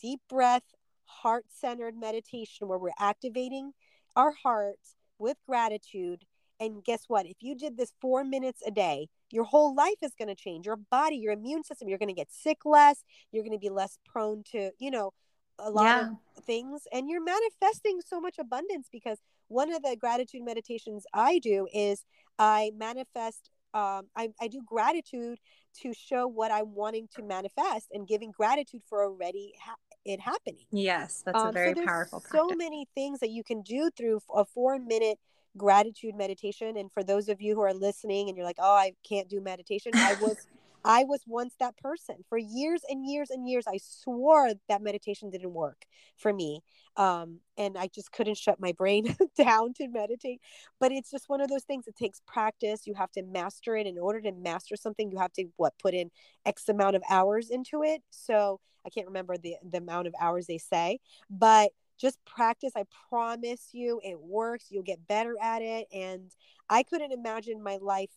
deep 0.00 0.20
breath, 0.28 0.62
heart-centered 1.04 1.96
meditation 1.98 2.68
where 2.68 2.78
we're 2.78 2.90
activating 2.98 3.72
our 4.14 4.32
hearts 4.32 4.94
with 5.18 5.36
gratitude. 5.46 6.24
And 6.60 6.84
guess 6.84 7.04
what? 7.08 7.26
If 7.26 7.38
you 7.40 7.54
did 7.54 7.76
this 7.76 7.92
four 8.00 8.24
minutes 8.24 8.62
a 8.66 8.70
day, 8.70 9.08
your 9.30 9.44
whole 9.44 9.74
life 9.74 9.98
is 10.02 10.14
going 10.16 10.28
to 10.28 10.34
change. 10.34 10.66
Your 10.66 10.76
body, 10.76 11.16
your 11.16 11.32
immune 11.32 11.64
system, 11.64 11.88
you're 11.88 11.98
going 11.98 12.08
to 12.08 12.14
get 12.14 12.32
sick 12.32 12.58
less. 12.64 13.04
You're 13.32 13.44
going 13.44 13.52
to 13.52 13.58
be 13.58 13.70
less 13.70 13.98
prone 14.04 14.42
to, 14.52 14.70
you 14.78 14.90
know, 14.90 15.12
a 15.58 15.70
lot 15.70 15.84
yeah. 15.84 16.10
of 16.36 16.44
things 16.44 16.82
and 16.92 17.08
you're 17.08 17.24
manifesting 17.24 18.00
so 18.06 18.20
much 18.20 18.38
abundance 18.38 18.88
because 18.92 19.18
one 19.48 19.72
of 19.72 19.82
the 19.82 19.96
gratitude 19.96 20.42
meditations 20.44 21.04
I 21.12 21.38
do 21.38 21.66
is 21.72 22.04
I 22.38 22.72
manifest 22.76 23.50
um, 23.74 24.06
I, 24.16 24.30
I 24.40 24.48
do 24.48 24.62
gratitude 24.64 25.38
to 25.82 25.92
show 25.92 26.26
what 26.26 26.50
I'm 26.50 26.74
wanting 26.74 27.06
to 27.16 27.22
manifest 27.22 27.88
and 27.92 28.08
giving 28.08 28.30
gratitude 28.30 28.80
for 28.88 29.04
already 29.04 29.52
ha- 29.62 29.76
it 30.04 30.20
happening. 30.20 30.64
Yes, 30.70 31.22
that's 31.24 31.40
um, 31.40 31.48
a 31.48 31.52
very 31.52 31.74
so 31.74 31.84
powerful. 31.84 32.20
Practice. 32.20 32.40
So 32.48 32.56
many 32.56 32.88
things 32.94 33.20
that 33.20 33.30
you 33.30 33.44
can 33.44 33.60
do 33.62 33.90
through 33.96 34.20
a 34.34 34.44
four 34.46 34.78
minute 34.78 35.18
gratitude 35.56 36.14
meditation. 36.14 36.76
And 36.76 36.90
for 36.90 37.02
those 37.02 37.28
of 37.28 37.40
you 37.40 37.54
who 37.54 37.62
are 37.62 37.74
listening 37.74 38.28
and 38.28 38.36
you're 38.36 38.46
like, 38.46 38.58
oh, 38.58 38.74
I 38.74 38.92
can't 39.06 39.28
do 39.28 39.40
meditation, 39.40 39.92
I 39.94 40.14
was 40.20 40.46
I 40.84 41.04
was 41.04 41.20
once 41.26 41.54
that 41.60 41.76
person. 41.76 42.16
For 42.28 42.38
years 42.38 42.82
and 42.88 43.04
years 43.04 43.30
and 43.30 43.48
years, 43.48 43.64
I 43.66 43.78
swore 43.78 44.52
that 44.68 44.82
meditation 44.82 45.30
didn't 45.30 45.52
work 45.52 45.84
for 46.16 46.32
me. 46.32 46.62
Um, 46.96 47.40
and 47.56 47.76
I 47.76 47.88
just 47.88 48.12
couldn't 48.12 48.36
shut 48.36 48.60
my 48.60 48.72
brain 48.72 49.14
down 49.36 49.74
to 49.74 49.88
meditate. 49.88 50.40
But 50.80 50.92
it's 50.92 51.10
just 51.10 51.28
one 51.28 51.40
of 51.40 51.48
those 51.48 51.64
things. 51.64 51.86
It 51.86 51.96
takes 51.96 52.20
practice. 52.26 52.86
You 52.86 52.94
have 52.94 53.10
to 53.12 53.22
master 53.22 53.76
it. 53.76 53.86
In 53.86 53.98
order 53.98 54.20
to 54.22 54.32
master 54.32 54.76
something, 54.76 55.10
you 55.10 55.18
have 55.18 55.32
to 55.34 55.46
what 55.56 55.74
put 55.78 55.94
in 55.94 56.10
X 56.46 56.68
amount 56.68 56.96
of 56.96 57.02
hours 57.10 57.50
into 57.50 57.82
it. 57.82 58.02
So 58.10 58.60
I 58.86 58.90
can't 58.90 59.06
remember 59.06 59.36
the 59.36 59.56
the 59.68 59.78
amount 59.78 60.06
of 60.06 60.14
hours 60.20 60.46
they 60.46 60.58
say, 60.58 60.98
but 61.28 61.72
just 61.98 62.18
practice. 62.24 62.72
I 62.76 62.84
promise 63.10 63.70
you, 63.72 64.00
it 64.04 64.18
works. 64.20 64.66
You'll 64.70 64.84
get 64.84 65.06
better 65.08 65.34
at 65.42 65.62
it. 65.62 65.88
And 65.92 66.30
I 66.70 66.84
couldn't 66.84 67.12
imagine 67.12 67.62
my 67.62 67.78
life 67.82 68.10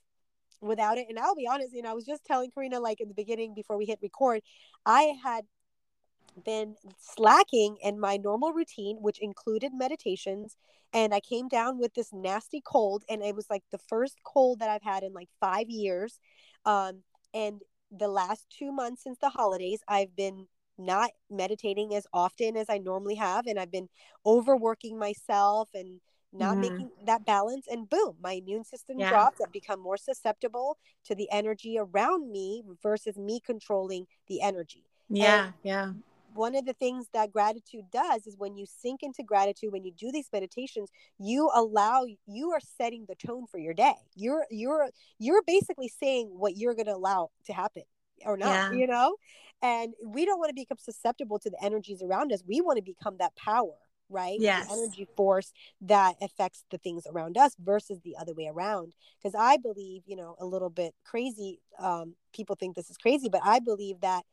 without 0.61 0.97
it. 0.97 1.07
And 1.09 1.19
I'll 1.19 1.35
be 1.35 1.47
honest, 1.47 1.73
you 1.73 1.81
know, 1.81 1.91
I 1.91 1.93
was 1.93 2.05
just 2.05 2.25
telling 2.25 2.51
Karina, 2.51 2.79
like 2.79 3.01
in 3.01 3.07
the 3.07 3.13
beginning 3.13 3.53
before 3.53 3.77
we 3.77 3.85
hit 3.85 3.99
record, 4.01 4.41
I 4.85 5.13
had 5.23 5.45
been 6.45 6.75
slacking 6.99 7.77
in 7.83 7.99
my 7.99 8.17
normal 8.17 8.53
routine, 8.53 8.97
which 9.01 9.19
included 9.19 9.73
meditations. 9.73 10.55
And 10.93 11.13
I 11.13 11.19
came 11.19 11.47
down 11.47 11.79
with 11.79 11.93
this 11.93 12.11
nasty 12.13 12.61
cold, 12.63 13.03
and 13.09 13.21
it 13.21 13.35
was 13.35 13.47
like 13.49 13.63
the 13.71 13.77
first 13.77 14.17
cold 14.23 14.59
that 14.59 14.69
I've 14.69 14.83
had 14.83 15.03
in 15.03 15.13
like 15.13 15.29
five 15.39 15.69
years. 15.69 16.19
Um, 16.65 17.03
and 17.33 17.61
the 17.91 18.07
last 18.07 18.45
two 18.49 18.71
months 18.71 19.03
since 19.03 19.17
the 19.19 19.29
holidays, 19.29 19.81
I've 19.87 20.15
been 20.15 20.47
not 20.77 21.11
meditating 21.29 21.93
as 21.93 22.07
often 22.13 22.57
as 22.57 22.67
I 22.69 22.77
normally 22.77 23.15
have, 23.15 23.45
and 23.45 23.59
I've 23.59 23.71
been 23.71 23.89
overworking 24.25 24.97
myself 24.97 25.69
and 25.73 26.01
not 26.33 26.57
mm. 26.57 26.61
making 26.61 26.89
that 27.05 27.25
balance 27.25 27.67
and 27.69 27.89
boom 27.89 28.15
my 28.21 28.33
immune 28.33 28.63
system 28.63 28.99
yeah. 28.99 29.09
drops 29.09 29.39
i've 29.41 29.51
become 29.51 29.79
more 29.79 29.97
susceptible 29.97 30.77
to 31.03 31.15
the 31.15 31.27
energy 31.31 31.77
around 31.77 32.31
me 32.31 32.63
versus 32.81 33.17
me 33.17 33.39
controlling 33.39 34.05
the 34.27 34.41
energy 34.41 34.85
yeah 35.09 35.45
and 35.45 35.53
yeah 35.63 35.91
one 36.33 36.55
of 36.55 36.65
the 36.65 36.73
things 36.73 37.07
that 37.13 37.31
gratitude 37.31 37.85
does 37.91 38.25
is 38.25 38.35
when 38.37 38.55
you 38.55 38.65
sink 38.65 39.03
into 39.03 39.23
gratitude 39.23 39.71
when 39.71 39.83
you 39.83 39.91
do 39.91 40.11
these 40.11 40.29
meditations 40.31 40.89
you 41.19 41.49
allow 41.53 42.05
you 42.27 42.51
are 42.51 42.59
setting 42.77 43.05
the 43.07 43.15
tone 43.15 43.45
for 43.47 43.57
your 43.57 43.73
day 43.73 43.93
you're 44.15 44.45
you're 44.49 44.89
you're 45.19 45.43
basically 45.45 45.87
saying 45.87 46.27
what 46.27 46.55
you're 46.57 46.75
going 46.75 46.85
to 46.85 46.95
allow 46.95 47.29
to 47.45 47.53
happen 47.53 47.83
or 48.25 48.37
not 48.37 48.71
yeah. 48.71 48.71
you 48.71 48.87
know 48.87 49.15
and 49.61 49.93
we 50.05 50.25
don't 50.25 50.39
want 50.39 50.49
to 50.49 50.55
become 50.55 50.77
susceptible 50.79 51.37
to 51.37 51.49
the 51.49 51.63
energies 51.63 52.01
around 52.01 52.31
us 52.31 52.43
we 52.47 52.61
want 52.61 52.77
to 52.77 52.83
become 52.83 53.15
that 53.19 53.35
power 53.35 53.73
right? 54.11 54.37
Yes. 54.39 54.67
The 54.67 54.73
energy 54.73 55.07
force 55.15 55.51
that 55.81 56.15
affects 56.21 56.63
the 56.69 56.77
things 56.77 57.07
around 57.07 57.37
us 57.37 57.55
versus 57.59 57.99
the 58.03 58.15
other 58.17 58.33
way 58.33 58.47
around. 58.47 58.93
Because 59.21 59.35
I 59.39 59.57
believe, 59.57 60.03
you 60.05 60.15
know, 60.15 60.35
a 60.39 60.45
little 60.45 60.69
bit 60.69 60.93
crazy. 61.05 61.59
Um, 61.79 62.15
people 62.33 62.55
think 62.55 62.75
this 62.75 62.89
is 62.89 62.97
crazy, 62.97 63.29
but 63.29 63.41
I 63.43 63.59
believe 63.59 64.01
that 64.01 64.23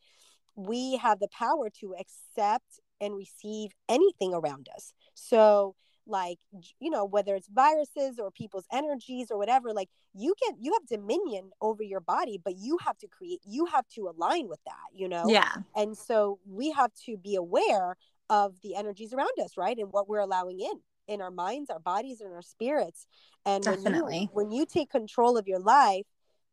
we 0.56 0.96
have 0.96 1.20
the 1.20 1.28
power 1.28 1.70
to 1.80 1.94
accept 1.98 2.80
and 3.00 3.14
receive 3.14 3.70
anything 3.88 4.34
around 4.34 4.68
us. 4.74 4.92
So, 5.14 5.74
like 6.08 6.38
you 6.80 6.90
know 6.90 7.04
whether 7.04 7.34
it's 7.34 7.48
viruses 7.48 8.18
or 8.18 8.30
people's 8.30 8.64
energies 8.72 9.30
or 9.30 9.38
whatever 9.38 9.72
like 9.72 9.88
you 10.14 10.34
can 10.42 10.56
you 10.58 10.72
have 10.72 10.86
dominion 10.86 11.50
over 11.60 11.82
your 11.82 12.00
body 12.00 12.40
but 12.42 12.56
you 12.56 12.78
have 12.84 12.96
to 12.98 13.06
create 13.06 13.40
you 13.44 13.66
have 13.66 13.86
to 13.88 14.08
align 14.08 14.48
with 14.48 14.60
that 14.64 14.88
you 14.94 15.08
know 15.08 15.24
yeah 15.28 15.52
and 15.76 15.96
so 15.96 16.38
we 16.46 16.70
have 16.70 16.90
to 16.94 17.16
be 17.16 17.34
aware 17.34 17.96
of 18.30 18.60
the 18.62 18.76
energies 18.76 19.12
around 19.12 19.38
us, 19.42 19.56
right? 19.56 19.76
And 19.78 19.92
what 19.92 20.08
we're 20.08 20.20
allowing 20.20 20.60
in 20.60 20.80
in 21.06 21.22
our 21.22 21.30
minds, 21.30 21.70
our 21.70 21.80
bodies, 21.80 22.20
and 22.20 22.32
our 22.32 22.42
spirits. 22.42 23.06
And 23.46 23.64
Definitely. 23.64 24.28
When 24.32 24.48
you, 24.48 24.50
when 24.50 24.50
you 24.52 24.66
take 24.66 24.90
control 24.90 25.38
of 25.38 25.48
your 25.48 25.58
life, 25.58 26.04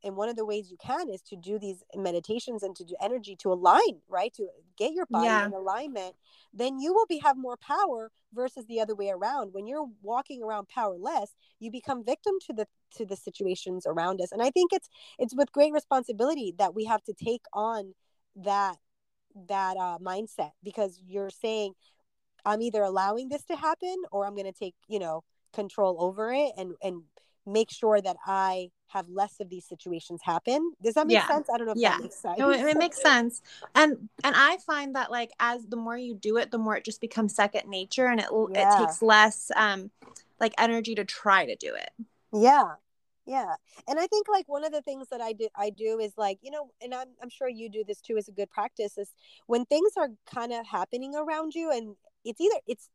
and 0.04 0.16
one 0.16 0.30
of 0.30 0.36
the 0.36 0.46
ways 0.46 0.70
you 0.70 0.78
can 0.78 1.10
is 1.10 1.22
to 1.24 1.36
do 1.36 1.58
these 1.58 1.84
meditations 1.96 2.62
and 2.62 2.76
to 2.76 2.84
do 2.84 2.96
energy 3.02 3.36
to 3.38 3.52
align, 3.52 4.02
right? 4.08 4.32
To 4.36 4.48
get 4.78 4.94
your 4.94 5.08
body 5.10 5.26
yeah. 5.26 5.48
in 5.48 5.54
alignment, 5.54 6.16
then 6.54 6.80
you 6.80 6.94
will 6.94 7.08
be 7.08 7.18
have 7.20 7.38
more 7.38 7.58
power 7.58 8.12
versus 8.32 8.66
the 8.68 8.80
other 8.80 8.94
way 8.94 9.10
around. 9.10 9.54
When 9.54 9.66
you're 9.66 9.88
walking 10.04 10.44
around 10.44 10.68
powerless, 10.68 11.34
you 11.60 11.72
become 11.72 12.06
victim 12.06 12.36
to 12.46 12.54
the 12.54 12.68
to 12.98 13.06
the 13.06 13.16
situations 13.16 13.86
around 13.88 14.22
us. 14.22 14.32
And 14.32 14.44
I 14.44 14.52
think 14.52 14.74
it's 14.74 14.90
it's 15.18 15.36
with 15.36 15.52
great 15.52 15.74
responsibility 15.74 16.54
that 16.60 16.76
we 16.76 16.86
have 16.86 17.04
to 17.06 17.14
take 17.14 17.44
on 17.52 17.96
that 18.36 18.78
that 19.48 19.78
uh, 19.78 19.98
mindset 20.00 20.52
because 20.64 21.02
you're 21.08 21.30
saying 21.30 21.74
i'm 22.46 22.62
either 22.62 22.82
allowing 22.82 23.30
this 23.30 23.44
to 23.44 23.56
happen 23.56 23.96
or 24.12 24.26
i'm 24.26 24.34
going 24.34 24.46
to 24.46 24.58
take 24.58 24.76
you 24.88 25.00
know 25.00 25.24
control 25.54 25.98
over 26.00 26.34
it 26.34 26.52
and 26.58 26.74
and 26.82 27.02
make 27.46 27.70
sure 27.70 28.02
that 28.02 28.18
I 28.26 28.70
have 28.88 29.08
less 29.10 29.40
of 29.40 29.50
these 29.50 29.66
situations 29.66 30.22
happen. 30.24 30.74
Does 30.82 30.94
that 30.96 31.08
make 31.08 31.16
yeah. 31.16 31.28
sense? 31.28 31.48
I 31.52 31.58
don't 31.58 31.68
know 31.68 31.74
if 31.74 31.78
yeah. 31.78 31.92
that 31.92 32.02
makes 32.04 32.16
sense. 32.16 32.40
No, 32.40 32.50
it, 32.50 32.62
it 32.62 32.78
makes 32.78 33.02
sense. 33.02 33.42
And 33.74 34.10
and 34.24 34.36
I 34.36 34.58
find 34.66 34.96
that 34.96 35.12
like 35.12 35.32
as 35.40 35.66
the 35.66 35.78
more 35.78 35.98
you 35.98 36.16
do 36.16 36.38
it, 36.38 36.52
the 36.52 36.58
more 36.58 36.76
it 36.76 36.86
just 36.86 37.02
becomes 37.02 37.36
second 37.36 37.70
nature 37.70 38.08
and 38.08 38.20
it 38.20 38.28
yeah. 38.52 38.76
it 38.76 38.80
takes 38.80 39.02
less 39.02 39.52
um 39.56 39.92
like 40.40 40.54
energy 40.58 40.96
to 40.96 41.06
try 41.06 41.46
to 41.46 41.56
do 41.56 41.74
it. 41.76 41.90
Yeah. 42.34 42.74
Yeah. 43.26 43.56
And 43.88 44.00
I 44.00 44.08
think 44.08 44.28
like 44.30 44.48
one 44.48 44.64
of 44.64 44.72
the 44.72 44.82
things 44.82 45.08
that 45.10 45.22
I 45.22 45.34
do 45.34 45.48
I 45.56 45.72
do 45.72 46.00
is 46.00 46.14
like, 46.18 46.38
you 46.42 46.52
know, 46.52 46.70
and 46.82 46.94
I'm 46.94 47.08
I'm 47.22 47.30
sure 47.30 47.50
you 47.50 47.70
do 47.70 47.84
this 47.86 48.00
too 48.00 48.18
as 48.18 48.28
a 48.28 48.32
good 48.32 48.50
practice 48.52 48.98
is 48.98 49.12
when 49.48 49.66
things 49.66 49.94
are 49.98 50.10
kind 50.32 50.54
of 50.54 50.66
happening 50.68 51.16
around 51.16 51.56
you 51.56 51.72
and 51.72 51.96
it's 52.24 52.42
either 52.42 52.60
it's 52.68 52.90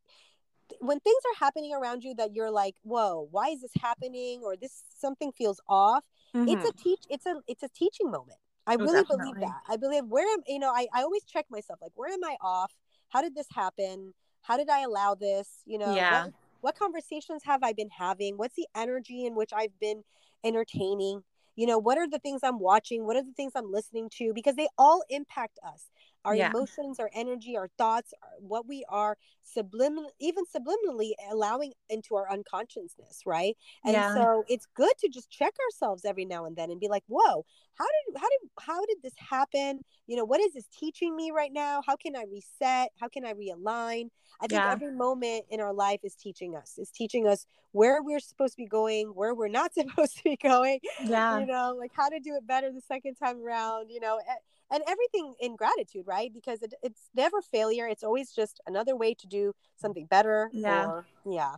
when 0.79 0.99
things 0.99 1.21
are 1.25 1.45
happening 1.45 1.73
around 1.73 2.03
you 2.03 2.13
that 2.15 2.33
you're 2.33 2.51
like 2.51 2.75
whoa 2.83 3.27
why 3.31 3.49
is 3.49 3.61
this 3.61 3.71
happening 3.81 4.41
or 4.43 4.55
this 4.55 4.83
something 4.97 5.31
feels 5.31 5.59
off 5.67 6.03
mm-hmm. 6.33 6.47
it's 6.47 6.65
a 6.65 6.71
mm-hmm. 6.71 6.83
teach 6.83 7.03
it's 7.09 7.25
a 7.25 7.35
it's 7.47 7.63
a 7.63 7.69
teaching 7.69 8.09
moment 8.09 8.37
i 8.67 8.75
oh, 8.75 8.77
really 8.77 9.01
definitely. 9.01 9.33
believe 9.33 9.39
that 9.41 9.61
i 9.67 9.75
believe 9.75 10.05
where 10.05 10.27
am 10.33 10.39
you 10.47 10.59
know 10.59 10.71
I, 10.71 10.87
I 10.93 11.01
always 11.01 11.23
check 11.23 11.45
myself 11.49 11.79
like 11.81 11.91
where 11.95 12.11
am 12.11 12.23
i 12.23 12.35
off 12.41 12.71
how 13.09 13.21
did 13.21 13.35
this 13.35 13.47
happen 13.53 14.13
how 14.41 14.57
did 14.57 14.69
i 14.69 14.81
allow 14.81 15.15
this 15.15 15.47
you 15.65 15.77
know 15.77 15.93
yeah. 15.93 16.25
what, 16.25 16.33
what 16.61 16.77
conversations 16.77 17.43
have 17.43 17.63
i 17.63 17.73
been 17.73 17.89
having? 17.89 18.37
What's 18.37 18.55
the 18.55 18.67
energy 18.75 19.25
in 19.25 19.35
which 19.35 19.51
i've 19.53 19.77
been 19.79 20.03
entertaining? 20.43 21.23
You 21.55 21.67
know 21.67 21.77
what 21.77 21.97
are 21.97 22.07
the 22.07 22.19
things 22.19 22.41
i'm 22.43 22.59
watching? 22.59 23.05
What 23.05 23.17
are 23.17 23.23
the 23.23 23.33
things 23.33 23.51
i'm 23.55 23.71
listening 23.71 24.09
to? 24.17 24.31
Because 24.33 24.55
they 24.55 24.67
all 24.77 25.03
impact 25.09 25.59
us 25.67 25.85
our 26.25 26.35
yeah. 26.35 26.49
emotions 26.49 26.99
our 26.99 27.09
energy 27.13 27.57
our 27.57 27.69
thoughts 27.77 28.13
what 28.39 28.67
we 28.67 28.85
are 28.89 29.17
subliminal 29.43 30.11
even 30.19 30.43
subliminally 30.45 31.11
allowing 31.31 31.73
into 31.89 32.15
our 32.15 32.31
unconsciousness 32.31 33.21
right 33.25 33.57
and 33.83 33.93
yeah. 33.93 34.13
so 34.13 34.43
it's 34.47 34.67
good 34.75 34.91
to 34.99 35.09
just 35.09 35.29
check 35.29 35.53
ourselves 35.65 36.05
every 36.05 36.25
now 36.25 36.45
and 36.45 36.55
then 36.55 36.69
and 36.71 36.79
be 36.79 36.87
like 36.87 37.03
whoa 37.07 37.45
how 37.75 37.85
did 37.85 38.21
how 38.21 38.27
did 38.29 38.49
how 38.59 38.85
did 38.85 38.97
this 39.03 39.13
happen 39.17 39.79
you 40.07 40.15
know 40.15 40.25
what 40.25 40.39
is 40.39 40.53
this 40.53 40.67
teaching 40.67 41.15
me 41.15 41.31
right 41.31 41.53
now 41.53 41.81
how 41.85 41.95
can 41.95 42.15
i 42.15 42.23
reset 42.31 42.89
how 42.99 43.07
can 43.07 43.25
i 43.25 43.33
realign 43.33 44.09
i 44.41 44.47
think 44.47 44.61
yeah. 44.61 44.71
every 44.71 44.91
moment 44.91 45.43
in 45.49 45.59
our 45.59 45.73
life 45.73 45.99
is 46.03 46.15
teaching 46.15 46.55
us 46.55 46.77
is 46.77 46.91
teaching 46.91 47.27
us 47.27 47.45
where 47.71 48.03
we're 48.03 48.19
supposed 48.19 48.53
to 48.53 48.57
be 48.57 48.67
going 48.67 49.07
where 49.09 49.33
we're 49.33 49.47
not 49.47 49.73
supposed 49.73 50.17
to 50.17 50.23
be 50.23 50.37
going 50.37 50.79
yeah 51.03 51.39
you 51.39 51.45
know 51.45 51.75
like 51.77 51.91
how 51.95 52.09
to 52.09 52.19
do 52.19 52.35
it 52.35 52.45
better 52.45 52.71
the 52.71 52.81
second 52.81 53.15
time 53.15 53.41
around 53.41 53.89
you 53.89 53.99
know 53.99 54.19
eh, 54.29 54.33
and 54.71 54.81
everything 54.87 55.35
in 55.39 55.55
gratitude 55.55 56.05
right? 56.07 56.33
Because 56.33 56.61
it, 56.61 56.73
it's 56.81 57.09
never 57.15 57.41
failure 57.41 57.87
it's 57.87 58.03
always 58.03 58.31
just 58.31 58.59
another 58.67 58.95
way 58.95 59.13
to 59.13 59.27
do 59.27 59.53
something 59.77 60.05
better 60.05 60.49
yeah. 60.53 60.87
or, 60.87 61.05
yeah. 61.25 61.55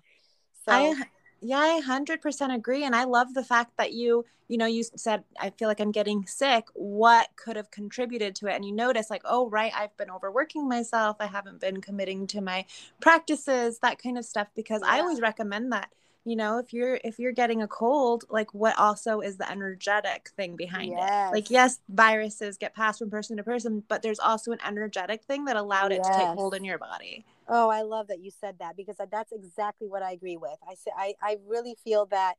So 0.65 0.71
I, 0.71 0.95
yeah 1.43 1.59
i 1.59 1.81
100% 1.85 2.55
agree 2.55 2.83
and 2.83 2.95
i 2.95 3.03
love 3.03 3.33
the 3.33 3.43
fact 3.43 3.71
that 3.77 3.91
you 3.91 4.25
you 4.47 4.57
know 4.57 4.65
you 4.65 4.83
said 4.95 5.23
i 5.39 5.49
feel 5.49 5.67
like 5.67 5.79
i'm 5.79 5.91
getting 5.91 6.25
sick. 6.25 6.65
What 6.73 7.27
could 7.35 7.55
have 7.55 7.69
contributed 7.69 8.35
to 8.35 8.47
it? 8.47 8.55
And 8.55 8.65
you 8.65 8.71
notice 8.71 9.09
like 9.09 9.23
oh 9.25 9.49
right 9.49 9.71
i've 9.75 9.95
been 9.97 10.09
overworking 10.09 10.67
myself 10.67 11.17
i 11.19 11.25
haven't 11.25 11.59
been 11.59 11.81
committing 11.81 12.27
to 12.27 12.41
my 12.41 12.65
practices 13.01 13.79
that 13.79 14.01
kind 14.01 14.17
of 14.17 14.25
stuff 14.25 14.47
because 14.55 14.81
yeah. 14.83 14.93
i 14.93 14.99
always 14.99 15.21
recommend 15.21 15.71
that 15.71 15.89
you 16.25 16.35
know 16.35 16.57
if 16.57 16.73
you're 16.73 16.99
if 17.03 17.19
you're 17.19 17.31
getting 17.31 17.61
a 17.61 17.67
cold 17.67 18.23
like 18.29 18.53
what 18.53 18.77
also 18.79 19.19
is 19.19 19.37
the 19.37 19.49
energetic 19.51 20.29
thing 20.37 20.55
behind 20.55 20.91
yes. 20.91 21.29
it 21.29 21.33
like 21.33 21.49
yes 21.49 21.79
viruses 21.89 22.57
get 22.57 22.73
passed 22.73 22.99
from 22.99 23.09
person 23.09 23.37
to 23.37 23.43
person 23.43 23.83
but 23.87 24.01
there's 24.01 24.19
also 24.19 24.51
an 24.51 24.59
energetic 24.65 25.23
thing 25.23 25.45
that 25.45 25.55
allowed 25.55 25.91
it 25.91 26.01
yes. 26.03 26.07
to 26.07 26.13
take 26.13 26.27
hold 26.27 26.55
in 26.55 26.63
your 26.63 26.77
body 26.77 27.25
oh 27.49 27.69
i 27.69 27.81
love 27.81 28.07
that 28.07 28.21
you 28.21 28.31
said 28.31 28.55
that 28.59 28.77
because 28.77 28.95
that's 29.11 29.31
exactly 29.31 29.87
what 29.87 30.01
i 30.01 30.11
agree 30.11 30.37
with 30.37 30.57
i 30.69 30.73
say 30.75 30.91
i, 30.97 31.13
I 31.21 31.37
really 31.47 31.75
feel 31.83 32.05
that 32.07 32.35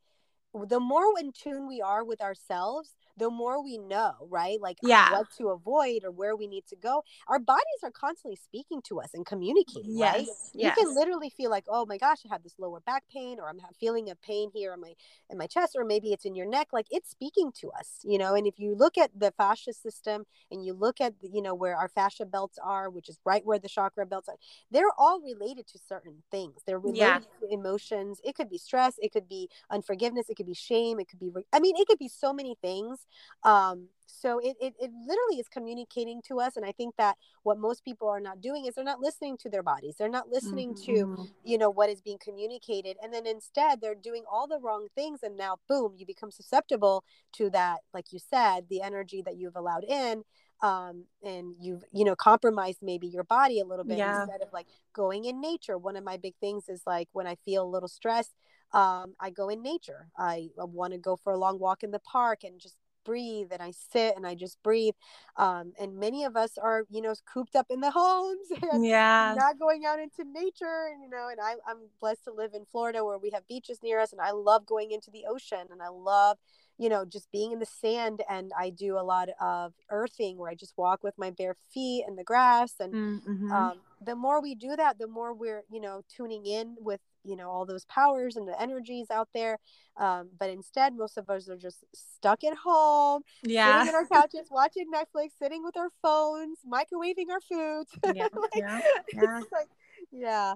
the 0.68 0.80
more 0.80 1.04
in 1.18 1.32
tune 1.32 1.66
we 1.68 1.82
are 1.82 2.04
with 2.04 2.20
ourselves 2.20 2.90
the 3.16 3.30
more 3.30 3.62
we 3.62 3.78
know, 3.78 4.14
right? 4.28 4.60
Like 4.60 4.78
yeah. 4.82 5.12
what 5.12 5.30
to 5.38 5.48
avoid 5.48 6.04
or 6.04 6.10
where 6.10 6.36
we 6.36 6.46
need 6.46 6.66
to 6.68 6.76
go. 6.76 7.02
Our 7.28 7.38
bodies 7.38 7.62
are 7.82 7.90
constantly 7.90 8.36
speaking 8.36 8.82
to 8.88 9.00
us 9.00 9.10
and 9.14 9.24
communicating, 9.24 9.96
yes. 9.96 10.14
right? 10.14 10.26
Yes. 10.54 10.76
You 10.76 10.84
can 10.84 10.94
literally 10.94 11.30
feel 11.30 11.50
like, 11.50 11.64
oh 11.68 11.86
my 11.86 11.98
gosh, 11.98 12.18
I 12.26 12.32
have 12.32 12.42
this 12.42 12.54
lower 12.58 12.80
back 12.80 13.04
pain, 13.12 13.38
or 13.38 13.48
I'm 13.48 13.60
feeling 13.78 14.10
a 14.10 14.16
pain 14.16 14.50
here 14.52 14.74
in 14.74 14.80
my 14.80 14.94
in 15.30 15.38
my 15.38 15.46
chest, 15.46 15.74
or 15.76 15.84
maybe 15.84 16.12
it's 16.12 16.24
in 16.24 16.34
your 16.34 16.46
neck. 16.46 16.68
Like 16.72 16.86
it's 16.90 17.10
speaking 17.10 17.52
to 17.60 17.70
us, 17.70 18.00
you 18.02 18.18
know. 18.18 18.34
And 18.34 18.46
if 18.46 18.58
you 18.58 18.74
look 18.74 18.98
at 18.98 19.10
the 19.16 19.32
fascia 19.36 19.72
system 19.72 20.24
and 20.50 20.64
you 20.64 20.74
look 20.74 21.00
at 21.00 21.14
you 21.22 21.42
know 21.42 21.54
where 21.54 21.76
our 21.76 21.88
fascia 21.88 22.26
belts 22.26 22.58
are, 22.62 22.90
which 22.90 23.08
is 23.08 23.18
right 23.24 23.44
where 23.44 23.58
the 23.58 23.68
chakra 23.68 24.06
belts 24.06 24.28
are, 24.28 24.36
they're 24.70 24.92
all 24.98 25.20
related 25.20 25.66
to 25.68 25.78
certain 25.88 26.22
things. 26.30 26.62
They're 26.66 26.78
related 26.78 26.98
yeah. 26.98 27.18
to 27.40 27.52
emotions. 27.52 28.20
It 28.24 28.34
could 28.34 28.50
be 28.50 28.58
stress, 28.58 28.94
it 28.98 29.12
could 29.12 29.28
be 29.28 29.48
unforgiveness, 29.70 30.28
it 30.28 30.36
could 30.36 30.46
be 30.46 30.54
shame, 30.54 30.98
it 30.98 31.08
could 31.08 31.20
be 31.20 31.30
I 31.52 31.60
mean, 31.60 31.76
it 31.76 31.86
could 31.86 31.98
be 31.98 32.08
so 32.08 32.32
many 32.32 32.56
things 32.60 33.03
um, 33.44 33.88
so 34.06 34.38
it, 34.38 34.56
it, 34.60 34.74
it 34.80 34.90
literally 35.06 35.38
is 35.38 35.48
communicating 35.48 36.22
to 36.26 36.40
us 36.40 36.56
and 36.56 36.64
i 36.64 36.72
think 36.72 36.94
that 36.96 37.16
what 37.42 37.58
most 37.58 37.84
people 37.84 38.08
are 38.08 38.20
not 38.20 38.40
doing 38.40 38.64
is 38.64 38.74
they're 38.74 38.84
not 38.84 39.00
listening 39.00 39.36
to 39.36 39.50
their 39.50 39.62
bodies 39.62 39.96
they're 39.98 40.08
not 40.08 40.30
listening 40.30 40.74
mm-hmm. 40.74 41.14
to 41.14 41.28
you 41.44 41.58
know 41.58 41.68
what 41.68 41.90
is 41.90 42.00
being 42.00 42.18
communicated 42.18 42.96
and 43.02 43.12
then 43.12 43.26
instead 43.26 43.80
they're 43.80 43.94
doing 43.94 44.24
all 44.30 44.46
the 44.46 44.58
wrong 44.60 44.86
things 44.94 45.20
and 45.22 45.36
now 45.36 45.56
boom 45.68 45.94
you 45.96 46.06
become 46.06 46.30
susceptible 46.30 47.04
to 47.32 47.50
that 47.50 47.80
like 47.92 48.12
you 48.12 48.18
said 48.18 48.64
the 48.70 48.80
energy 48.80 49.22
that 49.24 49.36
you've 49.36 49.56
allowed 49.56 49.84
in 49.84 50.22
um, 50.62 51.04
and 51.22 51.54
you've 51.60 51.82
you 51.92 52.04
know 52.04 52.16
compromised 52.16 52.78
maybe 52.80 53.06
your 53.06 53.24
body 53.24 53.60
a 53.60 53.66
little 53.66 53.84
bit 53.84 53.98
yeah. 53.98 54.22
instead 54.22 54.40
of 54.40 54.48
like 54.52 54.66
going 54.94 55.26
in 55.26 55.40
nature 55.40 55.76
one 55.76 55.96
of 55.96 56.04
my 56.04 56.16
big 56.16 56.34
things 56.40 56.68
is 56.68 56.82
like 56.86 57.08
when 57.12 57.26
i 57.26 57.36
feel 57.44 57.64
a 57.64 57.68
little 57.68 57.88
stressed 57.88 58.32
um, 58.72 59.14
i 59.20 59.28
go 59.28 59.48
in 59.48 59.62
nature 59.62 60.08
i, 60.16 60.48
I 60.58 60.64
want 60.64 60.92
to 60.92 60.98
go 60.98 61.16
for 61.16 61.32
a 61.32 61.38
long 61.38 61.58
walk 61.58 61.82
in 61.82 61.90
the 61.90 61.98
park 61.98 62.44
and 62.44 62.58
just 62.58 62.76
breathe 63.04 63.48
and 63.52 63.62
I 63.62 63.72
sit 63.72 64.16
and 64.16 64.26
I 64.26 64.34
just 64.34 64.62
breathe. 64.62 64.94
Um, 65.36 65.72
and 65.80 65.98
many 65.98 66.24
of 66.24 66.36
us 66.36 66.58
are, 66.58 66.84
you 66.90 67.00
know, 67.00 67.14
cooped 67.32 67.56
up 67.56 67.66
in 67.70 67.80
the 67.80 67.90
homes 67.90 68.48
and 68.72 68.84
yeah. 68.84 69.34
not 69.36 69.58
going 69.58 69.84
out 69.84 69.98
into 69.98 70.24
nature. 70.24 70.88
And, 70.92 71.02
you 71.02 71.08
know, 71.08 71.28
and 71.30 71.40
I, 71.40 71.54
I'm 71.68 71.78
blessed 72.00 72.24
to 72.24 72.32
live 72.32 72.54
in 72.54 72.64
Florida 72.70 73.04
where 73.04 73.18
we 73.18 73.30
have 73.30 73.46
beaches 73.48 73.80
near 73.82 74.00
us 74.00 74.12
and 74.12 74.20
I 74.20 74.32
love 74.32 74.66
going 74.66 74.92
into 74.92 75.10
the 75.10 75.24
ocean 75.28 75.66
and 75.70 75.82
I 75.82 75.88
love, 75.88 76.38
you 76.78 76.88
know, 76.88 77.04
just 77.04 77.30
being 77.30 77.52
in 77.52 77.58
the 77.58 77.66
sand. 77.66 78.22
And 78.28 78.52
I 78.58 78.70
do 78.70 78.98
a 78.98 79.02
lot 79.02 79.28
of 79.40 79.72
earthing 79.90 80.38
where 80.38 80.50
I 80.50 80.54
just 80.54 80.74
walk 80.76 81.02
with 81.02 81.14
my 81.18 81.30
bare 81.30 81.56
feet 81.72 82.04
in 82.08 82.16
the 82.16 82.24
grass. 82.24 82.74
And 82.80 82.94
mm-hmm. 82.94 83.52
um, 83.52 83.80
the 84.04 84.16
more 84.16 84.40
we 84.40 84.54
do 84.54 84.76
that, 84.76 84.98
the 84.98 85.08
more 85.08 85.32
we're, 85.32 85.62
you 85.70 85.80
know, 85.80 86.02
tuning 86.14 86.46
in 86.46 86.76
with 86.80 87.00
you 87.24 87.36
know 87.36 87.50
all 87.50 87.64
those 87.64 87.84
powers 87.86 88.36
and 88.36 88.46
the 88.46 88.60
energies 88.60 89.10
out 89.10 89.28
there 89.34 89.58
um, 89.96 90.28
but 90.38 90.50
instead 90.50 90.94
most 90.94 91.16
of 91.16 91.28
us 91.30 91.48
are 91.48 91.56
just 91.56 91.84
stuck 91.94 92.44
at 92.44 92.56
home 92.56 93.22
yeah 93.42 93.84
sitting 93.84 93.88
in 93.88 93.94
our 93.94 94.06
couches 94.22 94.48
watching 94.50 94.86
netflix 94.92 95.30
sitting 95.38 95.62
with 95.62 95.76
our 95.76 95.90
phones 96.02 96.58
microwaving 96.70 97.30
our 97.30 97.40
food 97.40 97.84
yeah 98.16 98.28
like, 98.34 98.50
yeah 98.54 98.80
yeah. 99.12 99.40
Like, 99.52 99.68
yeah 100.12 100.54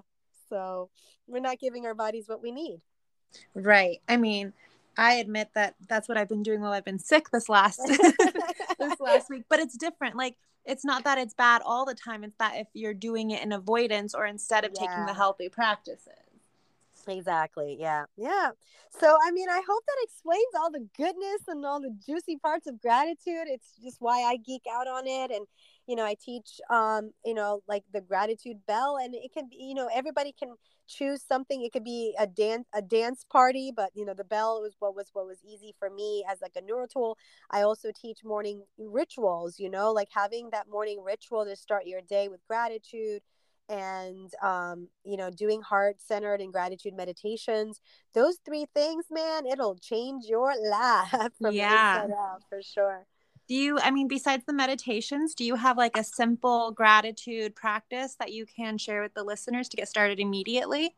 so 0.49 0.89
we're 1.27 1.41
not 1.41 1.59
giving 1.59 1.85
our 1.85 1.95
bodies 1.95 2.25
what 2.27 2.41
we 2.41 2.51
need 2.51 2.79
right 3.55 3.99
i 4.07 4.17
mean 4.17 4.53
I 4.97 5.13
admit 5.13 5.51
that 5.55 5.75
that's 5.87 6.09
what 6.09 6.17
I've 6.17 6.27
been 6.27 6.43
doing 6.43 6.59
while 6.59 6.73
I've 6.73 6.83
been 6.83 6.99
sick 6.99 7.29
this 7.29 7.47
last 7.47 7.79
this 7.87 8.99
last 8.99 9.29
week, 9.29 9.43
but 9.47 9.59
it's 9.59 9.77
different. 9.77 10.17
Like 10.17 10.35
it's 10.65 10.83
not 10.83 11.05
that 11.05 11.17
it's 11.17 11.33
bad 11.33 11.61
all 11.63 11.85
the 11.85 11.95
time. 11.95 12.23
It's 12.23 12.35
that 12.37 12.57
if 12.57 12.67
you're 12.73 12.93
doing 12.93 13.31
it 13.31 13.41
in 13.41 13.51
avoidance 13.51 14.13
or 14.13 14.25
instead 14.25 14.65
of 14.65 14.71
yeah. 14.75 14.87
taking 14.87 15.05
the 15.05 15.13
healthy 15.13 15.47
practices. 15.47 16.28
Exactly. 17.09 17.75
Yeah. 17.79 18.05
Yeah. 18.17 18.51
So, 18.99 19.17
I 19.25 19.31
mean, 19.31 19.49
I 19.49 19.61
hope 19.67 19.83
that 19.87 19.97
explains 20.03 20.53
all 20.57 20.71
the 20.71 20.87
goodness 20.97 21.41
and 21.47 21.65
all 21.65 21.81
the 21.81 21.95
juicy 22.05 22.37
parts 22.37 22.67
of 22.67 22.79
gratitude. 22.81 23.47
It's 23.47 23.77
just 23.83 23.97
why 23.99 24.21
I 24.21 24.37
geek 24.37 24.63
out 24.71 24.87
on 24.87 25.07
it. 25.07 25.31
And, 25.31 25.45
you 25.87 25.95
know, 25.95 26.05
I 26.05 26.15
teach, 26.23 26.59
um, 26.69 27.11
you 27.25 27.33
know, 27.33 27.61
like 27.67 27.83
the 27.93 28.01
gratitude 28.01 28.57
bell 28.67 28.97
and 29.01 29.15
it 29.15 29.31
can 29.33 29.47
be, 29.49 29.57
you 29.57 29.73
know, 29.73 29.89
everybody 29.93 30.33
can 30.37 30.49
choose 30.87 31.23
something. 31.27 31.63
It 31.63 31.71
could 31.71 31.83
be 31.83 32.15
a 32.19 32.27
dance, 32.27 32.67
a 32.73 32.81
dance 32.81 33.25
party, 33.31 33.71
but, 33.75 33.89
you 33.95 34.05
know, 34.05 34.13
the 34.13 34.23
bell 34.23 34.61
was 34.61 34.75
what 34.79 34.95
was, 34.95 35.09
what 35.13 35.25
was 35.25 35.39
easy 35.43 35.73
for 35.79 35.89
me 35.89 36.23
as 36.29 36.39
like 36.41 36.53
a 36.55 36.61
neuro 36.61 36.85
tool. 36.91 37.17
I 37.49 37.61
also 37.61 37.89
teach 37.99 38.19
morning 38.23 38.63
rituals, 38.77 39.59
you 39.59 39.69
know, 39.69 39.91
like 39.91 40.09
having 40.13 40.49
that 40.51 40.67
morning 40.69 41.01
ritual 41.03 41.45
to 41.45 41.55
start 41.55 41.87
your 41.87 42.01
day 42.01 42.27
with 42.27 42.41
gratitude 42.47 43.21
and 43.69 44.31
um, 44.41 44.87
you 45.05 45.15
know 45.15 45.29
doing 45.29 45.61
heart 45.61 45.97
centered 46.01 46.41
and 46.41 46.51
gratitude 46.51 46.93
meditations 46.95 47.79
those 48.13 48.37
three 48.43 48.65
things 48.73 49.05
man 49.11 49.45
it'll 49.45 49.75
change 49.75 50.25
your 50.25 50.53
life 50.69 51.31
yeah. 51.39 52.07
Out, 52.09 52.43
for 52.49 52.61
sure. 52.61 53.05
Do 53.47 53.55
you 53.55 53.79
i 53.79 53.91
mean 53.91 54.07
besides 54.07 54.43
the 54.45 54.53
meditations 54.53 55.33
do 55.35 55.43
you 55.43 55.55
have 55.55 55.77
like 55.77 55.95
a 55.97 56.03
simple 56.03 56.71
gratitude 56.71 57.55
practice 57.55 58.15
that 58.19 58.31
you 58.31 58.45
can 58.45 58.77
share 58.77 59.01
with 59.01 59.13
the 59.13 59.23
listeners 59.23 59.69
to 59.69 59.77
get 59.77 59.87
started 59.87 60.19
immediately? 60.19 60.95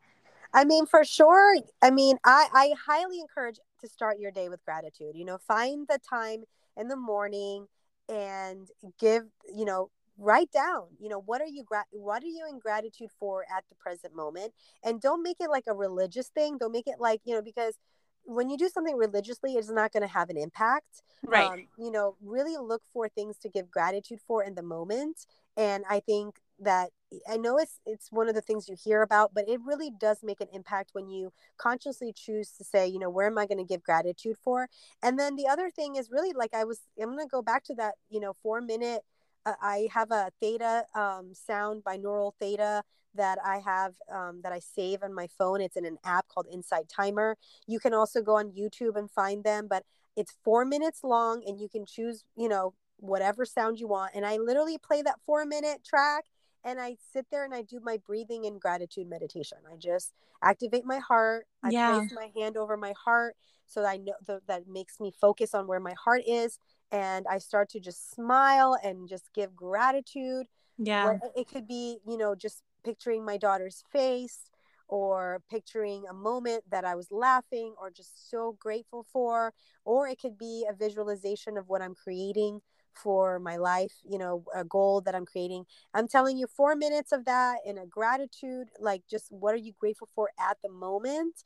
I 0.54 0.64
mean 0.64 0.86
for 0.86 1.04
sure 1.04 1.56
i 1.80 1.90
mean 1.90 2.18
i 2.24 2.48
i 2.52 2.74
highly 2.86 3.20
encourage 3.20 3.58
to 3.80 3.88
start 3.88 4.18
your 4.18 4.30
day 4.30 4.48
with 4.48 4.64
gratitude 4.64 5.14
you 5.14 5.24
know 5.24 5.38
find 5.46 5.86
the 5.88 5.98
time 5.98 6.44
in 6.76 6.88
the 6.88 6.96
morning 6.96 7.66
and 8.08 8.68
give 8.98 9.24
you 9.54 9.64
know 9.64 9.90
write 10.18 10.50
down 10.52 10.84
you 10.98 11.08
know 11.08 11.20
what 11.20 11.40
are 11.40 11.46
you 11.46 11.64
gra- 11.64 11.84
what 11.90 12.22
are 12.22 12.26
you 12.26 12.46
in 12.48 12.58
gratitude 12.58 13.10
for 13.18 13.44
at 13.56 13.64
the 13.68 13.74
present 13.76 14.14
moment? 14.14 14.52
And 14.84 15.00
don't 15.00 15.22
make 15.22 15.38
it 15.40 15.50
like 15.50 15.64
a 15.66 15.74
religious 15.74 16.28
thing. 16.28 16.58
Don't 16.58 16.72
make 16.72 16.86
it 16.86 16.96
like 17.00 17.20
you 17.24 17.34
know 17.34 17.42
because 17.42 17.78
when 18.24 18.48
you 18.48 18.56
do 18.56 18.68
something 18.68 18.96
religiously 18.96 19.54
it's 19.54 19.70
not 19.70 19.92
going 19.92 20.02
to 20.02 20.12
have 20.12 20.30
an 20.30 20.36
impact. 20.36 21.02
Right. 21.26 21.50
Um, 21.50 21.66
you 21.78 21.90
know 21.90 22.16
really 22.22 22.56
look 22.56 22.82
for 22.92 23.08
things 23.08 23.38
to 23.38 23.48
give 23.48 23.70
gratitude 23.70 24.20
for 24.26 24.42
in 24.42 24.54
the 24.54 24.62
moment. 24.62 25.26
And 25.56 25.84
i 25.88 26.00
think 26.00 26.36
that 26.58 26.90
i 27.28 27.36
know 27.36 27.58
it's 27.58 27.80
it's 27.84 28.10
one 28.10 28.28
of 28.28 28.34
the 28.34 28.40
things 28.40 28.68
you 28.68 28.76
hear 28.82 29.02
about 29.02 29.32
but 29.34 29.48
it 29.48 29.60
really 29.66 29.90
does 29.90 30.18
make 30.22 30.40
an 30.40 30.46
impact 30.52 30.90
when 30.92 31.08
you 31.08 31.32
consciously 31.58 32.12
choose 32.14 32.52
to 32.52 32.64
say 32.64 32.86
you 32.86 32.98
know 32.98 33.10
where 33.10 33.26
am 33.26 33.36
i 33.36 33.46
going 33.46 33.58
to 33.58 33.64
give 33.64 33.82
gratitude 33.82 34.36
for? 34.42 34.68
And 35.02 35.18
then 35.18 35.36
the 35.36 35.48
other 35.48 35.70
thing 35.70 35.96
is 35.96 36.10
really 36.10 36.32
like 36.32 36.54
i 36.54 36.64
was 36.64 36.80
i'm 37.00 37.08
going 37.08 37.18
to 37.18 37.26
go 37.26 37.42
back 37.42 37.64
to 37.64 37.74
that 37.74 37.94
you 38.08 38.20
know 38.20 38.32
four 38.42 38.60
minute 38.60 39.02
i 39.46 39.88
have 39.92 40.10
a 40.10 40.30
theta 40.40 40.84
um, 40.94 41.32
sound 41.34 41.82
binaural 41.84 42.32
theta 42.38 42.82
that 43.14 43.38
I 43.44 43.58
have 43.58 43.94
um, 44.10 44.40
that 44.42 44.52
I 44.52 44.58
save 44.58 45.02
on 45.02 45.14
my 45.14 45.28
phone. 45.38 45.60
It's 45.60 45.76
in 45.76 45.84
an 45.84 45.98
app 46.04 46.28
called 46.28 46.46
Insight 46.50 46.88
Timer. 46.88 47.36
You 47.66 47.78
can 47.78 47.94
also 47.94 48.22
go 48.22 48.36
on 48.36 48.52
YouTube 48.52 48.96
and 48.96 49.10
find 49.10 49.44
them, 49.44 49.66
but 49.68 49.84
it's 50.16 50.34
four 50.44 50.64
minutes 50.64 51.00
long 51.02 51.42
and 51.46 51.60
you 51.60 51.68
can 51.68 51.86
choose, 51.86 52.24
you 52.36 52.48
know, 52.48 52.74
whatever 52.98 53.44
sound 53.44 53.78
you 53.78 53.88
want. 53.88 54.12
And 54.14 54.24
I 54.24 54.36
literally 54.36 54.78
play 54.78 55.02
that 55.02 55.20
four 55.26 55.44
minute 55.44 55.84
track 55.84 56.24
and 56.64 56.80
I 56.80 56.96
sit 57.12 57.26
there 57.30 57.44
and 57.44 57.54
I 57.54 57.62
do 57.62 57.80
my 57.82 57.98
breathing 58.06 58.46
and 58.46 58.60
gratitude 58.60 59.08
meditation. 59.08 59.58
I 59.70 59.76
just 59.76 60.12
activate 60.42 60.84
my 60.84 60.98
heart. 60.98 61.46
I 61.62 61.70
yeah. 61.70 61.98
place 61.98 62.12
my 62.14 62.30
hand 62.40 62.56
over 62.56 62.76
my 62.76 62.94
heart 63.04 63.36
so 63.66 63.82
that 63.82 63.88
I 63.88 63.96
know 63.96 64.14
th- 64.26 64.42
that 64.46 64.68
makes 64.68 65.00
me 65.00 65.12
focus 65.20 65.54
on 65.54 65.66
where 65.66 65.80
my 65.80 65.94
heart 66.02 66.22
is. 66.26 66.58
And 66.92 67.26
I 67.28 67.38
start 67.38 67.70
to 67.70 67.80
just 67.80 68.12
smile 68.14 68.76
and 68.82 69.08
just 69.08 69.30
give 69.34 69.56
gratitude. 69.56 70.46
Yeah. 70.78 71.18
it 71.36 71.48
could 71.48 71.66
be, 71.66 71.98
you 72.06 72.18
know, 72.18 72.34
just 72.34 72.62
picturing 72.84 73.24
my 73.24 73.36
daughter's 73.36 73.82
face 73.90 74.50
or 74.88 75.40
picturing 75.50 76.04
a 76.08 76.12
moment 76.12 76.64
that 76.70 76.84
I 76.84 76.94
was 76.94 77.10
laughing 77.10 77.74
or 77.80 77.90
just 77.90 78.30
so 78.30 78.56
grateful 78.60 79.06
for. 79.10 79.54
Or 79.84 80.06
it 80.06 80.20
could 80.20 80.36
be 80.36 80.66
a 80.68 80.74
visualization 80.74 81.56
of 81.56 81.68
what 81.68 81.80
I'm 81.80 81.94
creating 81.94 82.60
for 82.92 83.38
my 83.38 83.56
life, 83.56 83.94
you 84.04 84.18
know, 84.18 84.44
a 84.54 84.64
goal 84.64 85.00
that 85.00 85.14
I'm 85.14 85.24
creating. 85.24 85.64
I'm 85.94 86.08
telling 86.08 86.36
you, 86.36 86.46
four 86.46 86.76
minutes 86.76 87.10
of 87.10 87.24
that 87.24 87.58
in 87.64 87.78
a 87.78 87.86
gratitude, 87.86 88.68
like 88.78 89.02
just 89.10 89.26
what 89.30 89.54
are 89.54 89.58
you 89.58 89.72
grateful 89.78 90.08
for 90.14 90.30
at 90.38 90.58
the 90.62 90.70
moment? 90.70 91.42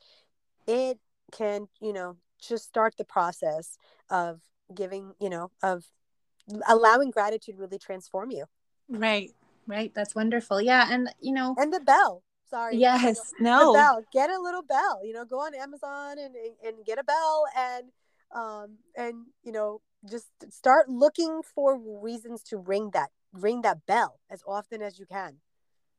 It 0.66 0.98
can, 1.30 1.68
you 1.80 1.92
know, 1.92 2.16
just 2.40 2.64
start 2.64 2.96
the 2.98 3.04
process 3.04 3.78
of 4.10 4.40
giving, 4.74 5.14
you 5.20 5.30
know, 5.30 5.50
of 5.62 5.84
allowing 6.68 7.10
gratitude 7.10 7.58
really 7.58 7.78
transform 7.78 8.30
you. 8.30 8.44
Right. 8.88 9.30
Right. 9.66 9.92
That's 9.94 10.14
wonderful. 10.14 10.60
Yeah. 10.60 10.86
And, 10.90 11.08
you 11.20 11.32
know, 11.32 11.54
and 11.58 11.72
the 11.72 11.80
bell. 11.80 12.22
Sorry. 12.48 12.76
Yes. 12.76 13.32
No. 13.40 13.72
The 13.72 13.78
bell. 13.78 14.04
Get 14.12 14.30
a 14.30 14.40
little 14.40 14.62
bell. 14.62 15.00
You 15.04 15.12
know, 15.12 15.24
go 15.24 15.40
on 15.40 15.54
Amazon 15.54 16.18
and, 16.18 16.34
and 16.64 16.84
get 16.84 16.98
a 16.98 17.04
bell 17.04 17.44
and, 17.56 17.84
um, 18.34 18.78
and, 18.96 19.26
you 19.42 19.50
know, 19.52 19.80
just 20.08 20.28
start 20.50 20.88
looking 20.88 21.42
for 21.42 21.76
reasons 22.00 22.42
to 22.44 22.58
ring 22.58 22.90
that, 22.92 23.10
ring 23.32 23.62
that 23.62 23.84
bell 23.86 24.20
as 24.30 24.42
often 24.46 24.82
as 24.82 24.98
you 24.98 25.06
can. 25.06 25.38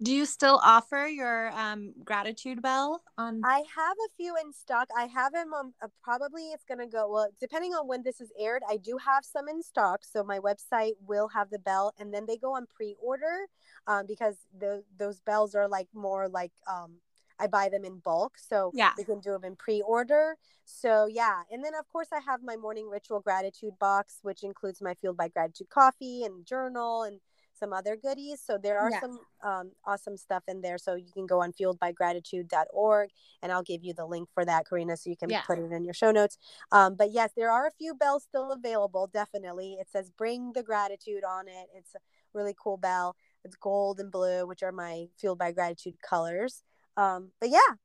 Do 0.02 0.14
you 0.14 0.26
still 0.26 0.60
offer 0.64 1.08
your 1.08 1.52
um, 1.54 1.94
gratitude 2.04 2.62
bell 2.62 3.02
on? 3.18 3.42
I 3.44 3.64
have 3.76 3.98
a 3.98 4.14
few 4.16 4.36
in 4.36 4.54
stock. 4.54 4.90
I 4.96 5.06
have 5.08 5.34
them 5.34 5.54
on. 5.54 5.74
Uh, 5.82 5.88
probably 6.04 6.52
it's 6.52 6.66
gonna 6.66 6.88
go 6.88 7.12
well, 7.12 7.30
depending 7.40 7.74
on 7.74 7.88
when 7.88 8.04
this 8.04 8.22
is 8.22 8.32
aired. 8.40 8.62
I 8.70 8.78
do 8.78 8.98
have 9.04 9.26
some 9.26 9.48
in 9.48 9.64
stock, 9.64 10.02
so 10.06 10.24
my 10.24 10.38
website 10.38 10.94
will 11.08 11.28
have 11.30 11.50
the 11.50 11.58
bell, 11.58 11.94
and 11.98 12.14
then 12.14 12.26
they 12.28 12.38
go 12.38 12.56
on 12.56 12.68
pre-order 12.68 13.48
um, 13.88 14.06
because 14.08 14.36
the 14.60 14.84
those 15.00 15.20
bells 15.22 15.56
are 15.56 15.68
like 15.68 15.88
more 15.96 16.30
like 16.30 16.52
um, 16.72 16.98
I 17.40 17.48
buy 17.48 17.70
them 17.70 17.84
in 17.84 17.98
bulk, 17.98 18.38
so 18.38 18.72
yeah, 18.76 18.92
we 19.00 19.04
can 19.04 19.20
do 19.20 19.32
them 19.32 19.46
in 19.46 19.56
pre-order. 19.56 20.38
So 20.66 21.08
yeah, 21.08 21.42
and 21.52 21.64
then 21.64 21.74
of 21.74 21.88
course 21.90 22.10
I 22.14 22.20
have 22.20 22.44
my 22.44 22.56
morning 22.56 22.88
ritual 22.88 23.20
gratitude 23.20 23.80
box, 23.80 24.20
which 24.22 24.44
includes 24.44 24.80
my 24.80 24.94
Fueled 24.94 25.18
by 25.18 25.30
Gratitude 25.30 25.70
coffee 25.70 26.24
and 26.24 26.46
journal 26.46 27.02
and 27.02 27.20
some 27.58 27.74
other 27.74 27.96
goodies. 27.96 28.42
So 28.46 28.58
there 28.62 28.80
are 28.80 28.92
some 29.02 29.20
um, 29.44 29.72
awesome 29.86 30.18
stuff 30.18 30.44
in 30.48 30.62
there. 30.62 30.78
So 30.78 30.96
you 30.96 31.12
can 31.14 31.26
go 31.26 31.42
on 31.42 31.54
fueledbygratitude.org 31.54 33.10
and 33.42 33.52
I'll 33.52 33.64
give 33.64 33.84
you 33.84 33.94
the 33.94 34.06
link 34.06 34.30
for 34.34 34.46
that, 34.46 34.68
Karina, 34.68 34.98
so 34.98 35.10
you 35.10 35.18
can 35.18 35.30
yeah. 35.30 35.42
put 35.42 35.60
it 35.60 35.72
in 35.72 35.84
your 35.84 35.94
show 35.94 36.12
notes. 36.12 36.38
Um, 36.72 36.96
but 36.96 37.12
yes, 37.12 37.32
there 37.36 37.52
are 37.52 37.68
a 37.68 37.72
few 37.78 37.94
bells 37.94 38.24
still 38.24 38.52
available, 38.52 39.08
definitely. 39.12 39.78
It 39.80 39.88
says 39.92 40.10
bring 40.10 40.54
the 40.54 40.64
gratitude 40.64 41.24
on 41.24 41.48
it. 41.48 41.68
It's 41.76 41.96
a 41.96 42.00
really 42.34 42.56
cool 42.62 42.78
bell. 42.78 43.16
It's 43.44 43.56
gold 43.56 44.00
and 44.00 44.12
blue, 44.12 44.46
which 44.46 44.64
are 44.64 44.72
my 44.72 45.08
Fueled 45.20 45.38
by 45.38 45.52
Gratitude 45.52 45.96
colors. 46.02 46.64
Um, 46.98 47.32
but 47.40 47.50
yeah, 47.50 47.76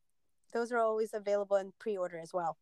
those 0.53 0.73
are 0.73 0.79
always 0.79 1.15
available 1.15 1.57
in 1.57 1.73
pre 1.79 1.97
order 1.97 2.19
as 2.19 2.33
well. 2.33 2.57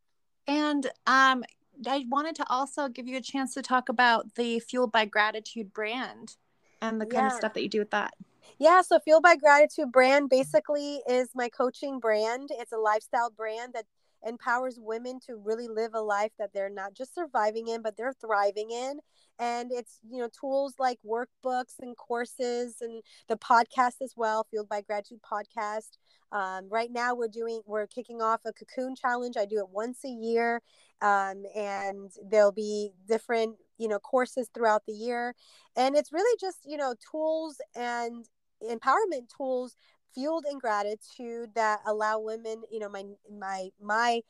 And 0.47 0.87
um, 1.07 1.43
I 1.87 2.05
wanted 2.09 2.35
to 2.35 2.45
also 2.49 2.89
give 2.89 3.07
you 3.07 3.17
a 3.17 3.21
chance 3.21 3.53
to 3.53 3.61
talk 3.61 3.89
about 3.89 4.35
the 4.35 4.59
Fueled 4.59 4.91
by 4.91 5.05
Gratitude 5.05 5.73
brand 5.73 6.35
and 6.81 6.99
the 6.99 7.05
kind 7.05 7.23
yeah. 7.23 7.27
of 7.27 7.33
stuff 7.33 7.53
that 7.53 7.63
you 7.63 7.69
do 7.69 7.79
with 7.79 7.91
that. 7.91 8.13
Yeah, 8.59 8.81
so 8.81 8.99
Fueled 8.99 9.23
by 9.23 9.35
Gratitude 9.37 9.91
brand 9.91 10.29
basically 10.29 11.01
is 11.09 11.29
my 11.33 11.49
coaching 11.49 11.99
brand. 11.99 12.49
It's 12.51 12.71
a 12.71 12.77
lifestyle 12.77 13.31
brand 13.31 13.73
that 13.73 13.85
empowers 14.23 14.77
women 14.79 15.19
to 15.25 15.35
really 15.35 15.67
live 15.67 15.93
a 15.93 15.99
life 15.99 16.31
that 16.37 16.53
they're 16.53 16.69
not 16.69 16.93
just 16.93 17.15
surviving 17.15 17.67
in, 17.69 17.81
but 17.81 17.97
they're 17.97 18.13
thriving 18.13 18.69
in. 18.71 18.99
And 19.39 19.71
it's, 19.71 19.99
you 20.07 20.19
know, 20.19 20.29
tools 20.39 20.75
like 20.77 20.99
workbooks 21.03 21.79
and 21.79 21.97
courses 21.97 22.75
and 22.81 23.01
the 23.27 23.37
podcast 23.37 24.01
as 24.03 24.13
well, 24.15 24.45
Fueled 24.49 24.69
by 24.69 24.81
Gratitude 24.81 25.21
podcast. 25.23 25.97
Um, 26.31 26.69
right 26.69 26.91
now, 26.91 27.15
we're 27.15 27.27
doing, 27.27 27.61
we're 27.65 27.87
kicking 27.87 28.21
off 28.21 28.41
a 28.45 28.53
cocoon 28.53 28.95
challenge. 28.95 29.37
I 29.37 29.45
do 29.45 29.57
it 29.57 29.69
once 29.69 30.05
a 30.05 30.09
year. 30.09 30.61
Um, 31.01 31.43
and 31.55 32.11
there'll 32.29 32.51
be 32.51 32.91
different 33.07 33.55
you 33.81 33.87
know 33.87 33.99
courses 33.99 34.49
throughout 34.53 34.85
the 34.85 34.93
year 34.93 35.33
and 35.75 35.95
it's 35.95 36.13
really 36.13 36.37
just 36.39 36.59
you 36.65 36.77
know 36.77 36.93
tools 37.11 37.59
and 37.75 38.29
empowerment 38.63 39.27
tools 39.35 39.75
fueled 40.13 40.45
in 40.49 40.59
gratitude 40.59 41.49
that 41.55 41.79
allow 41.87 42.19
women 42.19 42.61
you 42.71 42.79
know 42.79 42.89
my 42.89 43.03
my 43.39 43.69
my 43.81 44.21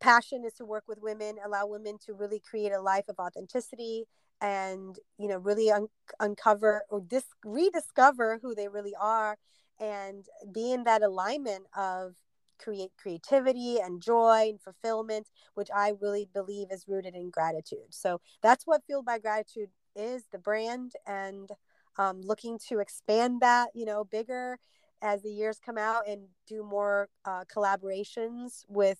passion 0.00 0.44
is 0.44 0.54
to 0.54 0.64
work 0.64 0.84
with 0.86 0.98
women 1.02 1.36
allow 1.44 1.66
women 1.66 1.98
to 2.06 2.14
really 2.14 2.40
create 2.40 2.72
a 2.72 2.80
life 2.80 3.08
of 3.08 3.16
authenticity 3.18 4.04
and 4.40 4.96
you 5.18 5.26
know 5.26 5.38
really 5.38 5.70
un- 5.70 5.88
uncover 6.20 6.82
or 6.88 7.00
dis- 7.00 7.34
rediscover 7.44 8.38
who 8.40 8.54
they 8.54 8.68
really 8.68 8.94
are 9.00 9.36
and 9.80 10.26
be 10.52 10.72
in 10.72 10.84
that 10.84 11.02
alignment 11.02 11.64
of 11.76 12.14
create 12.62 12.90
creativity 13.00 13.78
and 13.78 14.02
joy 14.02 14.48
and 14.50 14.60
fulfillment, 14.60 15.28
which 15.54 15.68
I 15.74 15.94
really 16.00 16.28
believe 16.32 16.68
is 16.70 16.86
rooted 16.86 17.14
in 17.14 17.30
gratitude. 17.30 17.90
So 17.90 18.20
that's 18.42 18.66
what 18.66 18.82
Fueled 18.86 19.06
by 19.06 19.18
Gratitude 19.18 19.70
is 19.96 20.24
the 20.32 20.38
brand 20.38 20.92
and 21.06 21.50
um, 21.98 22.20
looking 22.22 22.58
to 22.68 22.78
expand 22.78 23.40
that, 23.40 23.70
you 23.74 23.84
know, 23.84 24.04
bigger 24.04 24.58
as 25.02 25.22
the 25.22 25.30
years 25.30 25.58
come 25.64 25.78
out 25.78 26.06
and 26.06 26.22
do 26.46 26.62
more 26.62 27.08
uh, 27.24 27.44
collaborations 27.54 28.64
with 28.68 28.98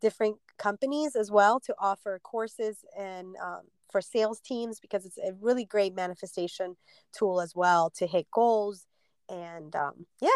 different 0.00 0.36
companies 0.58 1.14
as 1.16 1.30
well 1.30 1.60
to 1.60 1.74
offer 1.78 2.18
courses 2.22 2.84
and 2.98 3.36
um, 3.42 3.62
for 3.90 4.00
sales 4.00 4.40
teams 4.40 4.80
because 4.80 5.04
it's 5.04 5.18
a 5.18 5.32
really 5.40 5.64
great 5.64 5.94
manifestation 5.94 6.76
tool 7.12 7.40
as 7.40 7.54
well 7.54 7.90
to 7.90 8.06
hit 8.06 8.26
goals 8.32 8.86
and 9.28 9.74
um, 9.76 10.06
yeah 10.20 10.28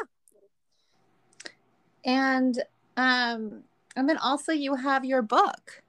and 2.04 2.62
um 2.96 3.64
and 3.96 4.08
then 4.08 4.18
also 4.18 4.52
you 4.52 4.74
have 4.74 5.04
your 5.04 5.22
book. 5.22 5.82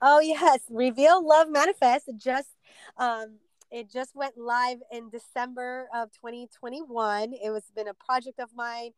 Oh 0.00 0.20
yes. 0.20 0.60
Reveal 0.70 1.26
love 1.26 1.50
manifest. 1.50 2.08
It 2.08 2.16
just 2.16 2.50
um 2.96 3.38
it 3.70 3.90
just 3.90 4.16
went 4.16 4.38
live 4.38 4.78
in 4.90 5.10
december 5.10 5.88
of 5.94 6.10
2021 6.12 7.34
it 7.34 7.50
was 7.50 7.64
been 7.76 7.86
a 7.86 7.92
project 7.92 8.40
of 8.40 8.48
mine 8.56 8.92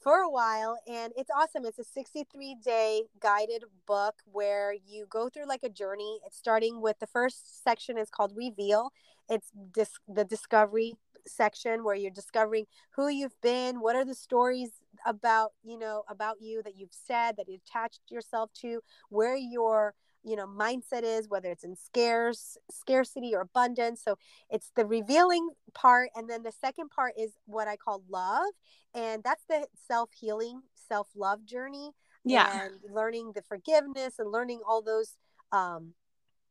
for 0.00 0.18
a 0.18 0.30
while 0.30 0.78
and 0.90 1.12
it's 1.16 1.30
awesome. 1.34 1.64
It's 1.64 1.78
a 1.78 1.84
63 1.84 2.56
day 2.64 3.02
guided 3.20 3.64
book 3.86 4.14
where 4.24 4.74
you 4.86 5.06
go 5.08 5.28
through 5.28 5.46
like 5.46 5.62
a 5.62 5.68
journey. 5.68 6.20
It's 6.26 6.36
starting 6.36 6.80
with 6.80 6.98
the 6.98 7.06
first 7.06 7.62
section 7.62 7.98
is 7.98 8.08
called 8.10 8.32
reveal. 8.34 8.92
It's 9.28 9.50
dis- 9.72 10.00
the 10.08 10.24
discovery 10.24 10.94
section 11.26 11.84
where 11.84 11.94
you're 11.94 12.10
discovering 12.10 12.64
who 12.96 13.08
you've 13.08 13.38
been 13.42 13.80
what 13.80 13.94
are 13.94 14.06
the 14.06 14.14
stories 14.14 14.70
about 15.06 15.52
you 15.62 15.78
know 15.78 16.04
about 16.08 16.36
you 16.40 16.62
that 16.62 16.76
you've 16.76 16.92
said 16.92 17.36
that 17.36 17.48
you 17.48 17.58
attached 17.66 18.00
yourself 18.10 18.50
to 18.60 18.80
where 19.08 19.36
your 19.36 19.94
you 20.22 20.36
know 20.36 20.46
mindset 20.46 21.02
is 21.02 21.28
whether 21.28 21.50
it's 21.50 21.64
in 21.64 21.76
scarce 21.76 22.56
scarcity 22.70 23.34
or 23.34 23.40
abundance. 23.40 24.02
So 24.04 24.16
it's 24.50 24.70
the 24.76 24.86
revealing 24.86 25.50
part 25.74 26.10
and 26.14 26.28
then 26.28 26.42
the 26.42 26.52
second 26.52 26.90
part 26.90 27.14
is 27.18 27.32
what 27.46 27.68
i 27.68 27.76
call 27.76 28.02
love 28.08 28.52
and 28.94 29.22
that's 29.22 29.44
the 29.48 29.66
self-healing 29.86 30.60
self-love 30.88 31.44
journey 31.44 31.90
yeah. 32.24 32.64
and 32.64 32.74
learning 32.92 33.32
the 33.34 33.42
forgiveness 33.42 34.18
and 34.18 34.30
learning 34.30 34.60
all 34.66 34.82
those 34.82 35.16
um 35.52 35.94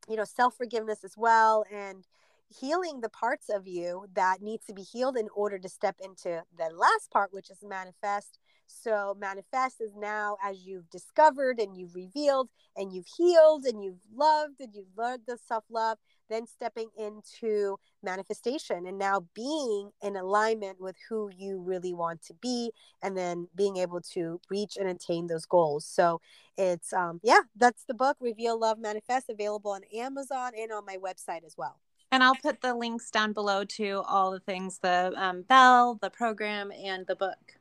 you 0.08 0.16
know 0.16 0.24
self-forgiveness 0.24 1.04
as 1.04 1.16
well 1.18 1.64
and 1.72 2.06
healing 2.50 3.02
the 3.02 3.10
parts 3.10 3.50
of 3.50 3.68
you 3.68 4.06
that 4.16 4.42
need 4.42 4.62
to 4.68 4.74
be 4.74 4.82
healed 4.82 5.18
in 5.18 5.28
order 5.36 5.60
to 5.60 5.70
step 5.70 5.96
into 6.04 6.44
the 6.58 6.70
last 6.76 7.12
part 7.12 7.34
which 7.34 7.50
is 7.50 7.60
manifest 7.64 8.40
So, 8.68 9.16
manifest 9.20 9.82
is 9.82 9.96
now 9.96 10.38
as 10.44 10.66
you've 10.66 10.90
discovered 10.92 11.60
and 11.60 11.76
you've 11.76 11.96
revealed 11.96 12.50
and 12.76 12.94
you've 12.94 13.08
healed 13.18 13.66
and 13.66 13.84
you've 13.84 14.02
loved 14.14 14.62
and 14.62 14.74
you've 14.76 14.96
learned 14.96 15.24
the 15.28 15.38
self 15.38 15.64
love, 15.70 15.98
then 16.30 16.46
stepping 16.46 16.90
into 16.98 17.78
manifestation 18.04 18.86
and 18.86 18.98
now 19.00 19.26
being 19.34 19.90
in 20.04 20.16
alignment 20.16 20.80
with 20.80 20.96
who 21.10 21.30
you 21.36 21.60
really 21.62 21.94
want 21.94 22.22
to 22.28 22.34
be 22.36 22.72
and 23.02 23.18
then 23.18 23.48
being 23.56 23.78
able 23.78 24.02
to 24.02 24.40
reach 24.50 24.78
and 24.78 24.88
attain 24.88 25.28
those 25.28 25.46
goals. 25.46 25.86
So, 25.86 26.22
it's, 26.58 26.94
um, 26.94 27.20
yeah, 27.24 27.42
that's 27.56 27.86
the 27.86 27.94
book, 27.96 28.18
Reveal 28.20 28.60
Love 28.60 28.80
Manifest, 28.80 29.30
available 29.30 29.72
on 29.72 29.82
Amazon 29.96 30.52
and 30.58 30.72
on 30.72 30.86
my 30.86 30.98
website 30.98 31.44
as 31.46 31.56
well. 31.58 31.80
And 32.12 32.24
I'll 32.24 32.36
put 32.36 32.62
the 32.62 32.74
links 32.74 33.12
down 33.12 33.34
below 33.34 33.64
to 33.64 34.02
all 34.08 34.32
the 34.32 34.40
things 34.40 34.80
the 34.80 35.14
um, 35.16 35.44
bell, 35.44 36.00
the 36.02 36.10
program, 36.10 36.72
and 36.72 37.06
the 37.06 37.16
book. 37.16 37.60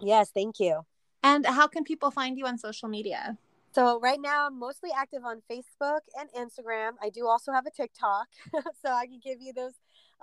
Yes, 0.00 0.30
thank 0.30 0.58
you. 0.58 0.84
And 1.22 1.46
how 1.46 1.66
can 1.66 1.84
people 1.84 2.10
find 2.10 2.38
you 2.38 2.46
on 2.46 2.58
social 2.58 2.88
media? 2.88 3.38
So 3.72 4.00
right 4.00 4.20
now 4.20 4.46
I'm 4.46 4.58
mostly 4.58 4.90
active 4.96 5.24
on 5.24 5.42
Facebook 5.50 6.00
and 6.18 6.28
Instagram. 6.36 6.92
I 7.02 7.10
do 7.10 7.26
also 7.26 7.52
have 7.52 7.66
a 7.66 7.70
TikTok, 7.70 8.26
so 8.84 8.90
I 8.90 9.06
can 9.06 9.20
give 9.22 9.40
you 9.40 9.52
those 9.52 9.74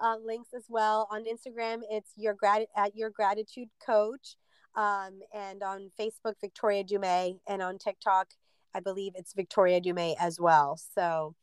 uh, 0.01 0.17
links 0.23 0.49
as 0.53 0.65
well. 0.67 1.07
On 1.11 1.23
Instagram, 1.25 1.81
it's 1.89 2.11
your 2.17 2.33
grat 2.33 2.67
at 2.75 2.95
your 2.95 3.09
gratitude 3.09 3.69
coach, 3.85 4.35
um, 4.75 5.19
and 5.33 5.63
on 5.63 5.91
Facebook, 5.99 6.33
Victoria 6.41 6.83
Dumais, 6.83 7.39
and 7.47 7.61
on 7.61 7.77
TikTok, 7.77 8.29
I 8.73 8.79
believe 8.79 9.13
it's 9.15 9.33
Victoria 9.33 9.79
Dumais 9.79 10.15
as 10.19 10.39
well. 10.39 10.77
So 10.95 11.35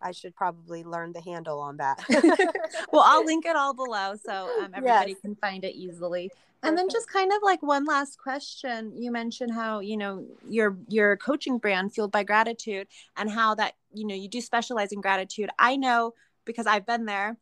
I 0.00 0.12
should 0.12 0.34
probably 0.34 0.84
learn 0.84 1.12
the 1.12 1.20
handle 1.20 1.60
on 1.60 1.76
that. 1.78 2.04
well, 2.92 3.02
I'll 3.04 3.24
link 3.24 3.46
it 3.46 3.56
all 3.56 3.74
below 3.74 4.14
so 4.24 4.50
um, 4.60 4.72
everybody 4.74 5.12
yes. 5.12 5.20
can 5.20 5.34
find 5.36 5.64
it 5.64 5.74
easily. 5.74 6.30
And 6.62 6.76
then 6.76 6.88
just 6.88 7.10
kind 7.10 7.30
of 7.32 7.38
like 7.42 7.62
one 7.62 7.84
last 7.84 8.18
question. 8.18 8.92
You 8.96 9.12
mentioned 9.12 9.52
how, 9.52 9.78
you 9.78 9.96
know, 9.96 10.24
your 10.48 10.76
your 10.88 11.16
coaching 11.16 11.58
brand 11.58 11.94
fueled 11.94 12.10
by 12.10 12.24
gratitude 12.24 12.88
and 13.16 13.30
how 13.30 13.54
that, 13.56 13.74
you 13.92 14.04
know, 14.06 14.14
you 14.14 14.28
do 14.28 14.40
specialize 14.40 14.90
in 14.90 15.00
gratitude. 15.00 15.50
I 15.58 15.76
know 15.76 16.14
because 16.44 16.66
I've 16.66 16.84
been 16.84 17.04
there 17.04 17.36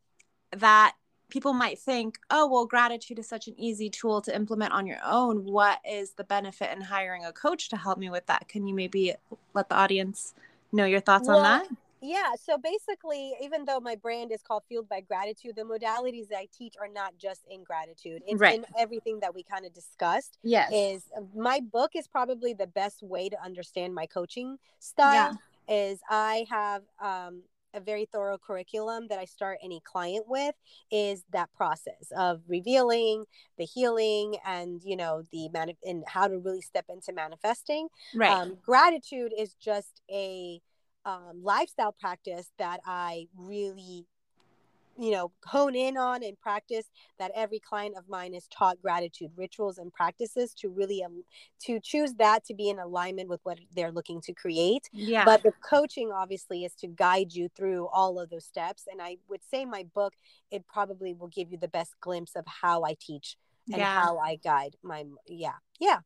that 0.55 0.97
people 1.31 1.55
might 1.55 1.79
think, 1.79 2.19
"Oh, 2.31 2.47
well, 2.47 2.67
gratitude 2.67 3.19
is 3.19 3.27
such 3.27 3.49
an 3.49 3.55
easy 3.59 3.89
tool 3.89 4.21
to 4.21 4.35
implement 4.37 4.73
on 4.73 4.87
your 4.87 5.01
own. 5.05 5.45
What 5.45 5.81
is 5.89 6.13
the 6.13 6.25
benefit 6.25 6.71
in 6.77 6.83
hiring 6.83 7.25
a 7.25 7.33
coach 7.33 7.71
to 7.71 7.77
help 7.77 7.99
me 7.99 8.11
with 8.11 8.27
that?" 8.27 8.49
Can 8.49 8.67
you 8.67 8.75
maybe 8.75 9.15
let 9.55 9.71
the 9.71 9.77
audience 9.77 10.35
know 10.73 10.85
your 10.85 11.01
thoughts 11.01 11.27
well, 11.27 11.39
on 11.39 11.43
that? 11.43 11.69
Yeah 12.01 12.33
so 12.43 12.57
basically 12.59 13.33
even 13.43 13.65
though 13.65 13.81
my 13.81 13.95
brand 13.95 14.33
is 14.33 14.43
called 14.43 14.63
fueled 14.69 14.89
by 14.89 15.01
gratitude 15.01 15.55
the 15.57 15.63
modalities 15.63 16.29
that 16.29 16.39
i 16.39 16.47
teach 16.57 16.75
are 16.81 16.89
not 16.89 17.17
just 17.19 17.43
in 17.51 17.63
gratitude 17.63 18.23
it's 18.27 18.41
right. 18.41 18.59
in 18.59 18.65
everything 18.79 19.19
that 19.21 19.35
we 19.35 19.43
kind 19.43 19.65
of 19.65 19.73
discussed 19.73 20.39
yes 20.43 20.71
is 20.73 21.05
my 21.35 21.61
book 21.73 21.93
is 21.95 22.07
probably 22.07 22.53
the 22.53 22.67
best 22.67 23.03
way 23.03 23.29
to 23.29 23.37
understand 23.43 23.95
my 23.95 24.07
coaching 24.07 24.57
style 24.79 25.39
yeah. 25.69 25.75
is 25.75 26.01
i 26.11 26.45
have 26.51 26.83
um, 27.01 27.43
a 27.77 27.81
very 27.81 28.07
thorough 28.07 28.39
curriculum 28.39 29.07
that 29.09 29.19
I 29.19 29.27
start 29.27 29.59
any 29.63 29.81
client 29.85 30.25
with 30.27 30.55
is 30.91 31.25
that 31.33 31.53
process 31.55 32.11
of 32.17 32.41
revealing 32.49 33.25
the 33.59 33.65
healing 33.65 34.37
and 34.45 34.81
you 34.83 34.97
know 34.97 35.25
the 35.31 35.49
man 35.51 35.73
and 35.85 36.03
how 36.07 36.27
to 36.27 36.39
really 36.39 36.63
step 36.63 36.87
into 36.89 37.13
manifesting. 37.13 37.89
Right. 38.15 38.31
Um, 38.31 38.57
gratitude 38.65 39.33
is 39.39 39.55
just 39.55 40.01
a 40.11 40.61
um, 41.07 41.41
lifestyle 41.43 41.93
practice 41.99 42.51
that 42.59 42.81
I 42.85 43.29
really 43.37 44.07
you 44.99 45.11
know 45.11 45.31
hone 45.45 45.75
in 45.75 45.97
on 45.97 46.25
and 46.25 46.41
practice 46.41 46.87
that 47.19 47.31
every 47.35 47.59
client 47.59 47.95
of 47.97 48.09
mine 48.09 48.35
is 48.35 48.47
taught 48.49 48.81
gratitude 48.81 49.31
rituals 49.37 49.79
and 49.79 49.93
practices 49.93 50.55
to 50.55 50.69
really 50.69 51.03
um, 51.05 51.23
to 51.61 51.79
choose 51.81 52.15
that 52.15 52.45
to 52.45 52.55
be 52.55 52.69
in 52.69 52.79
alignment 52.79 53.29
with 53.29 53.41
what 53.45 53.59
they're 53.75 53.93
looking 53.93 54.21
to 54.23 54.33
create. 54.33 54.89
Yeah. 54.93 55.25
But 55.25 55.43
the 55.43 55.53
coaching 55.63 56.11
obviously 56.13 56.65
is 56.65 56.73
to 56.77 56.87
guide 56.87 57.33
you 57.33 57.49
through 57.55 57.89
all 57.89 58.19
of 58.19 58.31
those 58.31 58.45
steps. 58.45 58.85
And 58.91 59.01
i 59.01 59.19
would 59.29 59.43
say 59.49 59.65
my 59.65 59.85
book 59.95 60.15
it 60.51 60.67
probably 60.67 61.13
will 61.15 61.29
give 61.29 61.53
you 61.53 61.59
the 61.59 61.69
best 61.69 61.95
glimpse 62.01 62.35
of 62.35 62.45
how 62.47 62.85
i 62.85 62.97
teach 62.99 63.37
and 63.69 63.79
yeah. 63.79 64.01
how 64.01 64.19
i 64.19 64.37
guide 64.37 64.77
my 64.83 65.05
yeah 65.27 65.55
yeah 65.81 65.99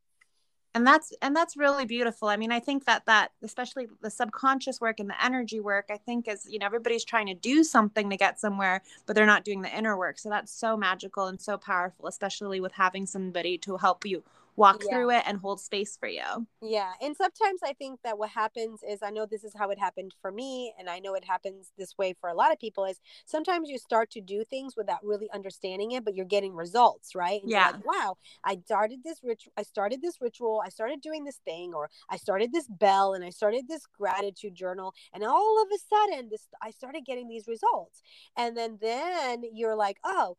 and 0.75 0.87
that's 0.87 1.13
and 1.21 1.35
that's 1.35 1.57
really 1.57 1.85
beautiful. 1.85 2.29
I 2.29 2.37
mean 2.37 2.53
i 2.53 2.61
think 2.61 2.85
that 2.85 3.07
that 3.07 3.33
especially 3.43 3.89
the 4.03 4.11
subconscious 4.11 4.81
work 4.81 5.01
and 5.01 5.11
the 5.11 5.25
energy 5.25 5.61
work 5.61 5.87
i 5.91 5.97
think 5.97 6.29
is 6.29 6.47
you 6.49 6.59
know 6.59 6.67
everybody's 6.67 7.05
trying 7.05 7.27
to 7.27 7.35
do 7.35 7.65
something 7.65 8.09
to 8.11 8.17
get 8.17 8.39
somewhere 8.41 8.83
but 9.07 9.17
they're 9.17 9.27
not 9.27 9.45
doing 9.45 9.63
the 9.63 9.77
inner 9.77 9.97
work. 9.97 10.19
So 10.19 10.29
that's 10.29 10.53
so 10.53 10.77
magical 10.77 11.27
and 11.27 11.41
so 11.41 11.59
powerful 11.59 12.07
especially 12.07 12.61
with 12.61 12.73
having 12.73 13.07
somebody 13.07 13.59
to 13.59 13.77
help 13.77 14.05
you 14.07 14.23
walk 14.57 14.83
yeah. 14.85 14.95
through 14.95 15.11
it 15.11 15.23
and 15.27 15.39
hold 15.39 15.61
space 15.61 15.97
for 15.97 16.09
you. 16.09 16.47
Yeah. 16.63 16.93
And 17.01 17.17
sometimes 17.17 17.61
I 17.65 17.73
think 17.73 18.01
that 18.05 18.19
what 18.19 18.31
happens 18.31 18.83
is 18.89 19.01
I 19.03 19.11
know 19.11 19.27
this 19.27 19.45
is 19.45 19.55
how 19.57 19.71
it 19.71 19.79
happened 19.79 20.15
for 20.21 20.31
me 20.31 20.75
and 20.79 20.89
I 20.89 20.99
know 20.99 21.15
it 21.15 21.25
happens 21.25 21.73
this 21.79 21.97
way 21.97 22.15
for 22.21 22.29
a 22.29 22.35
lot 22.35 22.53
of 22.53 22.59
people 22.59 22.85
is 22.85 23.01
sometimes 23.27 23.69
you 23.69 23.79
start 23.79 24.11
to 24.13 24.21
do 24.21 24.45
things 24.45 24.75
without 24.77 25.05
really 25.05 25.29
understanding 25.33 25.93
it 25.93 26.05
but 26.05 26.15
you're 26.15 26.27
getting 26.27 26.55
results, 26.55 27.15
right? 27.15 27.43
And 27.43 27.51
yeah. 27.51 27.71
Like, 27.71 27.87
wow, 27.87 28.17
I 28.45 28.59
started 28.65 29.01
this 29.05 29.21
ritual 29.23 29.53
I 29.57 29.63
started 29.63 30.03
this 30.03 30.21
ritual, 30.21 30.63
I 30.65 30.69
started 30.69 31.01
doing 31.01 31.25
this 31.25 31.41
thing 31.45 31.73
or 31.75 31.89
I 32.09 32.17
started 32.17 32.53
this 32.53 32.67
bell 32.69 33.15
and 33.15 33.25
I 33.25 33.31
started 33.31 33.69
this 33.69 33.87
gratitude 33.87 34.55
journal 34.55 34.95
and 35.13 35.25
all 35.25 35.63
of 35.63 35.69
a 35.75 35.79
sudden 35.79 36.29
this 36.31 36.49
I 36.63 36.71
started 36.71 37.05
getting 37.05 37.29
these 37.29 37.47
results. 37.47 38.03
And 38.37 38.57
then 38.57 38.79
then 38.81 39.43
you're 39.53 39.77
like, 39.77 39.99
"Oh, 40.05 40.37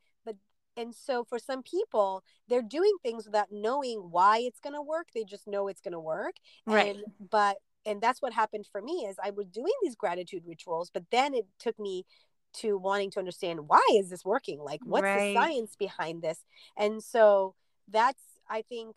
and 0.78 0.96
so 0.96 1.24
for 1.24 1.40
some 1.40 1.64
people 1.64 2.24
they're 2.48 2.62
doing 2.62 2.96
things 3.04 3.26
without 3.26 3.48
knowing 3.52 4.00
why 4.12 4.40
it's 4.40 4.60
going 4.60 4.76
to 4.76 4.82
work 4.82 5.08
they 5.14 5.24
just 5.24 5.48
know 5.48 5.68
it's 5.68 5.82
going 5.82 5.92
to 5.92 6.00
work 6.00 6.36
right. 6.66 6.96
and, 6.96 7.04
but 7.30 7.58
and 7.86 8.00
that's 8.02 8.22
what 8.22 8.34
happened 8.34 8.66
for 8.72 8.82
me 8.82 9.06
is 9.08 9.18
i 9.24 9.30
was 9.30 9.48
doing 9.48 9.74
these 9.84 9.96
gratitude 9.96 10.44
rituals 10.46 10.90
but 10.94 11.04
then 11.12 11.34
it 11.34 11.46
took 11.60 11.78
me 11.80 12.06
to 12.54 12.78
wanting 12.78 13.10
to 13.12 13.20
understand 13.20 13.62
why 13.68 13.86
is 13.94 14.10
this 14.10 14.26
working? 14.26 14.60
Like 14.60 14.82
what's 14.84 15.04
right. 15.04 15.34
the 15.34 15.34
science 15.34 15.78
behind 15.78 16.22
this? 16.22 16.44
And 16.76 17.02
so 17.02 17.56
that's 17.92 18.22
i 18.50 18.62
think 18.62 18.96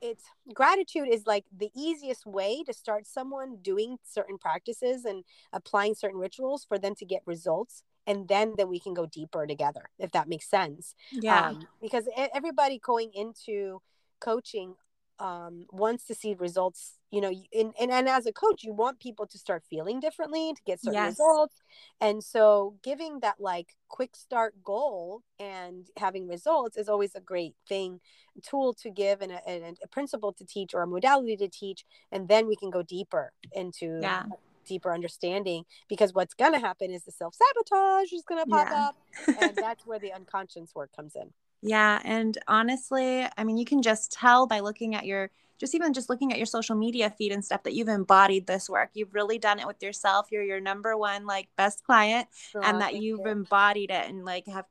it's 0.00 0.24
gratitude 0.54 1.08
is 1.08 1.26
like 1.26 1.44
the 1.56 1.70
easiest 1.76 2.26
way 2.26 2.62
to 2.64 2.72
start 2.72 3.06
someone 3.06 3.58
doing 3.62 3.98
certain 4.02 4.38
practices 4.38 5.04
and 5.04 5.24
applying 5.52 5.94
certain 5.94 6.18
rituals 6.18 6.64
for 6.64 6.78
them 6.78 6.94
to 6.96 7.04
get 7.04 7.22
results 7.24 7.84
and 8.06 8.28
then 8.28 8.54
then 8.56 8.68
we 8.68 8.80
can 8.80 8.94
go 8.94 9.06
deeper 9.06 9.46
together 9.46 9.88
if 9.98 10.12
that 10.12 10.28
makes 10.28 10.48
sense. 10.48 10.94
Yeah. 11.10 11.48
Um, 11.48 11.66
because 11.80 12.04
everybody 12.34 12.78
going 12.78 13.12
into 13.14 13.80
coaching 14.20 14.74
um, 15.18 15.66
wants 15.70 16.06
to 16.06 16.14
see 16.14 16.34
results 16.34 16.94
you 17.10 17.20
know 17.20 17.28
and, 17.28 17.72
and, 17.80 17.92
and 17.92 18.08
as 18.08 18.26
a 18.26 18.32
coach 18.32 18.64
you 18.64 18.72
want 18.72 18.98
people 18.98 19.26
to 19.26 19.38
start 19.38 19.62
feeling 19.68 20.00
differently 20.00 20.52
to 20.54 20.62
get 20.64 20.80
certain 20.80 20.94
yes. 20.94 21.12
results. 21.12 21.62
And 22.00 22.24
so 22.24 22.76
giving 22.82 23.20
that 23.20 23.36
like 23.38 23.76
quick 23.88 24.16
start 24.16 24.54
goal 24.64 25.22
and 25.38 25.86
having 25.96 26.26
results 26.26 26.76
is 26.76 26.88
always 26.88 27.14
a 27.14 27.20
great 27.20 27.54
thing 27.68 28.00
tool 28.42 28.72
to 28.72 28.90
give 28.90 29.20
and 29.20 29.30
a, 29.32 29.48
and 29.48 29.76
a 29.84 29.88
principle 29.88 30.32
to 30.32 30.44
teach 30.44 30.74
or 30.74 30.82
a 30.82 30.86
modality 30.86 31.36
to 31.36 31.48
teach 31.48 31.84
and 32.10 32.28
then 32.28 32.46
we 32.46 32.56
can 32.56 32.70
go 32.70 32.82
deeper 32.82 33.32
into 33.54 33.98
yeah 34.00 34.24
deeper 34.64 34.92
understanding 34.92 35.64
because 35.88 36.12
what's 36.14 36.34
going 36.34 36.52
to 36.52 36.58
happen 36.58 36.90
is 36.90 37.04
the 37.04 37.12
self 37.12 37.34
sabotage 37.34 38.12
is 38.12 38.22
going 38.22 38.42
to 38.42 38.48
pop 38.48 38.68
yeah. 38.70 38.88
up 38.88 38.96
and 39.40 39.56
that's 39.56 39.86
where 39.86 39.98
the 39.98 40.12
unconscious 40.12 40.74
work 40.74 40.90
comes 40.94 41.16
in. 41.16 41.30
Yeah 41.60 42.00
and 42.04 42.36
honestly 42.48 43.24
i 43.36 43.44
mean 43.44 43.56
you 43.56 43.64
can 43.64 43.82
just 43.82 44.10
tell 44.10 44.46
by 44.46 44.60
looking 44.60 44.94
at 44.96 45.06
your 45.06 45.30
just 45.62 45.76
even 45.76 45.92
just 45.92 46.10
looking 46.10 46.32
at 46.32 46.38
your 46.38 46.46
social 46.46 46.74
media 46.74 47.08
feed 47.08 47.30
and 47.30 47.44
stuff 47.44 47.62
that 47.62 47.72
you've 47.72 47.86
embodied 47.86 48.48
this 48.48 48.68
work. 48.68 48.90
You've 48.94 49.14
really 49.14 49.38
done 49.38 49.60
it 49.60 49.66
with 49.68 49.80
yourself. 49.80 50.26
You're 50.32 50.42
your 50.42 50.60
number 50.60 50.96
one 50.96 51.24
like 51.24 51.48
best 51.56 51.84
client 51.84 52.26
and 52.60 52.80
that 52.80 52.94
you've 52.94 53.20
you. 53.20 53.30
embodied 53.30 53.92
it 53.92 54.10
and 54.10 54.24
like 54.24 54.48
have 54.48 54.64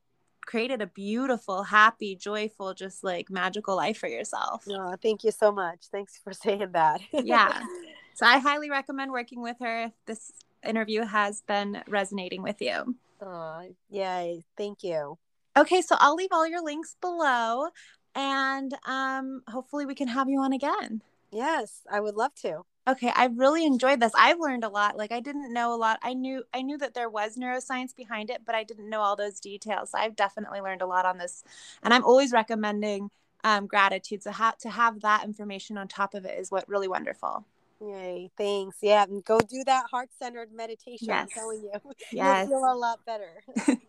created 0.44 0.82
a 0.82 0.86
beautiful 0.86 1.62
happy 1.62 2.14
joyful 2.14 2.74
just 2.74 3.02
like 3.02 3.30
magical 3.30 3.74
life 3.74 3.96
for 3.96 4.06
yourself. 4.06 4.64
Oh, 4.68 4.94
thank 5.02 5.24
you 5.24 5.30
so 5.30 5.50
much. 5.50 5.86
Thanks 5.90 6.20
for 6.22 6.32
saying 6.34 6.72
that. 6.72 7.00
Yeah 7.10 7.62
So 8.14 8.26
I 8.26 8.38
highly 8.38 8.70
recommend 8.70 9.10
working 9.12 9.42
with 9.42 9.56
her 9.60 9.84
if 9.84 9.92
this 10.06 10.32
interview 10.64 11.04
has 11.04 11.42
been 11.42 11.82
resonating 11.88 12.42
with 12.42 12.60
you. 12.60 12.96
Oh, 13.20 13.68
yay. 13.90 14.44
Thank 14.56 14.82
you. 14.82 15.18
Okay, 15.56 15.82
so 15.82 15.96
I'll 15.98 16.14
leave 16.14 16.32
all 16.32 16.46
your 16.46 16.62
links 16.62 16.96
below 17.00 17.68
and 18.14 18.74
um, 18.86 19.42
hopefully 19.48 19.86
we 19.86 19.94
can 19.94 20.08
have 20.08 20.28
you 20.28 20.40
on 20.40 20.52
again. 20.52 21.02
Yes, 21.30 21.82
I 21.90 22.00
would 22.00 22.14
love 22.14 22.34
to. 22.42 22.62
Okay, 22.86 23.12
I've 23.14 23.38
really 23.38 23.64
enjoyed 23.64 24.00
this. 24.00 24.12
I've 24.16 24.40
learned 24.40 24.64
a 24.64 24.68
lot. 24.68 24.96
Like 24.96 25.12
I 25.12 25.20
didn't 25.20 25.52
know 25.52 25.72
a 25.72 25.76
lot. 25.76 26.00
I 26.02 26.14
knew 26.14 26.42
I 26.52 26.62
knew 26.62 26.76
that 26.78 26.94
there 26.94 27.08
was 27.08 27.36
neuroscience 27.36 27.94
behind 27.94 28.28
it, 28.28 28.42
but 28.44 28.56
I 28.56 28.64
didn't 28.64 28.90
know 28.90 29.00
all 29.00 29.14
those 29.14 29.38
details. 29.38 29.90
I've 29.94 30.16
definitely 30.16 30.60
learned 30.60 30.82
a 30.82 30.86
lot 30.86 31.06
on 31.06 31.16
this. 31.16 31.44
And 31.82 31.94
I'm 31.94 32.04
always 32.04 32.32
recommending 32.32 33.10
um, 33.44 33.66
gratitude. 33.66 34.24
So 34.24 34.32
ha- 34.32 34.56
to 34.60 34.70
have 34.70 35.00
that 35.02 35.24
information 35.24 35.78
on 35.78 35.86
top 35.86 36.14
of 36.14 36.24
it 36.24 36.38
is 36.38 36.50
what 36.50 36.68
really 36.68 36.88
wonderful. 36.88 37.46
Yay, 37.84 38.30
thanks. 38.38 38.76
Yeah, 38.80 39.06
go 39.24 39.40
do 39.40 39.64
that 39.64 39.86
heart 39.90 40.10
centered 40.16 40.52
meditation. 40.54 41.08
Yes. 41.08 41.22
I'm 41.22 41.28
telling 41.28 41.62
you, 41.62 41.94
yes. 42.12 42.48
you'll 42.48 42.60
feel 42.60 42.72
a 42.72 42.76
lot 42.76 43.00
better. 43.04 43.42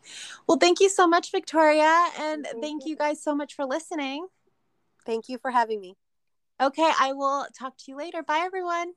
well, 0.48 0.58
thank 0.58 0.80
you 0.80 0.90
so 0.90 1.06
much, 1.06 1.32
Victoria. 1.32 2.10
And 2.20 2.44
thank, 2.44 2.62
thank 2.62 2.86
you. 2.86 2.92
you 2.92 2.96
guys 2.96 3.22
so 3.22 3.36
much 3.36 3.54
for 3.54 3.66
listening. 3.66 4.28
Thank 5.06 5.30
you 5.30 5.38
for 5.38 5.52
having 5.52 5.80
me. 5.80 5.96
Okay, 6.62 6.90
I 7.00 7.14
will 7.14 7.46
talk 7.58 7.78
to 7.78 7.84
you 7.88 7.98
later. 7.98 8.24
Bye, 8.24 8.42
everyone. 8.44 8.94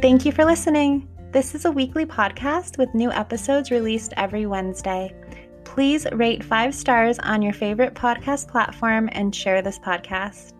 Thank 0.00 0.24
you 0.24 0.32
for 0.32 0.44
listening. 0.44 1.06
This 1.30 1.54
is 1.54 1.64
a 1.64 1.70
weekly 1.70 2.06
podcast 2.06 2.78
with 2.78 2.92
new 2.94 3.12
episodes 3.12 3.70
released 3.70 4.14
every 4.16 4.46
Wednesday. 4.46 5.14
Please 5.70 6.04
rate 6.10 6.42
five 6.42 6.74
stars 6.74 7.20
on 7.20 7.42
your 7.42 7.52
favorite 7.52 7.94
podcast 7.94 8.48
platform 8.48 9.08
and 9.12 9.32
share 9.32 9.62
this 9.62 9.78
podcast. 9.78 10.54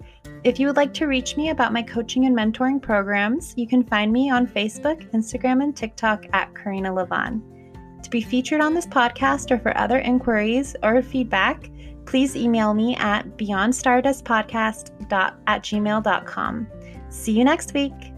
If 0.44 0.61
you 0.61 0.68
would 0.68 0.76
like 0.76 0.94
to 0.94 1.06
reach 1.06 1.36
me 1.36 1.50
about 1.50 1.72
my 1.72 1.82
coaching 1.82 2.26
and 2.26 2.36
mentoring 2.36 2.80
programs, 2.80 3.52
you 3.56 3.66
can 3.66 3.82
find 3.82 4.12
me 4.12 4.30
on 4.30 4.46
Facebook, 4.46 5.11
Instagram, 5.11 5.64
and 5.64 5.76
TikTok 5.76 6.26
at 6.32 6.54
Karina 6.54 6.90
Levon. 6.90 7.42
To 8.04 8.08
be 8.08 8.20
featured 8.20 8.61
on 8.61 8.72
this 8.72 8.86
podcast 8.86 9.50
or 9.50 9.58
for 9.58 9.76
other 9.76 9.98
inquiries 9.98 10.76
or 10.84 11.02
feedback, 11.02 11.68
please 12.06 12.36
email 12.36 12.72
me 12.72 12.94
at 12.94 13.36
beyondstardustpodcast 13.36 15.40
at 15.48 15.62
gmail.com. 15.64 16.68
See 17.08 17.32
you 17.32 17.44
next 17.44 17.74
week. 17.74 18.12